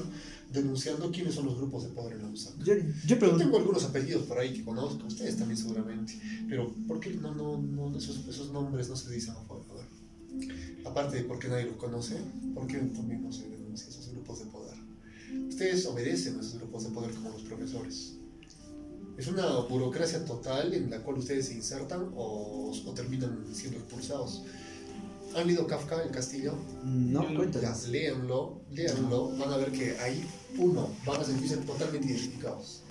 denunciando 0.53 1.11
quiénes 1.11 1.35
son 1.35 1.47
los 1.47 1.57
grupos 1.57 1.85
de 1.85 1.91
poder 1.91 2.15
en 2.15 2.23
la 2.23 2.29
USAC? 2.29 2.57
Yo, 2.63 2.75
yo 3.07 3.17
Yo 3.19 3.37
tengo 3.37 3.57
algunos 3.57 3.85
apellidos 3.85 4.25
por 4.27 4.39
ahí 4.39 4.53
que 4.53 4.65
conozco, 4.65 5.07
ustedes 5.07 5.37
también 5.37 5.59
seguramente, 5.59 6.21
pero 6.49 6.73
¿por 6.87 7.01
qué 7.01 7.11
no, 7.15 7.35
no, 7.35 7.59
no 7.59 7.97
esos, 7.97 8.27
esos 8.29 8.53
nombres 8.53 8.89
no 8.89 8.97
se 8.97 9.11
dicen? 9.13 9.35
A 9.35 9.75
ver. 9.75 9.87
Aparte 10.85 11.17
de 11.17 11.25
por 11.25 11.39
qué 11.39 11.49
nadie 11.49 11.65
los 11.67 11.77
conoce, 11.77 12.17
¿por 12.55 12.67
qué 12.67 12.79
también 12.79 13.23
no 13.23 13.33
se 13.33 13.49
denuncia 13.49 13.89
esos 13.89 14.09
grupos 14.11 14.39
de 14.41 14.47
poder? 14.47 14.77
Ustedes 15.49 15.87
obedecen 15.87 16.37
a 16.39 16.41
esos 16.41 16.55
grupos 16.59 16.85
de 16.85 16.91
poder 16.91 17.13
como 17.15 17.31
los 17.31 17.43
profesores. 17.43 18.15
Es 19.23 19.29
una 19.29 19.47
burocracia 19.61 20.25
total 20.25 20.75
en 20.75 20.91
la 20.91 20.99
cual 20.99 21.19
ustedes 21.19 21.47
se 21.47 21.55
insertan 21.55 22.11
o, 22.17 22.73
o 22.85 22.93
terminan 22.93 23.45
siendo 23.55 23.79
expulsados. 23.79 24.43
¿Han 25.37 25.47
leído 25.47 25.65
Kafka, 25.65 26.03
El 26.03 26.11
Castillo? 26.11 26.55
no, 26.85 27.33
cuéntanos. 27.37 27.87
léanlo, 27.87 28.63
léanlo, 28.73 29.29
van 29.39 29.53
a 29.53 29.57
ver 29.59 29.71
que 29.71 29.97
ahí, 30.01 30.27
uno, 30.59 30.91
van 31.07 31.21
a 31.21 31.25
sentirse 31.25 31.57
totalmente 31.59 32.09
identificados. 32.09 32.83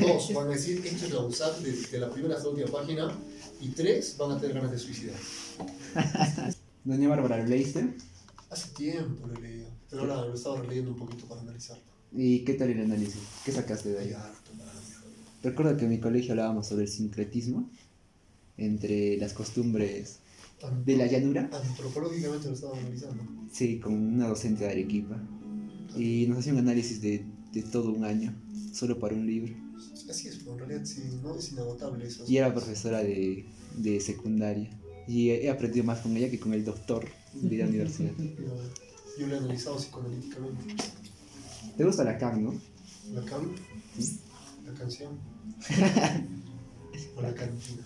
Dos, 0.00 0.32
van 0.34 0.48
a 0.48 0.50
decir, 0.50 0.84
esto 0.84 1.06
es 1.06 1.12
la 1.12 1.20
USAC 1.20 1.58
de, 1.58 1.70
de 1.72 1.98
la 2.00 2.10
primera 2.10 2.34
hasta 2.34 2.48
la 2.48 2.54
última 2.56 2.72
página. 2.76 3.16
Y 3.60 3.68
tres, 3.68 4.16
van 4.18 4.32
a 4.32 4.40
tener 4.40 4.56
ganas 4.56 4.72
de 4.72 4.78
suicidar. 4.80 5.16
Doña 6.84 7.08
Bárbara, 7.08 7.36
¿lo 7.38 7.46
leíste? 7.46 7.94
Hace 8.50 8.70
tiempo 8.74 9.28
lo 9.28 9.34
he 9.34 9.40
leído, 9.42 9.68
pero 9.88 10.02
ahora 10.02 10.22
lo 10.26 10.32
he 10.32 10.34
estado 10.34 10.56
releyendo 10.60 10.90
un 10.90 10.96
poquito 10.96 11.24
para 11.26 11.40
analizarlo. 11.42 11.84
¿Y 12.10 12.40
qué 12.44 12.54
tal 12.54 12.70
el 12.70 12.80
análisis? 12.80 13.20
¿Qué 13.44 13.52
sacaste 13.52 13.90
de 13.90 13.98
Hay 14.00 14.06
ahí? 14.08 14.12
harto, 14.14 14.52
man. 14.54 14.66
Recuerdo 15.42 15.76
que 15.76 15.84
en 15.84 15.90
mi 15.90 15.98
colegio 15.98 16.32
hablábamos 16.32 16.66
sobre 16.66 16.84
el 16.84 16.88
sincretismo 16.88 17.70
entre 18.56 19.16
las 19.18 19.32
costumbres 19.32 20.18
de 20.84 20.96
la 20.96 21.06
llanura, 21.06 21.48
Antropológicamente 21.52 22.48
lo 22.48 22.54
estaba 22.54 22.76
analizando. 22.76 23.22
sí, 23.52 23.78
con 23.78 23.94
una 23.94 24.26
docente 24.26 24.64
de 24.64 24.70
Arequipa, 24.70 25.16
y 25.96 26.26
nos 26.26 26.38
hacía 26.38 26.52
un 26.52 26.58
análisis 26.58 27.00
de, 27.00 27.24
de 27.52 27.62
todo 27.62 27.92
un 27.92 28.04
año, 28.04 28.34
solo 28.72 28.98
para 28.98 29.14
un 29.14 29.26
libro. 29.26 29.54
Así 30.10 30.26
es, 30.26 30.36
pero 30.38 30.54
en 30.54 30.58
realidad 30.58 30.84
sí, 30.84 31.02
no 31.22 31.36
es 31.36 31.52
inagotable 31.52 32.06
eso. 32.06 32.24
Y 32.26 32.38
era 32.38 32.52
profesora 32.52 33.02
de, 33.02 33.44
de 33.76 34.00
secundaria. 34.00 34.68
Y 35.06 35.30
he 35.30 35.48
aprendido 35.48 35.84
más 35.84 36.00
con 36.00 36.16
ella 36.16 36.30
que 36.30 36.40
con 36.40 36.52
el 36.52 36.64
doctor 36.64 37.06
de 37.34 37.56
la 37.56 37.66
universidad. 37.66 38.12
Yo, 39.18 39.26
lo 39.26 39.34
he 39.34 39.38
analizado 39.38 39.76
psicoanalíticamente. 39.76 40.74
¿Te 41.76 41.84
gusta 41.84 42.04
la 42.04 42.18
CAM, 42.18 42.42
no? 42.42 42.54
La 43.12 43.24
cam, 43.24 43.54
la 44.68 44.74
canción. 44.78 45.18
o 47.16 47.22
la 47.22 47.34
cantina. 47.34 47.82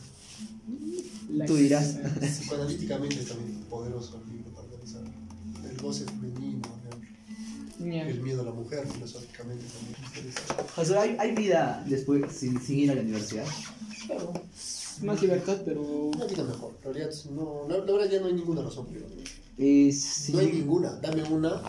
La- 1.30 1.46
Tú 1.46 1.56
dirás. 1.56 1.98
Psicoanalíticamente 2.20 3.20
es 3.20 3.28
también 3.28 3.60
poderoso 3.64 4.20
el 4.24 4.32
libro 4.36 4.50
para 4.52 4.68
analizar. 4.68 5.02
El 5.70 5.76
goce 5.80 6.04
femenino, 6.04 6.62
el 7.80 8.20
miedo 8.20 8.42
a 8.42 8.44
la 8.44 8.52
mujer, 8.52 8.86
filosóficamente 8.86 9.64
también. 9.64 9.96
sea, 10.84 11.02
¿hay, 11.02 11.16
hay 11.18 11.34
vida 11.34 11.84
después 11.88 12.22
sin, 12.32 12.60
sin 12.60 12.78
ir 12.78 12.90
a 12.92 12.94
la 12.94 13.00
universidad? 13.02 13.46
Claro. 14.06 14.32
Más 15.02 15.20
libertad, 15.20 15.62
pero. 15.64 15.82
Una 15.82 16.26
vida 16.26 16.44
mejor. 16.44 16.76
En 16.84 16.94
realidad, 16.94 17.14
no, 17.32 17.66
la, 17.68 17.78
la 17.78 17.92
verdad 17.92 18.10
ya 18.10 18.20
no 18.20 18.26
hay 18.26 18.34
ninguna 18.34 18.62
razón 18.62 18.86
por 18.86 18.96
ir 18.96 19.04
a 19.04 19.06
la 19.08 19.12
universidad. 19.14 19.42
Eh, 19.58 19.92
sí. 19.92 20.32
No 20.32 20.38
hay 20.38 20.52
ninguna. 20.52 20.90
Dame 21.00 21.22
una, 21.24 21.62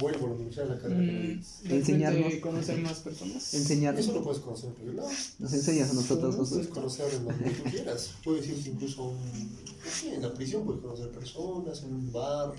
vuelvo 0.00 0.26
a 0.26 0.28
la 0.30 0.34
universidad 0.34 0.70
a 0.70 0.74
la 0.74 0.80
carrera. 0.80 1.00
que 1.00 1.34
mm, 1.68 1.72
Enseñarnos. 1.72 2.34
conocer 2.36 2.80
más 2.80 2.98
personas. 3.00 3.54
Enseñarnos. 3.54 4.04
Eso 4.04 4.14
lo 4.14 4.22
puedes 4.22 4.40
conocer 4.40 4.68
en 4.70 4.74
cualquier 4.74 4.94
lado. 4.96 5.08
Nos 5.38 5.52
enseñas 5.52 5.90
a 5.90 5.92
nosotros, 5.94 6.36
Puedes 6.36 6.50
Josué. 6.50 6.68
conocer 6.68 7.14
en 7.14 7.24
donde 7.24 7.50
tú 7.50 7.62
quieras. 7.70 8.10
Puedes 8.24 8.46
ir 8.48 8.66
incluso 8.66 9.04
un, 9.04 9.16
no 9.18 10.12
en 10.14 10.22
la 10.22 10.34
prisión, 10.34 10.64
puedes 10.64 10.80
conocer 10.82 11.10
personas, 11.10 11.82
en 11.82 11.94
un 11.94 12.12
bar, 12.12 12.52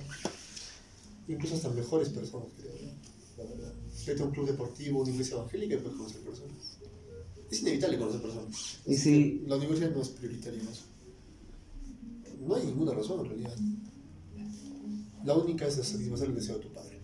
incluso 1.27 1.55
hasta 1.55 1.69
mejores 1.69 2.09
personas, 2.09 2.47
creo. 2.59 2.73
¿no? 2.73 3.43
La 3.43 3.49
verdad. 3.49 3.73
Vete 4.07 4.21
a 4.21 4.25
un 4.25 4.31
club 4.31 4.47
deportivo, 4.47 5.01
una 5.01 5.11
iglesia 5.11 5.35
evangélica 5.35 5.75
y 5.75 5.77
puedes 5.77 5.97
conocer 5.97 6.21
personas. 6.21 6.77
Es 7.51 7.61
inevitable 7.61 7.97
conocer 7.97 8.21
personas. 8.21 8.79
Y 8.85 8.95
que 9.01 9.41
La 9.47 9.55
universidad 9.57 9.91
no 9.91 10.01
es 10.01 10.09
prioritaria 10.09 10.61
en 10.61 10.67
eso. 10.67 10.83
No 12.47 12.55
hay 12.55 12.65
ninguna 12.65 12.93
razón 12.93 13.19
en 13.19 13.25
realidad. 13.25 13.55
La 15.25 15.35
única 15.35 15.67
es 15.67 15.75
satisfacer 15.75 16.29
el 16.29 16.35
deseo 16.35 16.55
de 16.57 16.61
tu 16.63 16.69
padre. 16.73 17.00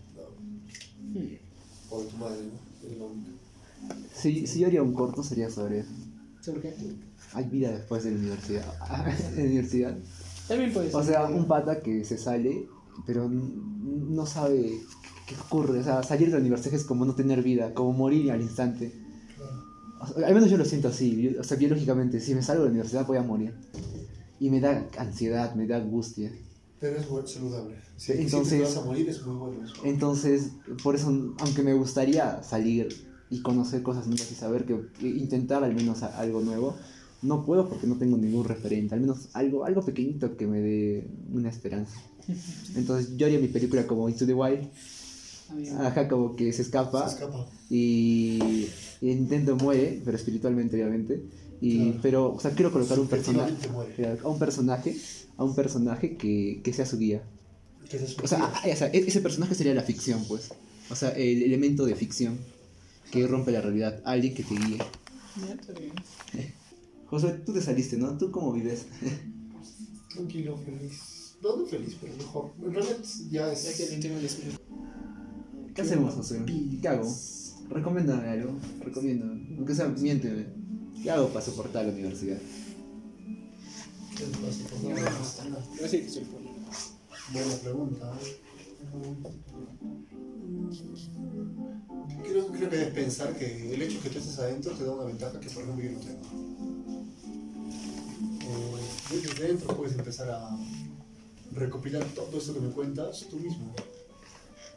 O 1.89 2.01
tu 2.01 2.18
madre, 2.18 2.38
¿no? 2.43 3.07
Si, 4.13 4.47
si 4.47 4.59
yo 4.59 4.68
haría 4.68 4.82
un 4.82 4.93
corto 4.93 5.24
sería 5.24 5.49
sobre 5.49 5.80
eso. 5.80 5.89
¿Sobre 6.41 6.61
qué? 6.61 6.74
Hay 7.34 7.45
vida 7.45 7.72
después 7.72 8.03
de 8.03 8.11
la 8.11 8.18
universidad. 8.20 8.65
de 9.32 9.38
la 9.38 9.43
universidad. 9.43 9.97
También 10.47 10.74
puede 10.74 10.88
ser. 10.88 10.95
O 10.99 11.03
sea, 11.03 11.26
un 11.26 11.47
pata 11.47 11.82
que 11.82 12.03
se 12.05 12.18
sale, 12.18 12.68
pero 13.05 13.30
no 13.30 14.26
sabe 14.26 14.72
qué 15.28 15.36
ocurre. 15.36 15.80
O 15.80 15.84
sea, 15.84 16.03
salir 16.03 16.28
de 16.28 16.34
la 16.36 16.39
universidad 16.39 16.76
es 16.76 16.86
como 16.86 17.05
no 17.05 17.15
tener 17.15 17.43
vida, 17.43 17.74
como 17.74 17.93
morir 17.93 18.32
al 18.32 18.41
instante. 18.41 18.91
O 19.99 20.07
sea, 20.07 20.28
al 20.28 20.34
menos 20.34 20.49
yo 20.49 20.57
lo 20.57 20.65
siento 20.65 20.88
así. 20.88 21.22
yo- 21.34 21.41
o 21.41 21.43
sea, 21.43 21.57
biológicamente, 21.57 22.20
si 22.20 22.34
me 22.34 22.41
salgo 22.41 22.63
de 22.63 22.70
la 22.70 22.74
universidad 22.74 23.05
voy 23.05 23.18
a 23.18 23.24
morir. 23.24 23.53
Y 24.39 24.49
me 24.49 24.59
da 24.59 24.86
ansiedad, 24.97 25.53
me 25.55 25.65
da 25.68 25.78
angustia. 25.78 26.32
Pero 26.80 26.98
es 26.98 27.10
bueno, 27.10 27.28
saludable. 27.28 27.76
Si 27.96 28.12
entonces- 28.12 28.62
vas 28.62 28.78
a 28.78 28.86
morir, 28.86 29.10
es 29.10 29.26
muy 29.26 29.36
bueno 29.36 29.66
eso. 29.66 29.74
Entonces, 29.84 30.52
por 30.84 30.96
eso, 30.96 31.08
aunque 31.40 31.64
me 31.64 31.74
gustaría 31.74 32.44
salir 32.44 32.90
y 33.30 33.42
conocer 33.42 33.82
cosas 33.84 34.08
nuevas 34.08 34.32
y 34.32 34.36
saber 34.36 34.66
que 34.66 35.08
intentar 35.08 35.64
al 35.64 35.74
menos 35.76 36.04
algo 36.04 36.42
nuevo, 36.42 36.76
no 37.24 37.44
puedo 37.46 37.68
porque 37.68 37.88
no 37.88 37.96
tengo 37.98 38.16
ningún 38.18 38.46
referente, 38.46 38.94
al 38.94 39.02
menos 39.02 39.30
algo, 39.34 39.66
algo 39.66 39.84
pequeñito 39.84 40.38
que 40.38 40.46
me 40.46 40.60
dé 40.60 41.08
una 41.34 41.50
esperanza. 41.50 42.00
Entonces 42.76 43.18
yo 43.18 43.26
haría 43.26 43.40
mi 43.40 43.48
película 43.48 43.88
como 43.88 44.08
Into 44.08 44.26
the 44.28 44.34
Wild, 44.36 44.68
ajá, 45.80 46.08
como 46.08 46.36
que 46.36 46.54
se 46.54 46.62
escapa 46.62 47.08
Se 47.10 47.16
escapa. 47.16 47.48
y, 47.72 48.68
intento 49.02 49.56
muere, 49.56 50.02
pero 50.06 50.16
espiritualmente 50.16 50.76
obviamente, 50.76 51.24
y, 51.60 51.86
Claro. 51.88 52.00
pero, 52.04 52.34
o 52.36 52.40
sea, 52.40 52.52
quiero 52.52 52.72
colocar 52.72 53.00
un 53.00 53.08
personaje, 53.08 53.56
a 54.24 54.28
un 54.28 54.38
personaje, 54.40 54.96
a 55.38 55.44
un 55.44 55.56
personaje 55.56 56.18
que, 56.18 56.62
que 56.64 56.74
sea 56.74 56.86
su 56.86 56.98
guía. 56.98 57.24
O 58.22 58.28
sea, 58.28 58.40
ah, 58.42 58.64
o 58.72 58.76
sea, 58.76 58.88
e- 58.88 59.06
ese 59.08 59.22
personaje 59.22 59.56
sería 59.56 59.74
la 59.74 59.84
ficción, 59.84 60.24
pues. 60.28 60.50
O 60.90 60.96
sea, 60.96 61.10
el 61.10 61.44
elemento 61.44 61.86
de 61.86 61.96
ficción 61.96 62.38
que 63.12 63.26
rompe 63.28 63.52
la 63.52 63.62
realidad. 63.62 64.02
Alguien 64.06 64.34
que 64.34 64.44
te 64.44 64.56
guíe. 64.56 64.78
Ya, 64.78 65.54
está 65.54 65.74
bien. 65.74 65.94
José, 67.08 67.40
tú 67.46 67.54
te 67.54 67.62
saliste, 67.62 67.98
¿no? 67.98 68.18
¿Tú 68.18 68.32
cómo 68.32 68.52
vives? 68.52 68.86
Tranquilo, 70.14 70.58
feliz. 70.58 71.36
No, 71.42 71.56
no 71.56 71.66
feliz, 71.66 71.96
pero 72.02 72.14
mejor. 72.18 72.52
En 72.62 72.74
realidad 72.74 72.98
ya 73.30 73.54
es. 73.54 73.64
Ya 73.64 73.86
que 73.86 73.96
el. 73.96 74.58
¿Qué 75.74 75.82
hacemos, 75.82 76.16
José? 76.16 76.42
¿Qué 76.82 76.88
hago? 76.88 77.16
Recomiéndame 77.70 78.28
algo. 78.30 78.58
Recomiéndame. 78.84 79.56
Aunque 79.58 79.76
sea, 79.76 79.88
miénteme. 79.88 80.48
¿Qué 81.02 81.12
hago 81.12 81.30
para 81.30 81.46
soportar 81.46 81.86
la 81.86 81.94
universidad? 81.94 82.40
Soy 84.18 84.26
poli. 86.26 86.49
Buena 87.32 87.55
pregunta. 87.57 88.13
Creo, 92.24 92.47
creo 92.47 92.70
que 92.70 92.78
debes 92.78 92.93
pensar 92.93 93.38
que 93.38 93.74
el 93.76 93.82
hecho 93.82 93.97
de 93.97 93.99
que 93.99 94.09
tú 94.09 94.18
estés 94.18 94.39
adentro 94.39 94.74
te 94.74 94.84
da 94.86 94.91
una 94.93 95.03
ventaja 95.03 95.39
que, 95.39 95.49
por 95.51 95.63
ejemplo, 95.63 95.86
yo 95.86 95.91
no 95.91 95.99
tengo. 95.99 96.24
Eh, 98.41 99.22
desde 99.22 99.47
dentro 99.47 99.78
puedes 99.78 99.95
empezar 99.95 100.32
a 100.32 100.57
recopilar 101.51 102.03
todo 102.15 102.38
esto 102.38 102.55
que 102.55 102.61
me 102.61 102.72
cuentas 102.72 103.24
tú 103.30 103.38
mismo. 103.38 103.72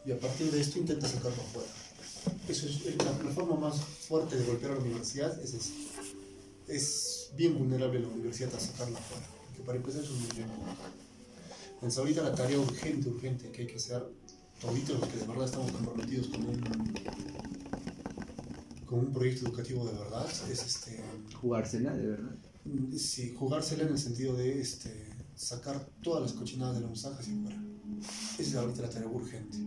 Y 0.04 0.12
a 0.12 0.18
partir 0.18 0.50
de 0.50 0.60
esto 0.60 0.78
intentas 0.78 1.12
sacarlo 1.12 1.42
afuera. 1.42 1.70
Eso 2.46 2.66
es 2.66 2.96
la 2.96 3.32
forma 3.32 3.56
más 3.56 3.80
fuerte 3.80 4.36
de 4.36 4.44
golpear 4.44 4.72
a 4.72 4.74
la 4.74 4.80
universidad 4.80 5.40
es 5.40 5.54
esa. 5.54 5.70
Es 6.70 7.32
bien 7.36 7.58
vulnerable 7.58 7.98
la 7.98 8.08
universidad 8.08 8.54
a 8.54 8.60
sacarla 8.60 8.98
afuera. 8.98 9.26
Porque 9.46 9.62
para 9.62 9.78
empezar 9.78 10.04
es 10.04 10.10
un 10.10 10.22
millón. 10.22 10.50
Entonces 11.74 11.98
ahorita 11.98 12.22
la 12.22 12.34
tarea 12.34 12.60
urgente, 12.60 13.08
urgente 13.08 13.50
que 13.50 13.62
hay 13.62 13.66
que 13.66 13.76
hacer, 13.76 14.06
ahorita 14.62 14.92
los 14.92 15.08
que 15.08 15.18
de 15.18 15.26
verdad 15.26 15.46
estamos 15.46 15.72
comprometidos 15.72 16.28
con 16.28 16.42
un, 16.42 16.60
con 18.84 18.98
un 19.00 19.12
proyecto 19.12 19.46
educativo 19.46 19.86
de 19.86 19.92
verdad, 19.92 20.26
es 20.50 20.62
este, 20.62 21.02
Jugársela, 21.40 21.94
de 21.96 22.06
verdad. 22.06 22.36
sí, 22.96 23.34
jugársela 23.36 23.84
en 23.84 23.92
el 23.92 23.98
sentido 23.98 24.36
de 24.36 24.60
este, 24.60 25.08
sacar 25.34 25.88
todas 26.02 26.22
las 26.22 26.32
cochinadas 26.34 26.74
de 26.76 26.82
la 26.82 26.88
UNSAJ 26.88 27.18
hacia 27.18 27.34
afuera. 27.34 27.62
Esa 28.34 28.42
es 28.42 28.54
ahorita 28.54 28.82
la 28.82 28.90
tarea 28.90 29.08
urgente. 29.08 29.58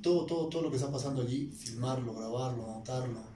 Todo, 0.00 0.24
todo, 0.24 0.48
todo 0.48 0.62
lo 0.62 0.70
que 0.70 0.76
está 0.76 0.90
pasando 0.90 1.20
allí, 1.20 1.48
filmarlo, 1.48 2.14
grabarlo, 2.14 2.64
anotarlo, 2.64 3.35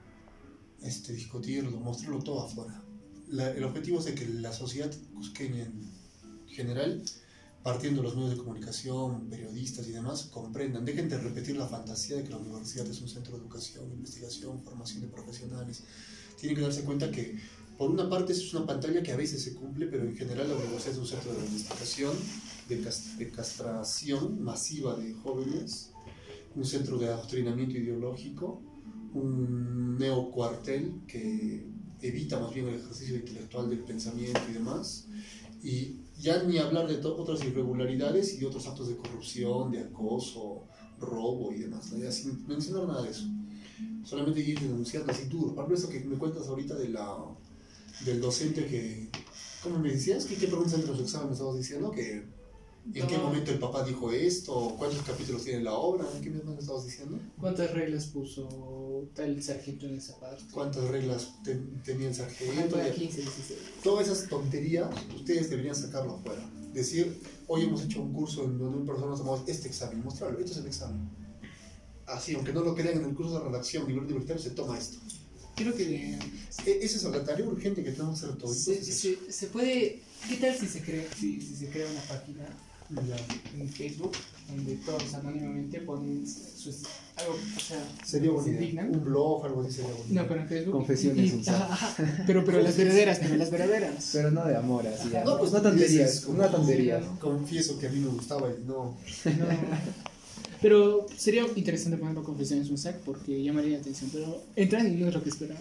este, 0.83 1.13
discutirlo, 1.13 1.79
mostrarlo 1.79 2.19
todo 2.23 2.41
afuera. 2.43 2.83
La- 3.29 3.51
el 3.51 3.63
objetivo 3.63 3.99
es 3.99 4.05
de 4.05 4.15
que 4.15 4.27
la 4.27 4.51
sociedad 4.53 4.91
cusqueña 5.13 5.63
en 5.63 5.91
general, 6.47 7.01
partiendo 7.63 8.01
de 8.01 8.07
los 8.07 8.15
medios 8.15 8.31
de 8.31 8.37
comunicación, 8.37 9.29
periodistas 9.29 9.87
y 9.87 9.91
demás, 9.91 10.23
comprendan, 10.23 10.83
dejen 10.83 11.07
de 11.09 11.17
repetir 11.17 11.55
la 11.57 11.67
fantasía 11.67 12.17
de 12.17 12.23
que 12.23 12.29
la 12.31 12.37
universidad 12.37 12.87
es 12.87 12.99
un 13.01 13.07
centro 13.07 13.33
de 13.35 13.41
educación, 13.43 13.91
investigación, 13.91 14.61
formación 14.63 15.01
de 15.01 15.07
profesionales. 15.07 15.83
Tienen 16.39 16.55
que 16.57 16.63
darse 16.63 16.83
cuenta 16.83 17.11
que, 17.11 17.37
por 17.77 17.89
una 17.91 18.09
parte, 18.09 18.33
es 18.33 18.53
una 18.53 18.65
pantalla 18.65 19.01
que 19.03 19.11
a 19.11 19.15
veces 19.15 19.43
se 19.43 19.53
cumple, 19.53 19.85
pero 19.87 20.03
en 20.05 20.15
general 20.15 20.49
la 20.49 20.55
universidad 20.55 20.93
es 20.93 20.97
un 20.99 21.07
centro 21.07 21.33
de 21.33 21.45
investigación, 21.45 22.13
de, 22.67 22.81
cas- 22.81 23.17
de 23.17 23.29
castración 23.29 24.43
masiva 24.43 24.95
de 24.95 25.13
jóvenes, 25.13 25.91
un 26.55 26.65
centro 26.65 26.97
de 26.97 27.07
adoctrinamiento 27.07 27.77
ideológico, 27.77 28.61
un 29.13 29.97
neocuartel 29.97 31.01
que 31.07 31.65
evita 32.01 32.39
más 32.39 32.53
bien 32.53 32.67
el 32.67 32.75
ejercicio 32.75 33.15
intelectual 33.15 33.69
del 33.69 33.79
pensamiento 33.79 34.39
y 34.49 34.53
demás, 34.53 35.07
y 35.63 35.97
ya 36.19 36.43
ni 36.43 36.57
hablar 36.57 36.87
de 36.87 37.05
otras 37.07 37.43
irregularidades 37.43 38.39
y 38.39 38.45
otros 38.45 38.67
actos 38.67 38.89
de 38.89 38.95
corrupción, 38.95 39.71
de 39.71 39.81
acoso, 39.81 40.63
robo 40.99 41.51
y 41.51 41.59
demás, 41.59 41.91
¿no? 41.91 41.99
ya 41.99 42.11
sin 42.11 42.47
mencionar 42.47 42.87
nada 42.87 43.03
de 43.03 43.11
eso. 43.11 43.25
Solamente 44.03 44.41
ir 44.41 44.59
denunciando 44.59 45.11
así 45.11 45.25
duro. 45.25 45.53
Por 45.53 45.71
eso 45.71 45.89
que 45.89 45.99
me 45.99 46.17
cuentas 46.17 46.47
ahorita 46.47 46.75
de 46.75 46.89
la, 46.89 47.17
del 48.05 48.19
docente 48.19 48.65
que, 48.65 49.09
¿cómo 49.63 49.79
me 49.79 49.91
decías? 49.91 50.25
¿Qué, 50.25 50.35
qué 50.35 50.47
preguntas 50.47 50.73
entre 50.73 50.91
los 50.91 51.01
exámenes 51.01 51.33
estabas 51.33 51.57
diciendo? 51.57 51.91
Que, 51.91 52.23
¿En 52.93 53.07
qué 53.07 53.17
momento 53.17 53.51
el 53.51 53.59
papá 53.59 53.83
dijo 53.85 54.11
esto? 54.11 54.75
¿Cuántos 54.77 55.01
capítulos 55.03 55.43
tiene 55.43 55.63
la 55.63 55.73
obra? 55.73 56.05
¿En 56.15 56.21
qué 56.21 56.29
momento 56.31 56.59
estabas 56.61 56.85
diciendo? 56.85 57.19
¿Cuántas 57.39 57.71
reglas 57.71 58.05
puso 58.07 59.07
tal 59.13 59.41
sargento 59.41 59.85
en 59.85 59.95
esa 59.97 60.19
parte? 60.19 60.43
¿Cuántas 60.51 60.83
reglas 60.85 61.29
ten- 61.43 61.81
tenía 61.83 62.09
el 62.09 62.15
sargento? 62.15 62.77
Ya- 62.77 62.91
15, 62.93 63.21
16. 63.21 63.59
Todas 63.83 64.07
esas 64.07 64.27
tonterías, 64.27 64.89
ustedes 65.15 65.49
deberían 65.49 65.75
sacarlo 65.75 66.15
afuera. 66.15 66.41
Decir, 66.73 67.19
hoy 67.47 67.63
hemos 67.65 67.83
hecho 67.83 68.01
un 68.01 68.13
curso 68.13 68.45
en 68.45 68.57
donde 68.57 68.79
un 68.79 68.85
persona 68.85 69.15
tomamos 69.15 69.41
este 69.47 69.67
examen, 69.67 70.03
mostrarlo, 70.03 70.39
esto 70.39 70.51
es 70.53 70.57
el 70.57 70.67
examen. 70.67 71.09
Así, 72.07 72.33
aunque 72.33 72.51
no 72.51 72.61
lo 72.61 72.73
crean 72.75 72.97
en 72.97 73.05
el 73.05 73.13
curso 73.15 73.37
de 73.39 73.45
redacción 73.45 73.87
nivel 73.87 74.03
universitario, 74.05 74.41
se 74.41 74.49
toma 74.51 74.77
esto. 74.77 74.97
Creo 75.55 75.75
que 75.75 76.17
E- 76.65 76.79
Esa 76.81 76.97
es 76.97 77.03
la 77.03 77.23
tarea 77.23 77.45
urgente 77.45 77.83
que 77.83 77.91
tenemos 77.91 78.19
que 78.19 78.25
hacer 78.25 78.37
todos. 78.37 78.57
se, 78.57 78.83
se, 78.83 79.31
se 79.31 79.47
puede. 79.47 80.01
¿Qué 80.27 80.37
tal 80.37 80.55
si 80.57 80.67
se 80.67 80.81
crea, 80.81 81.05
si, 81.17 81.39
si 81.41 81.55
se 81.55 81.69
crea 81.69 81.89
una 81.89 82.01
página 82.01 82.45
Ya. 83.07 83.15
en 83.61 83.69
Facebook 83.69 84.11
donde 84.49 84.75
todos 84.85 85.13
anónimamente 85.13 85.79
ponen 85.81 86.27
sus, 86.27 86.83
algo, 87.15 87.33
o 87.33 87.59
sea, 87.59 87.77
Sería 88.05 88.29
se 88.31 88.35
bonito. 88.35 88.51
indignan. 88.51 88.89
Un 88.93 89.03
blog, 89.05 89.45
algo 89.45 89.61
así 89.61 89.71
sería 89.71 89.91
bonito. 89.91 90.13
No, 90.13 90.27
pero 90.27 90.41
en 90.41 90.47
Facebook. 90.49 90.71
Confesiones 90.73 91.33
y- 91.33 91.49
ajá, 91.49 91.95
pero, 92.27 92.43
pero 92.43 92.61
las 92.61 92.75
verdaderas, 92.75 93.19
pero 93.21 93.35
las 93.37 93.49
verdaderas. 93.49 94.09
Pero 94.11 94.31
no 94.31 94.45
de 94.45 94.55
amor, 94.57 94.85
así. 94.87 95.09
ya. 95.09 95.23
No, 95.23 95.37
pues, 95.37 95.51
una 95.51 95.61
tontería, 95.61 96.03
dices, 96.05 96.21
como- 96.21 96.39
una 96.39 96.51
tontería. 96.51 97.01
Confieso 97.21 97.79
que 97.79 97.87
a 97.87 97.91
mí 97.91 97.99
me 97.99 98.07
gustaba 98.09 98.49
y 98.49 98.65
no. 98.67 98.73
No. 98.73 98.97
Pero 100.61 101.07
sería 101.17 101.43
interesante 101.55 101.97
ponerlo 101.97 102.23
confesiones 102.23 102.69
un 102.69 102.77
sac 102.77 102.97
porque 102.99 103.41
llamaría 103.41 103.75
la 103.77 103.79
atención. 103.81 104.09
Pero 104.13 104.43
entrar 104.55 104.85
y 104.85 104.91
no 104.95 105.07
es 105.07 105.13
lo 105.13 105.23
que 105.23 105.29
esperaba. 105.29 105.59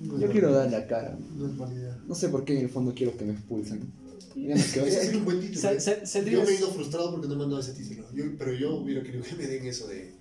no 0.00 0.18
Yo 0.20 0.30
quiero 0.30 0.52
dar 0.52 0.70
la 0.70 0.86
cara. 0.86 1.16
No 1.36 1.46
es. 1.46 1.52
No 2.06 2.14
sé 2.14 2.28
por 2.28 2.44
qué 2.44 2.56
en 2.58 2.64
el 2.64 2.68
fondo 2.68 2.92
quiero 2.94 3.16
que 3.16 3.24
me 3.24 3.32
expulsen. 3.32 3.80
No 4.36 4.54
Ese 4.54 4.90
sería 4.90 5.18
un 5.18 5.24
buen 5.24 5.40
título. 5.40 5.70
¿eh? 5.70 6.02
Yo 6.30 6.44
me 6.44 6.50
he 6.50 6.54
ido 6.56 6.70
frustrado 6.70 7.10
porque 7.10 7.26
no 7.26 7.36
me 7.36 7.44
han 7.44 7.50
dado 7.50 7.62
ese 7.62 7.72
título. 7.72 8.06
Yo, 8.14 8.24
pero 8.38 8.52
yo 8.54 8.76
hubiera 8.76 9.02
querido 9.02 9.24
que 9.24 9.34
me 9.34 9.46
den 9.46 9.66
eso 9.66 9.88
de 9.88 10.14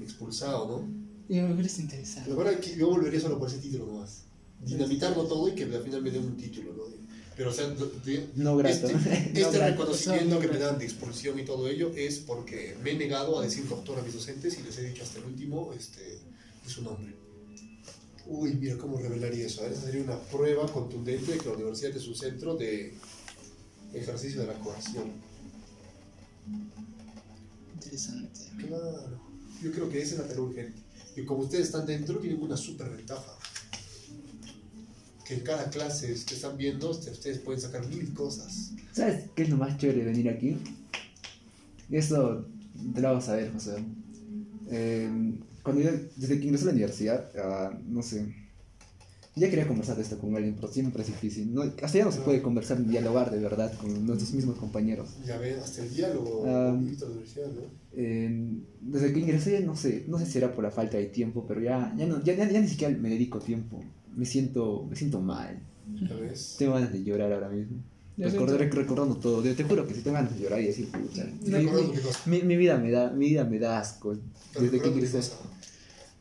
expulsado, 0.00 0.66
¿no? 0.66 0.88
Y 1.28 1.40
me 1.40 1.52
hubiera 1.52 1.70
interesado. 1.78 2.30
La 2.30 2.36
verdad 2.36 2.54
es 2.54 2.60
que 2.66 2.76
yo 2.78 2.88
volvería 2.88 3.20
solo 3.20 3.38
por 3.38 3.48
ese 3.48 3.58
título 3.58 3.86
nomás. 3.86 4.22
Dinamitarlo 4.64 5.24
todo 5.26 5.48
y 5.48 5.52
que 5.54 5.64
al 5.64 5.82
final 5.82 6.02
me 6.02 6.10
den 6.10 6.24
un 6.24 6.36
título, 6.36 6.72
¿no? 6.72 6.82
Pero, 7.36 7.50
o 7.50 7.52
sea, 7.52 7.68
de- 7.68 8.28
No 8.34 8.56
grato. 8.56 8.88
este, 8.88 8.92
No 8.94 8.98
este 8.98 9.40
grato, 9.58 9.58
reconocimiento 9.60 10.34
no 10.34 10.40
que 10.40 10.48
me 10.48 10.58
dan 10.58 10.78
de 10.78 10.84
expulsión 10.86 11.38
y 11.38 11.44
todo 11.44 11.68
ello 11.68 11.92
es 11.94 12.18
porque 12.18 12.74
me 12.82 12.92
he 12.92 12.94
negado 12.98 13.38
a 13.38 13.44
decir 13.44 13.68
doctor 13.68 13.98
a 13.98 14.02
mis 14.02 14.14
docentes 14.14 14.58
y 14.58 14.62
les 14.64 14.76
he 14.78 14.88
dicho 14.88 15.04
hasta 15.04 15.20
el 15.20 15.26
último 15.26 15.72
este, 15.78 16.02
de 16.02 16.68
su 16.70 16.82
nombre. 16.82 17.14
Uy, 18.26 18.54
mira 18.54 18.76
cómo 18.76 18.98
revelaría 18.98 19.46
eso. 19.46 19.64
Esa 19.66 19.82
sería 19.82 20.02
una 20.02 20.18
prueba 20.18 20.66
contundente 20.72 21.32
de 21.32 21.38
que 21.38 21.46
la 21.48 21.54
universidad 21.54 21.96
es 21.96 22.08
un 22.08 22.16
centro 22.16 22.56
de 22.56 22.94
ejercicio 23.92 24.40
de 24.42 24.46
la 24.48 24.54
coerción. 24.54 25.04
Interesante. 27.74 28.40
Claro. 28.66 29.20
Yo 29.62 29.72
creo 29.72 29.88
que 29.88 30.00
esa 30.00 30.14
es 30.14 30.20
la 30.20 30.26
tarea 30.28 30.42
urgente. 30.42 30.78
Y 31.16 31.24
como 31.24 31.42
ustedes 31.42 31.66
están 31.66 31.86
dentro, 31.86 32.18
tienen 32.18 32.40
una 32.40 32.56
super 32.56 32.88
ventaja. 32.90 33.36
Que 35.26 35.34
en 35.34 35.40
cada 35.40 35.68
clase 35.68 36.14
que 36.26 36.34
están 36.34 36.56
viendo, 36.56 36.90
este, 36.90 37.10
ustedes 37.10 37.38
pueden 37.40 37.60
sacar 37.60 37.86
mil 37.86 38.14
cosas. 38.14 38.72
¿Sabes 38.92 39.24
qué 39.34 39.42
es 39.42 39.50
lo 39.50 39.56
más 39.56 39.76
chévere 39.76 40.04
de 40.04 40.12
venir 40.12 40.28
aquí? 40.30 40.56
Esto 41.90 42.46
te 42.94 43.00
lo 43.00 43.14
vas 43.14 43.28
a 43.28 43.36
ver, 43.36 43.52
José. 43.52 43.84
Eh, 44.70 45.10
cuando 45.62 45.82
yo, 45.82 45.90
desde 46.16 46.38
que 46.38 46.46
ingresé 46.46 46.64
a 46.64 46.66
la 46.66 46.72
universidad, 46.72 47.30
ah, 47.36 47.78
no 47.86 48.02
sé, 48.02 48.34
ya 49.38 49.48
quería 49.50 49.66
conversar 49.66 49.96
de 49.96 50.02
esto 50.02 50.18
con 50.18 50.34
alguien, 50.36 50.54
pero 50.54 50.68
siempre 50.72 51.02
es 51.02 51.08
difícil. 51.08 51.52
No, 51.54 51.62
hasta 51.62 51.98
ya 51.98 52.04
no 52.04 52.12
se 52.12 52.20
puede 52.20 52.42
conversar 52.42 52.80
ni 52.80 52.88
dialogar 52.88 53.30
de 53.30 53.38
verdad 53.38 53.72
con 53.80 54.06
nuestros 54.06 54.32
mismos 54.34 54.56
compañeros. 54.56 55.08
Ya 55.26 55.38
ven, 55.38 55.58
hasta 55.58 55.82
el 55.82 55.94
diálogo 55.94 56.44
Ah. 56.46 56.74
con 56.76 56.86
la 57.00 57.06
universidad, 57.06 57.46
¿no? 57.48 57.62
Eh, 57.94 58.58
desde 58.80 59.12
que 59.12 59.20
ingresé, 59.20 59.60
no 59.60 59.74
sé, 59.76 60.04
no 60.08 60.18
sé 60.18 60.26
si 60.26 60.38
era 60.38 60.52
por 60.54 60.62
la 60.64 60.70
falta 60.70 60.96
de 60.98 61.06
tiempo, 61.06 61.44
pero 61.48 61.60
ya, 61.60 61.94
ya, 61.96 62.06
no, 62.06 62.22
ya, 62.22 62.34
ya, 62.34 62.50
ya 62.50 62.60
ni 62.60 62.68
siquiera 62.68 62.96
me 62.96 63.08
dedico 63.08 63.38
tiempo. 63.40 63.82
Me 64.16 64.24
siento, 64.26 64.86
me 64.88 64.96
siento 64.96 65.20
mal. 65.20 65.58
Ya 66.08 66.14
ves. 66.16 66.56
Tengo 66.58 66.74
ganas 66.74 66.92
de 66.92 67.02
llorar 67.02 67.32
ahora 67.32 67.48
mismo. 67.48 67.78
Recordar- 68.18 68.58
recordando 68.58 69.16
todo. 69.16 69.42
Te, 69.42 69.54
te 69.54 69.62
juro 69.62 69.86
que 69.86 69.94
si 69.94 70.00
tengo 70.02 70.16
ganas 70.16 70.34
de 70.36 70.42
llorar 70.42 70.60
y 70.60 70.66
decir, 70.66 70.88
pucha. 70.90 71.24
Mi-. 72.26 72.38
Mi, 72.38 72.42
mi 72.42 72.56
vida 72.56 72.76
me 72.76 72.90
da, 72.90 73.10
mi 73.12 73.28
vida 73.30 73.44
me 73.44 73.58
da 73.60 73.78
asco. 73.78 74.16
Desde 74.60 74.80
que 74.80 74.88
ingresé, 74.88 75.18
cosa. 75.18 75.36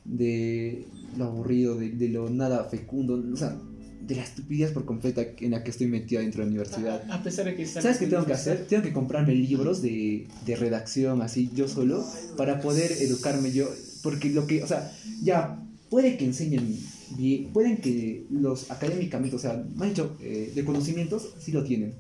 De 0.08 0.86
lo 1.18 1.26
aburrido, 1.26 1.76
de, 1.76 1.92
de 1.92 2.10
lo 2.10 2.30
nada 2.30 2.64
fecundo, 2.66 3.24
o 3.34 3.38
sea, 3.38 3.58
de 4.06 4.16
la 4.16 4.24
estupidez 4.24 4.72
por 4.72 4.86
completa 4.86 5.22
en 5.40 5.52
la 5.52 5.64
que 5.64 5.72
estoy 5.72 5.88
metido 5.88 6.22
dentro 6.22 6.40
de 6.40 6.46
la 6.46 6.50
universidad. 6.52 7.12
A 7.12 7.22
pesar 7.24 7.46
de 7.46 7.56
que 7.56 7.64
están- 7.64 7.84
¿Sabes 7.84 7.98
qué 7.98 8.08
tengo 8.08 8.26
que 8.26 8.34
hacer? 8.34 8.66
Tengo 8.68 8.84
que 8.84 8.94
comprarme 8.94 9.36
libros 9.36 9.82
de, 9.82 10.28
de 10.46 10.56
redacción 10.56 11.22
así 11.22 11.50
yo 11.54 11.68
solo 11.68 12.06
para 12.38 12.62
poder 12.62 12.92
educarme 12.92 13.52
yo, 13.52 13.68
porque 14.04 14.30
lo 14.30 14.48
que, 14.48 14.64
o 14.64 14.68
sea, 14.68 14.92
ya 15.24 15.62
puede 15.90 16.18
que 16.18 16.26
enseñen 16.26 16.78
bien, 17.18 17.50
pueden 17.52 17.78
que 17.78 18.26
los 18.30 18.72
académicamente, 18.72 19.36
o 19.36 19.40
sea, 19.40 19.62
me 19.76 19.84
han 19.86 19.90
dicho, 19.90 20.16
eh, 20.22 20.52
de 20.56 20.64
conocimientos 20.64 21.34
sí 21.40 21.52
lo 21.52 21.64
tienen, 21.64 21.94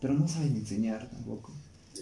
pero 0.00 0.12
no 0.14 0.28
saben 0.28 0.56
enseñar 0.56 1.08
tampoco. 1.10 1.52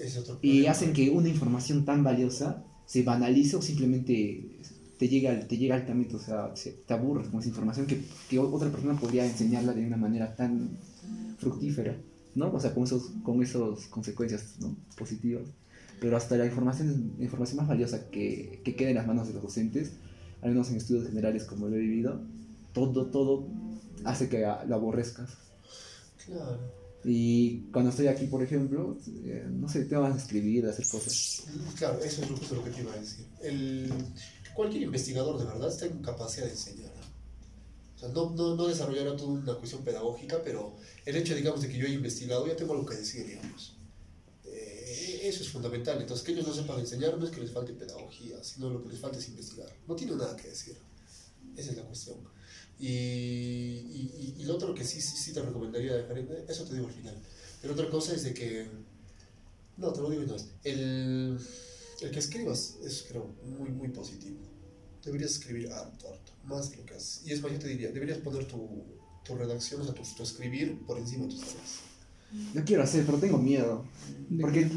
Es 0.00 0.16
otro 0.16 0.38
Y 0.42 0.66
hacen 0.66 0.92
que 0.92 1.10
una 1.10 1.28
información 1.28 1.84
tan 1.84 2.02
valiosa 2.02 2.64
se 2.86 3.02
banalice 3.02 3.56
o 3.56 3.62
simplemente 3.62 4.51
te 5.02 5.08
llega, 5.08 5.48
te 5.48 5.58
llega 5.58 5.74
altamente, 5.74 6.14
o 6.14 6.20
sea, 6.20 6.54
se- 6.54 6.70
te 6.86 6.94
aburres 6.94 7.26
con 7.26 7.40
esa 7.40 7.48
información 7.48 7.86
que, 7.88 8.04
que 8.30 8.38
otra 8.38 8.70
persona 8.70 8.94
podría 8.96 9.26
enseñarla 9.26 9.72
de 9.72 9.84
una 9.84 9.96
manera 9.96 10.36
tan 10.36 10.78
fructífera, 11.38 11.96
¿no? 12.36 12.52
O 12.52 12.60
sea, 12.60 12.72
con 12.72 12.84
esos, 12.84 13.10
con 13.24 13.42
esos 13.42 13.86
consecuencias 13.88 14.54
¿no? 14.60 14.76
positivas. 14.96 15.42
Pero 16.00 16.16
hasta 16.16 16.36
la 16.36 16.46
información, 16.46 17.14
la 17.18 17.24
información 17.24 17.56
más 17.56 17.66
valiosa 17.66 18.08
que, 18.10 18.60
que 18.64 18.76
queda 18.76 18.90
en 18.90 18.94
las 18.94 19.08
manos 19.08 19.26
de 19.26 19.34
los 19.34 19.42
docentes, 19.42 19.90
al 20.40 20.50
menos 20.50 20.70
en 20.70 20.76
estudios 20.76 21.08
generales 21.08 21.44
como 21.46 21.66
lo 21.66 21.74
he 21.74 21.80
vivido, 21.80 22.20
todo, 22.72 23.06
todo 23.06 23.48
hace 24.04 24.28
que 24.28 24.42
lo 24.68 24.74
aborrezcas. 24.76 25.30
Claro. 26.24 26.60
Y 27.04 27.62
cuando 27.72 27.90
estoy 27.90 28.06
aquí, 28.06 28.26
por 28.26 28.40
ejemplo, 28.44 28.96
eh, 29.24 29.48
no 29.50 29.68
sé, 29.68 29.84
tengo 29.86 30.02
ganas 30.02 30.18
de 30.18 30.22
escribir, 30.22 30.62
de 30.64 30.70
hacer 30.70 30.86
cosas. 30.86 31.42
Claro, 31.76 31.98
eso 32.04 32.22
es 32.22 32.28
justo 32.28 32.54
lo 32.54 32.62
que 32.62 32.70
te 32.70 32.82
iba 32.82 32.92
a 32.92 33.00
decir. 33.00 33.26
El, 33.42 33.92
cualquier 34.54 34.82
investigador 34.82 35.38
de 35.38 35.44
verdad 35.44 35.68
está 35.68 35.86
en 35.86 36.02
capacidad 36.02 36.46
de 36.46 36.52
enseñar. 36.52 36.92
O 37.96 37.98
sea, 37.98 38.08
no, 38.08 38.30
no, 38.30 38.56
no 38.56 38.66
desarrollará 38.66 39.16
toda 39.16 39.30
una 39.30 39.54
cuestión 39.54 39.82
pedagógica, 39.84 40.40
pero 40.42 40.74
el 41.04 41.16
hecho, 41.16 41.34
digamos, 41.34 41.62
de 41.62 41.68
que 41.68 41.78
yo 41.78 41.86
he 41.86 41.90
investigado, 41.92 42.46
ya 42.46 42.56
tengo 42.56 42.72
algo 42.74 42.86
que 42.86 42.96
decir, 42.96 43.26
digamos. 43.26 43.76
Eh, 44.44 45.20
eso 45.24 45.42
es 45.42 45.48
fundamental. 45.48 46.00
Entonces, 46.00 46.24
que 46.24 46.32
ellos 46.32 46.46
no 46.46 46.52
sepan 46.54 46.80
enseñar 46.80 47.16
no 47.16 47.24
es 47.24 47.30
que 47.30 47.40
les 47.40 47.52
falte 47.52 47.72
pedagogía, 47.72 48.42
sino 48.42 48.70
lo 48.70 48.82
que 48.82 48.88
les 48.90 48.98
falta 48.98 49.18
es 49.18 49.28
investigar. 49.28 49.68
No 49.86 49.94
tiene 49.94 50.16
nada 50.16 50.36
que 50.36 50.48
decir. 50.48 50.76
Esa 51.56 51.70
es 51.70 51.76
la 51.76 51.84
cuestión. 51.84 52.16
Y, 52.78 52.88
y, 52.88 54.34
y, 54.38 54.44
lo 54.44 54.54
otro 54.54 54.74
que 54.74 54.84
sí, 54.84 55.00
sí, 55.00 55.32
te 55.32 55.40
recomendaría 55.40 56.00
en- 56.10 56.44
eso 56.48 56.64
te 56.64 56.74
digo 56.74 56.88
al 56.88 56.92
final. 56.92 57.16
Pero 57.60 57.74
otra 57.74 57.88
cosa 57.88 58.12
es 58.14 58.24
de 58.24 58.34
que 58.34 58.66
no, 59.76 59.92
te 59.92 60.00
lo 60.00 60.10
digo 60.10 60.22
entonces. 60.22 60.48
El, 60.64 61.38
el 62.06 62.10
que 62.12 62.18
escribas 62.18 62.76
es, 62.84 63.04
creo, 63.08 63.34
muy, 63.58 63.70
muy 63.70 63.88
positivo. 63.88 64.38
Deberías 65.04 65.32
escribir 65.32 65.70
harto, 65.72 66.08
harto, 66.08 66.32
más 66.44 66.70
de 66.70 66.76
lo 66.76 66.84
que 66.86 66.94
haces. 66.94 67.22
Y 67.24 67.32
es 67.32 67.42
más, 67.42 67.52
yo 67.52 67.58
te 67.58 67.68
diría, 67.68 67.90
deberías 67.90 68.18
poner 68.18 68.46
tu, 68.46 68.84
tu 69.24 69.34
redacción, 69.36 69.80
o 69.80 69.84
sea, 69.84 69.94
tu, 69.94 70.02
tu 70.16 70.22
escribir 70.22 70.78
por 70.86 70.98
encima 70.98 71.24
de 71.24 71.30
tus 71.30 71.40
tareas. 71.40 71.80
Lo 72.54 72.64
quiero 72.64 72.82
hacer, 72.82 73.04
pero 73.04 73.18
tengo 73.18 73.38
miedo. 73.38 73.84
¿De 74.28 74.40
Porque 74.40 74.70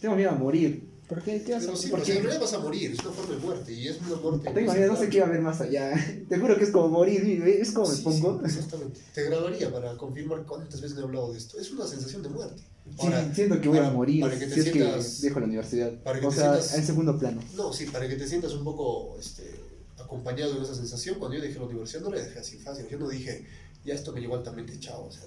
tengo 0.00 0.14
miedo 0.16 0.30
a 0.30 0.34
morir. 0.34 0.86
¿Por 1.08 1.22
qué? 1.22 1.42
¿Qué 1.42 1.54
vas 1.54 1.62
a 1.62 1.66
Pero 1.68 1.78
sí, 1.78 1.88
porque 1.88 2.12
en 2.12 2.22
realidad 2.22 2.42
vas 2.42 2.52
a 2.52 2.58
morir, 2.58 2.90
es 2.92 2.98
una 3.00 3.12
forma 3.12 3.34
de 3.34 3.40
muerte, 3.40 3.72
y 3.72 3.88
es 3.88 3.98
una 4.02 4.16
muerte... 4.16 4.50
Tengo 4.52 4.72
miedo, 4.74 4.92
no 4.92 4.98
sé 4.98 5.08
qué 5.08 5.20
va 5.20 5.26
a 5.26 5.28
haber 5.30 5.40
más 5.40 5.60
allá. 5.62 5.94
Te 6.28 6.38
juro 6.38 6.58
que 6.58 6.64
es 6.64 6.70
como 6.70 6.88
morir, 6.88 7.22
es 7.46 7.70
como 7.70 7.88
me 7.88 7.94
Sí, 7.94 8.02
pongo. 8.02 8.40
sí, 8.40 8.44
exactamente. 8.44 9.00
Te 9.14 9.22
grabaría 9.24 9.72
para 9.72 9.96
confirmar 9.96 10.44
cuántas 10.44 10.82
veces 10.82 10.98
he 10.98 11.00
hablado 11.00 11.32
de 11.32 11.38
esto. 11.38 11.58
Es 11.58 11.70
una 11.70 11.86
sensación 11.86 12.22
de 12.22 12.28
muerte. 12.28 12.62
Sí, 12.98 13.06
Ahora, 13.06 13.34
siento 13.34 13.60
que 13.60 13.68
voy 13.68 13.78
a 13.78 13.82
para- 13.82 13.94
morir 13.94 14.20
para 14.22 14.38
que 14.38 14.46
te 14.46 14.54
si 14.54 14.60
es 14.60 14.66
sientas- 14.72 15.20
que 15.20 15.26
dejo 15.28 15.40
la 15.40 15.46
universidad. 15.46 15.92
para 16.02 16.20
que 16.20 16.26
o 16.26 16.30
te 16.30 16.36
sea, 16.36 16.52
sientas- 16.54 16.74
en 16.78 16.86
segundo 16.86 17.18
plano. 17.18 17.40
No, 17.54 17.72
sí, 17.72 17.86
para 17.86 18.08
que 18.08 18.16
te 18.16 18.26
sientas 18.28 18.52
un 18.54 18.64
poco 18.64 19.16
este, 19.20 19.54
acompañado 19.98 20.56
en 20.56 20.62
esa 20.62 20.74
sensación, 20.74 21.18
cuando 21.18 21.36
yo 21.36 21.42
dejé 21.42 21.58
la 21.58 21.66
universidad 21.66 22.02
no 22.02 22.10
la 22.10 22.20
dejé 22.22 22.38
así 22.38 22.58
fácil. 22.58 22.86
Yo 22.88 22.98
no 22.98 23.08
dije, 23.08 23.46
ya 23.84 23.94
esto 23.94 24.12
me 24.12 24.20
llegó 24.20 24.36
altamente 24.36 24.78
chao. 24.80 25.06
O 25.06 25.12
sea, 25.12 25.22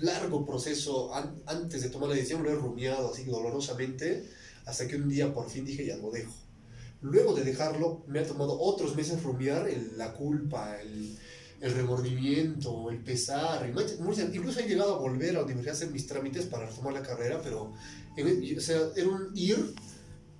largo 0.00 0.44
proceso 0.44 1.14
an- 1.14 1.34
antes 1.46 1.82
de 1.82 1.88
tomar 1.90 2.08
la 2.10 2.14
decisión, 2.16 2.42
lo 2.42 2.50
he 2.50 2.54
rumiado 2.54 3.12
así 3.12 3.24
dolorosamente, 3.24 4.24
hasta 4.66 4.86
que 4.86 4.96
un 4.96 5.08
día 5.08 5.32
por 5.32 5.48
fin 5.48 5.64
dije, 5.64 5.86
ya 5.86 5.96
lo 5.96 6.10
dejo. 6.10 6.32
Luego 7.02 7.34
de 7.34 7.44
dejarlo, 7.44 8.02
me 8.08 8.18
ha 8.20 8.26
tomado 8.26 8.58
otros 8.60 8.96
meses 8.96 9.22
rumiar 9.22 9.68
el- 9.68 9.96
la 9.96 10.12
culpa, 10.12 10.76
el, 10.80 11.16
el 11.60 11.72
remordimiento, 11.74 12.90
el 12.90 13.02
pesar. 13.02 13.68
Incluso 13.68 14.60
he 14.60 14.68
llegado 14.68 14.94
a 14.96 14.98
volver 14.98 15.30
a 15.30 15.40
la 15.40 15.44
universidad 15.44 15.74
a 15.74 15.76
hacer 15.76 15.90
mis 15.90 16.06
trámites 16.06 16.46
para 16.46 16.66
retomar 16.68 16.92
la 16.94 17.02
carrera, 17.02 17.40
pero 17.42 17.72
o 17.72 18.60
sea, 18.60 18.80
era 18.96 19.08
un 19.08 19.30
ir 19.34 19.74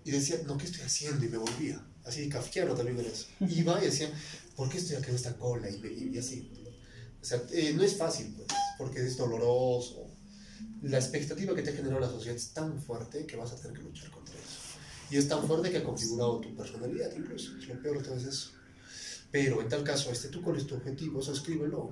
y 0.05 0.11
decía, 0.11 0.37
no, 0.47 0.57
¿qué 0.57 0.67
estoy 0.67 0.83
haciendo? 0.83 1.25
Y 1.25 1.29
me 1.29 1.39
volvía. 1.39 1.85
Así, 2.05 2.29
kafkiano 2.29 2.75
también 2.75 2.99
era 3.01 3.09
eso. 3.09 3.27
Iba 3.41 3.83
y 3.83 3.87
decía, 3.87 4.09
¿por 4.55 4.69
qué 4.69 4.79
estoy 4.79 4.97
acá 4.97 5.09
en 5.09 5.17
esta 5.17 5.37
cola? 5.37 5.69
Y, 5.69 5.79
me- 5.79 5.93
y 5.93 6.17
así. 6.19 6.51
O 7.21 7.25
sea, 7.25 7.43
eh, 7.53 7.73
no 7.75 7.83
es 7.83 7.97
fácil, 7.97 8.33
pues, 8.37 8.47
porque 8.79 9.05
es 9.05 9.17
doloroso. 9.17 10.07
La 10.83 10.99
expectativa 10.99 11.55
que 11.57 11.63
te 11.63 11.71
ha 11.71 11.73
generado 11.73 12.01
la 12.01 12.09
sociedad 12.09 12.37
es 12.37 12.51
tan 12.53 12.81
fuerte 12.81 13.27
que 13.27 13.35
vas 13.37 13.51
a 13.53 13.57
tener 13.57 13.77
que 13.79 13.83
luchar 13.83 14.11
contra 14.13 14.35
eso. 14.37 14.79
Y 15.11 15.17
es 15.17 15.27
tan 15.29 15.45
fuerte 15.47 15.71
que 15.71 15.79
ha 15.79 15.85
configurado 15.85 16.41
tu 16.41 16.55
personalidad, 16.55 17.11
incluso. 17.17 17.53
Lo 17.67 17.83
peor 17.83 17.99
de 17.99 18.05
todo 18.05 18.17
es 18.17 18.25
eso. 18.25 18.51
Pero 19.37 19.61
en 19.61 19.69
tal 19.69 19.85
caso, 19.85 20.11
este, 20.11 20.29
¿tú 20.29 20.41
cuál 20.41 20.57
es 20.57 20.67
tu 20.67 20.77
objetivo? 20.77 21.21
Eso 21.21 21.31
escríbelo. 21.31 21.91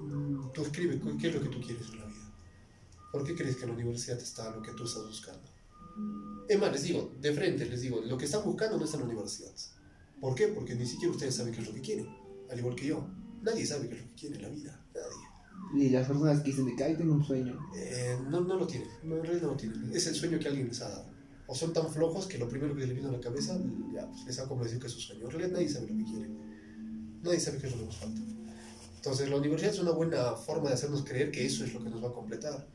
Mm, 0.00 0.50
Tú 0.54 0.62
escribe 0.62 0.98
qué 1.20 1.28
es 1.28 1.34
lo 1.34 1.42
que 1.42 1.48
tú 1.50 1.60
quieres 1.60 1.90
en 1.90 1.98
la 1.98 2.06
vida. 2.06 2.32
¿Por 3.12 3.22
qué 3.22 3.34
crees 3.34 3.56
que 3.56 3.66
la 3.66 3.74
universidad 3.74 4.18
está 4.18 4.56
lo 4.56 4.62
que 4.62 4.72
tú 4.72 4.84
estás 4.84 5.02
buscando? 5.04 5.46
Es 6.48 6.58
más, 6.58 6.72
les 6.72 6.84
digo, 6.84 7.12
de 7.20 7.34
frente 7.34 7.66
les 7.66 7.82
digo, 7.82 8.00
lo 8.00 8.16
que 8.16 8.24
están 8.24 8.42
buscando 8.44 8.78
no 8.78 8.84
está 8.86 8.96
en 8.96 9.02
la 9.02 9.08
universidad. 9.10 9.52
¿Por 10.22 10.34
qué? 10.34 10.48
Porque 10.48 10.74
ni 10.74 10.86
siquiera 10.86 11.12
ustedes 11.12 11.34
saben 11.34 11.52
qué 11.52 11.60
es 11.60 11.68
lo 11.68 11.74
que 11.74 11.82
quieren, 11.82 12.08
al 12.50 12.58
igual 12.58 12.74
que 12.74 12.86
yo. 12.86 13.06
Nadie 13.42 13.66
sabe 13.66 13.90
qué 13.90 13.96
es 13.96 14.00
lo 14.00 14.08
que 14.08 14.14
quiere 14.14 14.36
en 14.36 14.42
la 14.42 14.48
vida, 14.48 14.86
nadie. 14.94 15.84
Y 15.84 15.90
las 15.90 16.08
personas 16.08 16.40
que 16.40 16.50
dicen 16.50 16.64
de 16.64 16.76
que 16.76 16.84
ay, 16.84 16.96
tengo 16.96 17.12
un 17.12 17.24
sueño. 17.24 17.58
Eh, 17.76 18.16
no, 18.30 18.40
no 18.40 18.56
lo 18.56 18.66
tienen, 18.66 18.88
no, 19.02 19.16
en 19.16 19.22
realidad 19.22 19.42
no 19.42 19.52
lo 19.52 19.56
tienen. 19.58 19.92
Es 19.94 20.06
el 20.06 20.14
sueño 20.14 20.38
que 20.38 20.48
alguien 20.48 20.68
les 20.68 20.80
ha 20.80 20.88
dado. 20.88 21.10
O 21.48 21.54
son 21.54 21.72
tan 21.72 21.88
flojos 21.90 22.26
que 22.26 22.38
lo 22.38 22.48
primero 22.48 22.76
que 22.76 22.86
les 22.86 22.94
vino 22.94 23.08
a 23.08 23.12
la 23.12 23.20
cabeza, 23.20 23.58
ya, 23.92 24.06
pues 24.08 24.24
les 24.26 24.38
han 24.38 24.48
convencido 24.48 24.80
que 24.80 24.86
es 24.86 24.92
su 24.92 25.00
sueño. 25.00 25.24
En 25.24 25.30
realidad 25.30 25.52
nadie 25.52 25.68
sabe 25.68 25.86
lo 25.88 25.96
que 25.96 26.04
quiere. 26.04 26.28
Nadie 27.22 27.40
sabe 27.40 27.58
qué 27.58 27.66
es 27.66 27.72
lo 27.72 27.78
que 27.80 27.86
nos 27.86 27.96
falta. 27.96 28.20
Entonces 28.96 29.30
la 29.30 29.36
universidad 29.36 29.72
es 29.72 29.80
una 29.80 29.92
buena 29.92 30.34
forma 30.34 30.68
de 30.68 30.74
hacernos 30.74 31.04
creer 31.04 31.30
que 31.30 31.44
eso 31.46 31.64
es 31.64 31.72
lo 31.72 31.82
que 31.82 31.88
nos 31.90 32.04
va 32.04 32.08
a 32.08 32.12
completar. 32.12 32.66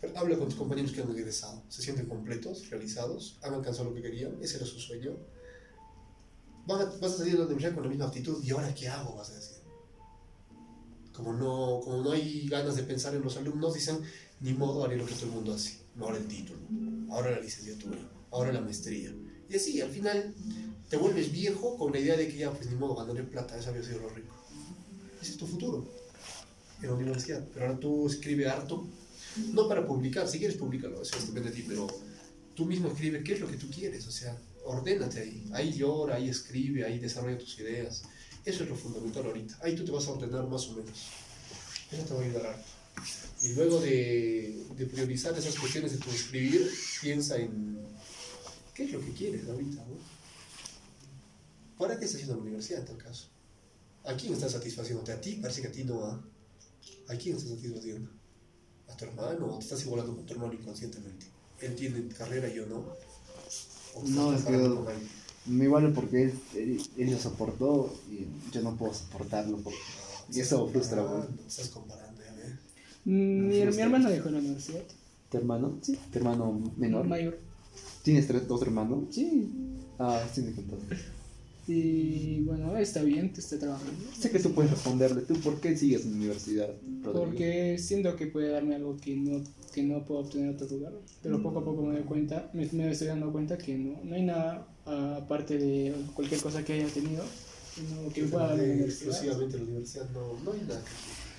Pero 0.00 0.18
habla 0.18 0.36
con 0.36 0.48
tus 0.48 0.56
compañeros 0.56 0.92
que 0.92 1.00
han 1.00 1.10
egresado, 1.10 1.62
se 1.68 1.80
sienten 1.82 2.06
completos, 2.06 2.68
realizados, 2.68 3.38
han 3.42 3.54
alcanzado 3.54 3.88
lo 3.90 3.94
que 3.94 4.02
querían, 4.02 4.36
ese 4.42 4.56
era 4.58 4.66
su 4.66 4.78
sueño. 4.78 5.16
Van 6.66 6.80
a- 6.80 6.84
vas 7.00 7.12
a 7.12 7.18
salir 7.18 7.32
de 7.34 7.38
la 7.38 7.44
universidad 7.46 7.74
con 7.74 7.84
la 7.84 7.88
misma 7.88 8.06
actitud, 8.06 8.42
¿y 8.42 8.50
ahora 8.50 8.74
qué 8.74 8.88
hago? 8.88 9.14
Vas 9.16 9.30
a 9.30 9.34
decir. 9.34 9.56
Como 11.14 11.32
no, 11.32 11.80
como 11.82 12.02
no 12.02 12.10
hay 12.12 12.46
ganas 12.48 12.76
de 12.76 12.82
pensar 12.82 13.14
en 13.14 13.22
los 13.22 13.36
alumnos, 13.36 13.72
dicen, 13.74 14.00
ni 14.40 14.52
modo, 14.52 14.84
haré 14.84 14.96
lo 14.98 15.06
que 15.06 15.14
todo 15.14 15.26
el 15.26 15.32
mundo 15.32 15.54
hace. 15.54 15.78
Ahora 15.98 16.18
el 16.18 16.26
título, 16.26 16.58
ahora 17.10 17.30
la 17.30 17.40
licenciatura, 17.40 17.98
ahora 18.36 18.52
la 18.52 18.60
maestría. 18.60 19.14
Y 19.48 19.56
así, 19.56 19.80
al 19.80 19.90
final, 19.90 20.34
te 20.88 20.96
vuelves 20.96 21.32
viejo 21.32 21.76
con 21.76 21.92
la 21.92 21.98
idea 21.98 22.16
de 22.16 22.28
que 22.28 22.36
ya, 22.36 22.52
pues 22.52 22.70
ni 22.70 22.76
modo, 22.76 22.94
ganaré 22.94 23.22
plata, 23.22 23.58
eso 23.58 23.70
había 23.70 23.82
sido 23.82 24.00
lo 24.00 24.08
rico. 24.10 24.34
Ese 25.20 25.32
es 25.32 25.36
tu 25.36 25.46
futuro 25.46 25.86
en 26.82 26.88
la 26.88 26.94
universidad. 26.94 27.46
Pero 27.52 27.66
ahora 27.66 27.80
tú 27.80 28.06
escribe 28.06 28.48
harto, 28.48 28.86
no 29.52 29.68
para 29.68 29.86
publicar, 29.86 30.28
si 30.28 30.38
quieres 30.38 30.56
publicarlo, 30.56 31.02
eso 31.02 31.16
depende 31.26 31.50
de 31.50 31.56
ti, 31.56 31.64
pero 31.66 31.86
tú 32.54 32.66
mismo 32.66 32.88
escribe 32.88 33.22
qué 33.22 33.34
es 33.34 33.40
lo 33.40 33.48
que 33.48 33.56
tú 33.56 33.68
quieres, 33.70 34.06
o 34.06 34.10
sea, 34.10 34.38
ordénate 34.64 35.20
ahí. 35.20 35.48
Ahí 35.52 35.72
llora, 35.72 36.16
ahí 36.16 36.28
escribe, 36.28 36.84
ahí 36.84 36.98
desarrolla 36.98 37.38
tus 37.38 37.58
ideas. 37.60 38.02
Eso 38.44 38.62
es 38.62 38.68
lo 38.68 38.76
fundamental 38.76 39.26
ahorita. 39.26 39.58
Ahí 39.62 39.74
tú 39.74 39.84
te 39.84 39.90
vas 39.90 40.06
a 40.06 40.12
ordenar 40.12 40.46
más 40.46 40.68
o 40.68 40.74
menos. 40.74 41.06
Eso 41.90 42.02
te 42.02 42.14
va 42.14 42.20
a 42.20 42.24
ayudar 42.24 42.46
harto. 42.46 42.68
Y 43.42 43.52
luego 43.52 43.80
de, 43.80 44.64
de 44.76 44.86
priorizar 44.86 45.36
esas 45.36 45.58
cuestiones 45.58 45.92
de 45.92 45.98
tu 45.98 46.10
escribir, 46.10 46.70
piensa 47.02 47.36
en 47.36 47.76
qué 48.76 48.84
es 48.84 48.92
lo 48.92 49.00
que 49.00 49.12
quieres 49.12 49.48
ahorita, 49.48 49.76
¿no? 49.82 49.96
¿Para 51.78 51.98
qué 51.98 52.04
estás 52.04 52.16
haciendo 52.20 52.36
la 52.36 52.42
universidad 52.42 52.80
en 52.80 52.86
tal 52.86 52.96
caso? 52.98 53.26
¿A 54.04 54.14
quién 54.14 54.32
estás 54.32 54.52
satisfaciendo? 54.52 55.10
¿A 55.12 55.20
ti? 55.20 55.38
Parece 55.40 55.62
que 55.62 55.68
a 55.68 55.72
ti 55.72 55.84
no 55.84 56.00
va. 56.00 56.20
¿A 57.08 57.14
quién 57.16 57.36
estás 57.36 57.50
satisfaciendo? 57.50 58.10
¿A 58.88 58.96
tu 58.96 59.04
hermano? 59.04 59.46
¿O 59.46 59.58
te 59.58 59.64
estás 59.64 59.84
igualando 59.84 60.14
con 60.14 60.24
tu 60.26 60.32
hermano 60.34 60.52
inconscientemente? 60.52 61.26
Él 61.60 61.74
tiene 61.74 62.06
carrera 62.08 62.48
y 62.48 62.54
yo 62.56 62.66
no. 62.66 62.78
¿O 63.94 64.02
te 64.02 64.10
No, 64.10 64.32
estás 64.34 64.52
es 64.52 64.58
que? 64.60 65.16
Me 65.50 65.64
igual 65.64 65.92
porque 65.92 66.24
él, 66.24 66.40
él, 66.54 66.82
él 66.96 67.10
lo 67.12 67.18
soportó 67.18 67.94
y 68.10 68.26
yo 68.52 68.62
no 68.62 68.76
puedo 68.76 68.92
soportarlo. 68.94 69.58
por- 69.58 69.72
Y 70.32 70.40
eso 70.40 70.68
frustra, 70.68 71.02
Ah, 71.02 71.26
no 71.30 71.36
te 71.36 71.46
estás 71.48 71.68
comparando, 71.68 72.20
ya 72.22 72.32
ves. 72.34 72.52
Mi, 73.04 73.64
mi 73.64 73.80
hermano 73.82 74.10
dejó 74.10 74.28
la 74.30 74.38
universidad. 74.38 74.82
¿Tu 75.30 75.36
hermano? 75.38 75.78
Sí. 75.82 75.96
¿Tu 76.12 76.18
hermano 76.18 76.72
menor? 76.76 77.06
Mayor. 77.06 77.38
¿Tienes 78.06 78.28
tres, 78.28 78.46
dos 78.46 78.62
hermanos? 78.62 79.06
Sí. 79.10 79.50
Ah, 79.98 80.24
sí 80.32 80.40
me 80.42 80.52
contaste. 80.52 80.94
Y 81.66 82.38
bueno, 82.42 82.76
está 82.76 83.02
bien, 83.02 83.32
que 83.32 83.40
esté 83.40 83.56
trabajando. 83.58 83.92
Sé 84.16 84.30
que 84.30 84.38
tú 84.38 84.52
puedes 84.52 84.70
responderle. 84.70 85.22
¿Tú 85.22 85.34
por 85.40 85.60
qué 85.60 85.76
sigues 85.76 86.04
en 86.04 86.12
la 86.12 86.16
universidad, 86.18 86.68
Rodrigo? 87.02 87.12
Porque 87.24 87.78
siento 87.78 88.14
que 88.14 88.28
puede 88.28 88.50
darme 88.50 88.76
algo 88.76 88.96
que 88.96 89.16
no, 89.16 89.42
que 89.72 89.82
no 89.82 90.04
puedo 90.04 90.20
obtener 90.20 90.50
en 90.50 90.54
otro 90.54 90.68
lugar. 90.76 90.92
Pero 91.20 91.42
poco 91.42 91.58
a 91.58 91.64
poco 91.64 91.82
me 91.82 91.94
doy 91.94 92.04
cuenta, 92.04 92.48
me, 92.54 92.68
me 92.70 92.92
estoy 92.92 93.08
dando 93.08 93.32
cuenta 93.32 93.58
que 93.58 93.76
no, 93.76 93.98
no 94.04 94.14
hay 94.14 94.22
nada 94.22 94.68
aparte 94.84 95.58
de 95.58 95.92
cualquier 96.14 96.40
cosa 96.40 96.64
que 96.64 96.74
haya 96.74 96.86
tenido 96.86 97.24
sino 97.74 98.08
que 98.12 98.22
pueda 98.26 98.46
darme 98.50 98.62
en 98.62 98.68
la 98.68 98.74
universidad. 98.76 99.10
Exclusivamente 99.10 99.56
en 99.56 99.62
la 99.64 99.68
universidad 99.68 100.10
no, 100.10 100.38
no 100.44 100.52
hay 100.52 100.60
nada 100.60 100.84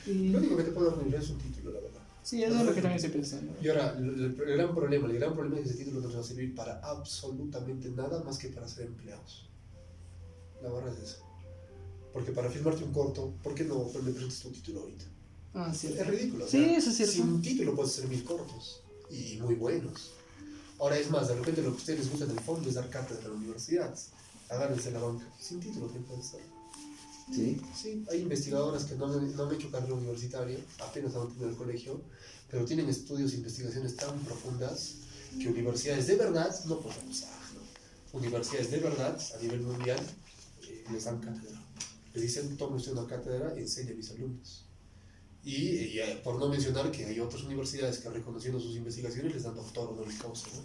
que 0.03 0.11
Y- 0.11 0.28
Lo 0.32 0.39
único 0.39 0.57
que 0.57 0.63
te 0.63 0.72
puede 0.72 0.89
dar 0.89 1.22
es 1.24 1.30
un 1.30 1.38
título, 1.38 1.72
la 1.72 1.80
verdad. 1.80 1.97
Sí, 2.30 2.43
eso 2.43 2.55
es 2.59 2.65
lo 2.65 2.73
que 2.75 2.82
también 2.82 2.95
estoy 2.97 3.11
pensando. 3.11 3.53
Y 3.61 3.67
ahora, 3.69 3.95
el, 3.97 4.19
el- 4.21 4.36
gran 4.57 4.73
problema, 4.75 5.07
el 5.07 5.13
gran 5.19 5.34
problema 5.34 5.57
es 5.57 5.63
que 5.63 5.69
ese 5.69 5.78
título 5.84 6.01
no 6.01 6.07
nos 6.07 6.15
va 6.17 6.21
a 6.21 6.23
servir 6.23 6.53
para 6.55 6.80
absolutamente 6.80 7.89
nada 7.89 8.23
más 8.23 8.38
que 8.38 8.49
para 8.49 8.67
ser 8.67 8.86
empleados. 8.88 9.49
La 10.61 10.69
verdad 10.71 10.93
es 10.97 11.03
eso. 11.11 11.23
Porque 12.13 12.32
para 12.32 12.49
firmarte 12.49 12.84
un 12.84 12.91
corto, 12.91 13.34
¿por 13.43 13.53
qué 13.53 13.63
no 13.63 13.86
me 14.03 14.11
presentas 14.11 14.39
tu 14.39 14.49
título 14.51 14.82
ahorita? 14.82 15.05
Ah, 15.53 15.73
cierto. 15.73 16.01
Es 16.01 16.07
ridículo. 16.07 16.45
o 16.45 16.47
Sí, 16.47 16.57
sea, 16.63 16.78
eso 16.78 16.89
es 16.89 16.95
cierto. 16.97 17.13
Sin 17.13 17.41
título 17.41 17.75
puedes 17.75 17.93
hacer 17.97 18.07
mil 18.09 18.23
cortos 18.23 18.82
y 19.09 19.38
muy 19.41 19.55
buenos. 19.55 20.11
Ahora 20.80 20.97
es 20.97 21.09
más, 21.09 21.28
de 21.28 21.36
repente 21.36 21.61
lo 21.61 21.69
que 21.69 21.75
a 21.75 21.78
ustedes 21.78 21.99
les 21.99 22.09
gusta 22.09 22.25
en 22.25 22.32
el 22.32 22.39
fondo 22.39 22.67
es 22.69 22.75
dar 22.75 22.89
cátedra 22.89 23.23
en 23.25 23.32
la 23.32 23.38
universidad. 23.38 23.95
Agárrense 24.49 24.91
la 24.91 24.99
banca. 24.99 25.25
Sin 25.39 25.59
título 25.59 25.86
también 25.88 26.05
puede 26.05 26.23
ser. 26.23 26.41
Sí. 27.34 27.61
Sí, 27.75 28.05
hay 28.09 28.21
investigadoras 28.21 28.86
que 28.86 28.95
no 28.95 29.05
han, 29.05 29.53
hecho 29.53 29.69
carrera 29.69 29.93
universitaria, 29.93 30.57
apenas 30.80 31.13
han 31.15 31.28
terminado 31.28 31.51
el 31.51 31.57
colegio, 31.57 32.01
pero 32.49 32.63
tienen 32.63 32.88
estudios 32.88 33.34
e 33.34 33.38
investigaciones 33.38 33.95
tan 33.97 34.17
profundas 34.19 34.95
que 35.38 35.49
universidades 35.49 36.07
de 36.07 36.15
verdad 36.15 36.55
no 36.65 36.80
pueden 36.80 37.09
usar. 37.09 37.30
¿no? 37.53 38.17
Universidades 38.19 38.71
de 38.71 38.80
verdad 38.80 39.19
a 39.38 39.41
nivel 39.41 39.61
mundial 39.61 39.99
eh, 40.63 40.86
les 40.91 41.03
dan 41.03 41.19
cátedra. 41.19 41.61
Les 42.13 42.23
dicen, 42.23 42.55
tome 42.55 42.78
usted 42.78 42.93
una 42.93 43.05
cátedra, 43.05 43.53
enseñe 43.57 43.91
a 43.91 43.95
mis 43.95 44.09
alumnos. 44.11 44.65
Y, 45.43 45.55
y, 45.55 45.99
eh, 45.99 46.21
por 46.23 46.39
no 46.39 46.47
mencionar 46.47 46.91
que 46.91 47.05
hay 47.05 47.19
otras 47.19 47.43
universidades 47.43 47.99
que 47.99 48.09
reconociendo 48.09 48.59
sus 48.59 48.75
investigaciones 48.75 49.34
les 49.34 49.43
dan 49.43 49.55
doctor 49.55 49.89
honoris 49.89 50.19
causa. 50.19 50.47
¿no? 50.55 50.61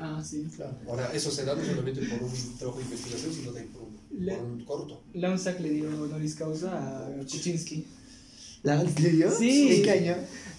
Ah, 0.00 0.22
sí. 0.24 0.46
Ahora, 0.88 1.12
eso 1.14 1.30
se 1.30 1.44
da 1.44 1.54
no 1.54 1.64
solamente 1.64 2.00
por 2.06 2.22
un 2.22 2.58
trabajo 2.58 2.78
de 2.78 2.84
investigación, 2.84 3.32
sino 3.34 3.52
también 3.52 3.68
por 3.68 3.82
un, 3.82 3.98
Le- 4.24 4.34
por 4.34 4.44
un 4.46 4.64
corto. 4.64 5.02
Lanzac 5.12 5.60
le 5.60 5.70
dio 5.70 5.88
honoris 6.02 6.34
causa 6.36 7.06
a 7.06 7.16
Kuczynski. 7.18 7.86
¿La 8.62 8.80
en 8.80 8.94
serio? 8.96 9.30
Sí. 9.38 9.72
¿En 9.76 9.82
qué 9.82 9.90
año? 9.90 10.12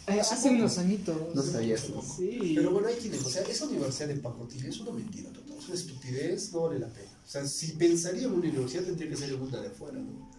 Eh, 0.08 0.20
hace 0.20 0.50
unos 0.50 0.78
añitos. 0.78 1.36
No 1.36 1.42
sabía 1.42 1.76
eso. 1.76 2.02
Sí. 2.18 2.54
Pero 2.56 2.72
bueno, 2.72 2.88
ahí 2.88 2.96
tienen, 3.00 3.20
o 3.24 3.30
sea, 3.30 3.42
esa 3.44 3.66
universidad 3.66 4.08
de 4.10 4.16
pacotilla 4.16 4.68
es 4.70 4.80
una 4.80 4.92
mentira 4.92 5.30
total, 5.32 5.58
es 5.58 5.66
una 5.66 5.76
estupidez, 5.76 6.52
no 6.54 6.62
vale 6.62 6.80
la 6.80 6.88
pena. 6.88 7.12
O 7.26 7.30
sea, 7.30 7.46
si 7.48 7.74
pensaría 7.74 8.24
en 8.24 8.32
una 8.34 8.40
universidad 8.40 8.84
tendría 8.84 9.10
que 9.10 9.18
ser 9.18 9.34
una 9.36 9.60
de 9.62 9.68
afuera, 9.68 10.00
¿no? 10.00 10.30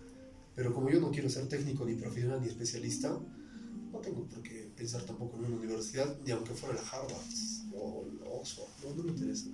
Pero 0.54 0.74
como 0.74 0.90
yo 0.90 1.00
no 1.00 1.10
quiero 1.10 1.28
ser 1.30 1.48
técnico, 1.48 1.84
ni 1.84 1.94
profesional, 1.94 2.40
ni 2.42 2.48
especialista, 2.48 3.08
no 3.92 3.98
tengo 3.98 4.24
por 4.26 4.42
qué 4.42 4.70
pensar 4.76 5.02
tampoco 5.04 5.38
en 5.38 5.44
una 5.46 5.56
universidad, 5.56 6.16
ni 6.24 6.32
aunque 6.32 6.52
fuera 6.54 6.74
la 6.74 6.82
Harvard 6.82 7.22
o 7.74 8.04
no, 8.84 8.94
no 8.94 9.02
me 9.04 9.10
interesa. 9.10 9.46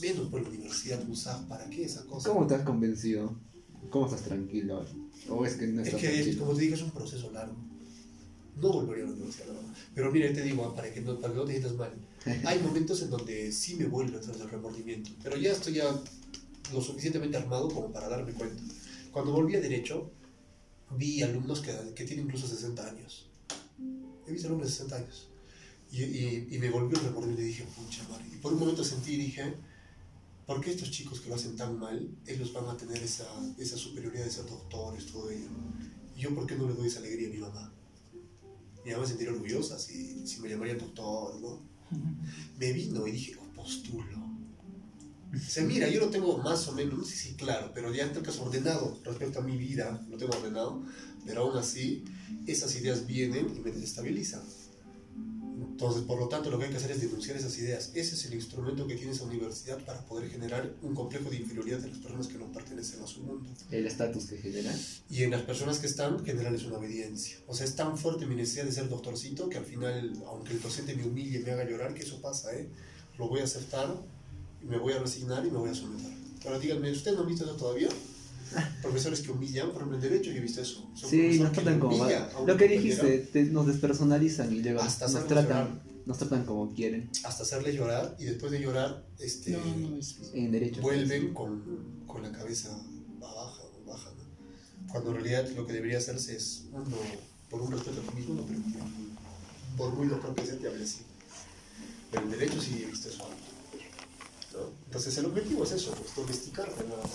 Menos 0.00 0.28
por 0.28 0.42
la 0.42 0.48
universidad 0.48 1.00
¿para 1.48 1.68
qué 1.70 1.84
esa 1.84 2.04
cosa? 2.06 2.30
¿Cómo 2.30 2.46
has 2.46 2.62
convencido? 2.62 3.36
¿Cómo 3.90 4.06
estás 4.06 4.22
tranquilo? 4.22 4.84
¿O 5.28 5.44
es 5.44 5.54
que 5.54 5.66
no 5.66 5.82
Es 5.82 5.88
estás 5.88 6.00
que, 6.00 6.08
tranquilo? 6.08 6.40
como 6.44 6.54
te 6.54 6.62
dije, 6.62 6.74
es 6.74 6.82
un 6.82 6.90
proceso 6.90 7.30
largo. 7.30 7.56
No 8.56 8.72
volvería 8.72 9.04
a 9.04 9.06
la 9.08 9.12
universidad, 9.14 9.46
verdad. 9.46 9.62
Pero 9.94 10.10
mira, 10.10 10.32
te 10.32 10.42
digo, 10.42 10.74
para 10.74 10.92
que, 10.92 11.00
no, 11.00 11.18
para 11.20 11.32
que 11.32 11.38
no 11.38 11.44
te 11.44 11.52
sientas 11.52 11.74
mal, 11.76 11.92
hay 12.44 12.58
momentos 12.60 13.02
en 13.02 13.10
donde 13.10 13.52
sí 13.52 13.76
me 13.76 13.86
vuelve 13.86 14.16
a 14.16 14.20
entrar 14.20 14.36
el 14.36 14.50
remordimiento, 14.50 15.10
pero 15.22 15.36
ya 15.36 15.52
estoy 15.52 15.74
ya 15.74 15.84
lo 16.72 16.80
suficientemente 16.82 17.36
armado 17.36 17.68
como 17.68 17.92
para 17.92 18.08
darme 18.08 18.32
cuenta. 18.32 18.62
Cuando 19.12 19.32
volví 19.32 19.54
a 19.54 19.60
Derecho, 19.60 20.10
vi 20.96 21.22
alumnos 21.22 21.60
que, 21.60 21.72
que 21.94 22.04
tienen 22.04 22.26
incluso 22.26 22.48
60 22.48 22.88
años. 22.88 23.28
He 24.26 24.32
visto 24.32 24.48
alumnos 24.48 24.68
de 24.68 24.72
60 24.72 24.96
años. 24.96 25.28
Y, 25.90 26.02
y, 26.02 26.48
y 26.50 26.58
me 26.58 26.70
volvió 26.70 26.98
el 26.98 27.04
remordimiento 27.04 27.42
y 27.42 27.46
dije, 27.46 27.64
pucha 27.76 28.06
madre. 28.08 28.26
Y 28.32 28.36
por 28.36 28.52
un 28.52 28.60
momento 28.60 28.84
sentí 28.84 29.14
y 29.14 29.16
dije, 29.16 29.54
¿por 30.46 30.60
qué 30.60 30.70
estos 30.70 30.90
chicos 30.90 31.20
que 31.20 31.28
lo 31.28 31.34
hacen 31.34 31.56
tan 31.56 31.78
mal, 31.78 32.08
ellos 32.26 32.52
van 32.52 32.66
a 32.66 32.76
tener 32.76 33.02
esa, 33.02 33.26
esa 33.58 33.76
superioridad 33.76 34.24
de 34.24 34.30
ser 34.30 34.46
doctores, 34.46 35.06
todo 35.06 35.30
ello? 35.30 35.48
¿Y 36.16 36.20
yo 36.20 36.34
por 36.34 36.46
qué 36.46 36.56
no 36.56 36.68
le 36.68 36.74
doy 36.74 36.88
esa 36.88 37.00
alegría 37.00 37.28
a 37.28 37.32
mi 37.32 37.38
mamá? 37.38 37.72
Mi 38.84 38.92
mamá 38.92 39.04
se 39.04 39.10
sentiría 39.10 39.32
orgullosa 39.32 39.78
si, 39.78 40.26
si 40.26 40.40
me 40.40 40.48
llamaría 40.48 40.74
doctor, 40.74 41.40
¿no? 41.40 41.60
Me 42.58 42.72
vino 42.72 43.06
y 43.06 43.12
dije, 43.12 43.36
oh, 43.40 43.54
postulo. 43.54 44.28
O 45.34 45.38
sea, 45.38 45.64
mira, 45.64 45.88
yo 45.88 46.00
lo 46.00 46.08
tengo 46.08 46.38
más 46.38 46.66
o 46.68 46.72
menos, 46.72 46.98
no 46.98 47.04
sé 47.04 47.14
si 47.14 47.34
claro, 47.34 47.70
pero 47.74 47.92
ya 47.92 48.04
en 48.04 48.14
tal 48.14 48.22
caso 48.22 48.42
ordenado 48.44 48.98
respecto 49.04 49.40
a 49.40 49.42
mi 49.42 49.58
vida, 49.58 50.02
lo 50.08 50.16
tengo 50.16 50.34
ordenado, 50.34 50.82
pero 51.26 51.42
aún 51.42 51.58
así, 51.58 52.02
esas 52.46 52.74
ideas 52.76 53.06
vienen 53.06 53.54
y 53.54 53.60
me 53.60 53.70
desestabilizan. 53.70 54.40
Entonces, 55.60 56.02
por 56.02 56.18
lo 56.18 56.28
tanto, 56.28 56.50
lo 56.50 56.58
que 56.58 56.66
hay 56.66 56.70
que 56.70 56.76
hacer 56.76 56.92
es 56.92 57.00
denunciar 57.00 57.36
esas 57.36 57.56
ideas. 57.58 57.90
Ese 57.94 58.14
es 58.14 58.24
el 58.26 58.34
instrumento 58.34 58.86
que 58.86 58.94
tiene 58.94 59.12
esa 59.12 59.24
universidad 59.24 59.78
para 59.84 60.04
poder 60.04 60.30
generar 60.30 60.72
un 60.82 60.94
complejo 60.94 61.30
de 61.30 61.36
inferioridad 61.36 61.78
de 61.78 61.88
las 61.88 61.98
personas 61.98 62.28
que 62.28 62.38
no 62.38 62.52
pertenecen 62.52 63.02
a 63.02 63.06
su 63.06 63.20
mundo. 63.20 63.50
El 63.70 63.86
estatus 63.86 64.26
que 64.26 64.38
genera. 64.38 64.72
Y 65.10 65.24
en 65.24 65.30
las 65.30 65.42
personas 65.42 65.78
que 65.78 65.86
están, 65.86 66.24
generarles 66.24 66.64
una 66.64 66.78
obediencia. 66.78 67.38
O 67.46 67.54
sea, 67.54 67.66
es 67.66 67.74
tan 67.74 67.98
fuerte 67.98 68.26
mi 68.26 68.36
necesidad 68.36 68.66
de 68.66 68.72
ser 68.72 68.88
doctorcito 68.88 69.48
que 69.48 69.58
al 69.58 69.64
final, 69.64 70.12
aunque 70.26 70.52
el 70.52 70.62
docente 70.62 70.94
me 70.94 71.04
humille 71.04 71.40
y 71.40 71.42
me 71.42 71.52
haga 71.52 71.68
llorar, 71.68 71.94
que 71.94 72.02
eso 72.02 72.20
pasa, 72.20 72.54
¿eh? 72.54 72.68
Lo 73.18 73.28
voy 73.28 73.40
a 73.40 73.44
aceptar, 73.44 73.92
me 74.62 74.78
voy 74.78 74.92
a 74.92 75.00
resignar 75.00 75.44
y 75.44 75.50
me 75.50 75.58
voy 75.58 75.70
a 75.70 75.74
someter. 75.74 76.12
Ahora 76.44 76.58
díganme, 76.60 76.92
¿ustedes 76.92 77.16
no 77.16 77.22
han 77.22 77.28
visto 77.28 77.44
eso 77.44 77.56
todavía? 77.56 77.88
Profesores 78.82 79.20
que 79.20 79.30
humillan, 79.30 79.68
por 79.68 79.76
ejemplo, 79.82 79.96
en 79.96 80.02
Derecho 80.02 80.30
yo 80.30 80.38
he 80.38 80.40
visto 80.40 80.60
eso. 80.62 80.84
Un 80.84 80.96
Sí, 80.96 81.38
nos 81.38 81.52
tratan 81.52 81.78
como... 81.78 82.06
Lo 82.46 82.56
que 82.56 82.68
dijiste, 82.68 83.18
te- 83.18 83.44
nos 83.44 83.66
despersonalizan 83.66 84.52
y 84.54 84.62
luego 84.62 84.80
Hasta 84.80 85.08
nos 85.08 85.26
tratan, 85.26 85.82
nos 86.06 86.18
tratan 86.18 86.44
como 86.44 86.72
quieren. 86.74 87.10
Hasta 87.24 87.42
hacerle 87.42 87.74
llorar 87.74 88.16
y 88.18 88.24
después 88.24 88.50
de 88.52 88.60
llorar, 88.60 89.06
este, 89.18 89.50
No, 89.52 89.64
no 89.90 89.96
es. 89.98 90.16
En 90.34 90.50
derecho. 90.52 90.80
vuelven 90.80 91.34
con, 91.34 92.04
con 92.06 92.22
la 92.22 92.32
cabeza 92.32 92.70
baja 93.18 93.62
o 93.62 93.84
baja, 93.86 94.10
¿no? 94.16 94.88
Cuando 94.92 95.10
en 95.10 95.16
realidad 95.16 95.48
lo 95.56 95.66
que 95.66 95.72
debería 95.74 95.98
hacerse 95.98 96.36
es, 96.36 96.64
uno, 96.72 96.84
por 97.50 97.60
un 97.62 97.72
respeto 97.72 98.00
a 98.00 98.10
ti 98.10 98.16
mismo, 98.16 98.34
no 98.34 98.42
preocupes. 98.46 98.82
Por 99.76 99.92
muy 99.94 100.06
doctor 100.08 100.34
que 100.34 100.46
sea, 100.46 100.56
te 100.58 100.68
hable 100.68 100.84
así. 100.84 101.00
Pero 102.10 102.22
en 102.24 102.30
derecho 102.30 102.60
sí 102.60 102.82
he 102.82 102.86
visto 102.90 103.08
eso. 103.10 103.28
Entonces 104.86 105.16
el 105.18 105.26
objetivo 105.26 105.62
es 105.64 105.72
eso, 105.72 105.92
pues, 105.92 106.16
domesticarte 106.16 106.82
nada 106.84 107.02
más. 107.02 107.12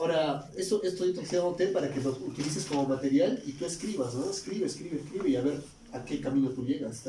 Ahora, 0.00 0.50
esto, 0.56 0.82
estoy 0.82 1.10
intoxicándote 1.10 1.66
para 1.66 1.92
que 1.92 2.00
lo 2.00 2.12
utilices 2.12 2.64
como 2.64 2.88
material 2.88 3.42
y 3.44 3.52
tú 3.52 3.66
escribas, 3.66 4.14
¿no? 4.14 4.30
Escribe, 4.30 4.64
escribe, 4.64 4.96
escribe 4.96 5.28
y 5.28 5.36
a 5.36 5.42
ver 5.42 5.60
a 5.92 6.02
qué 6.06 6.22
camino 6.22 6.48
tú 6.48 6.64
llegas. 6.64 7.02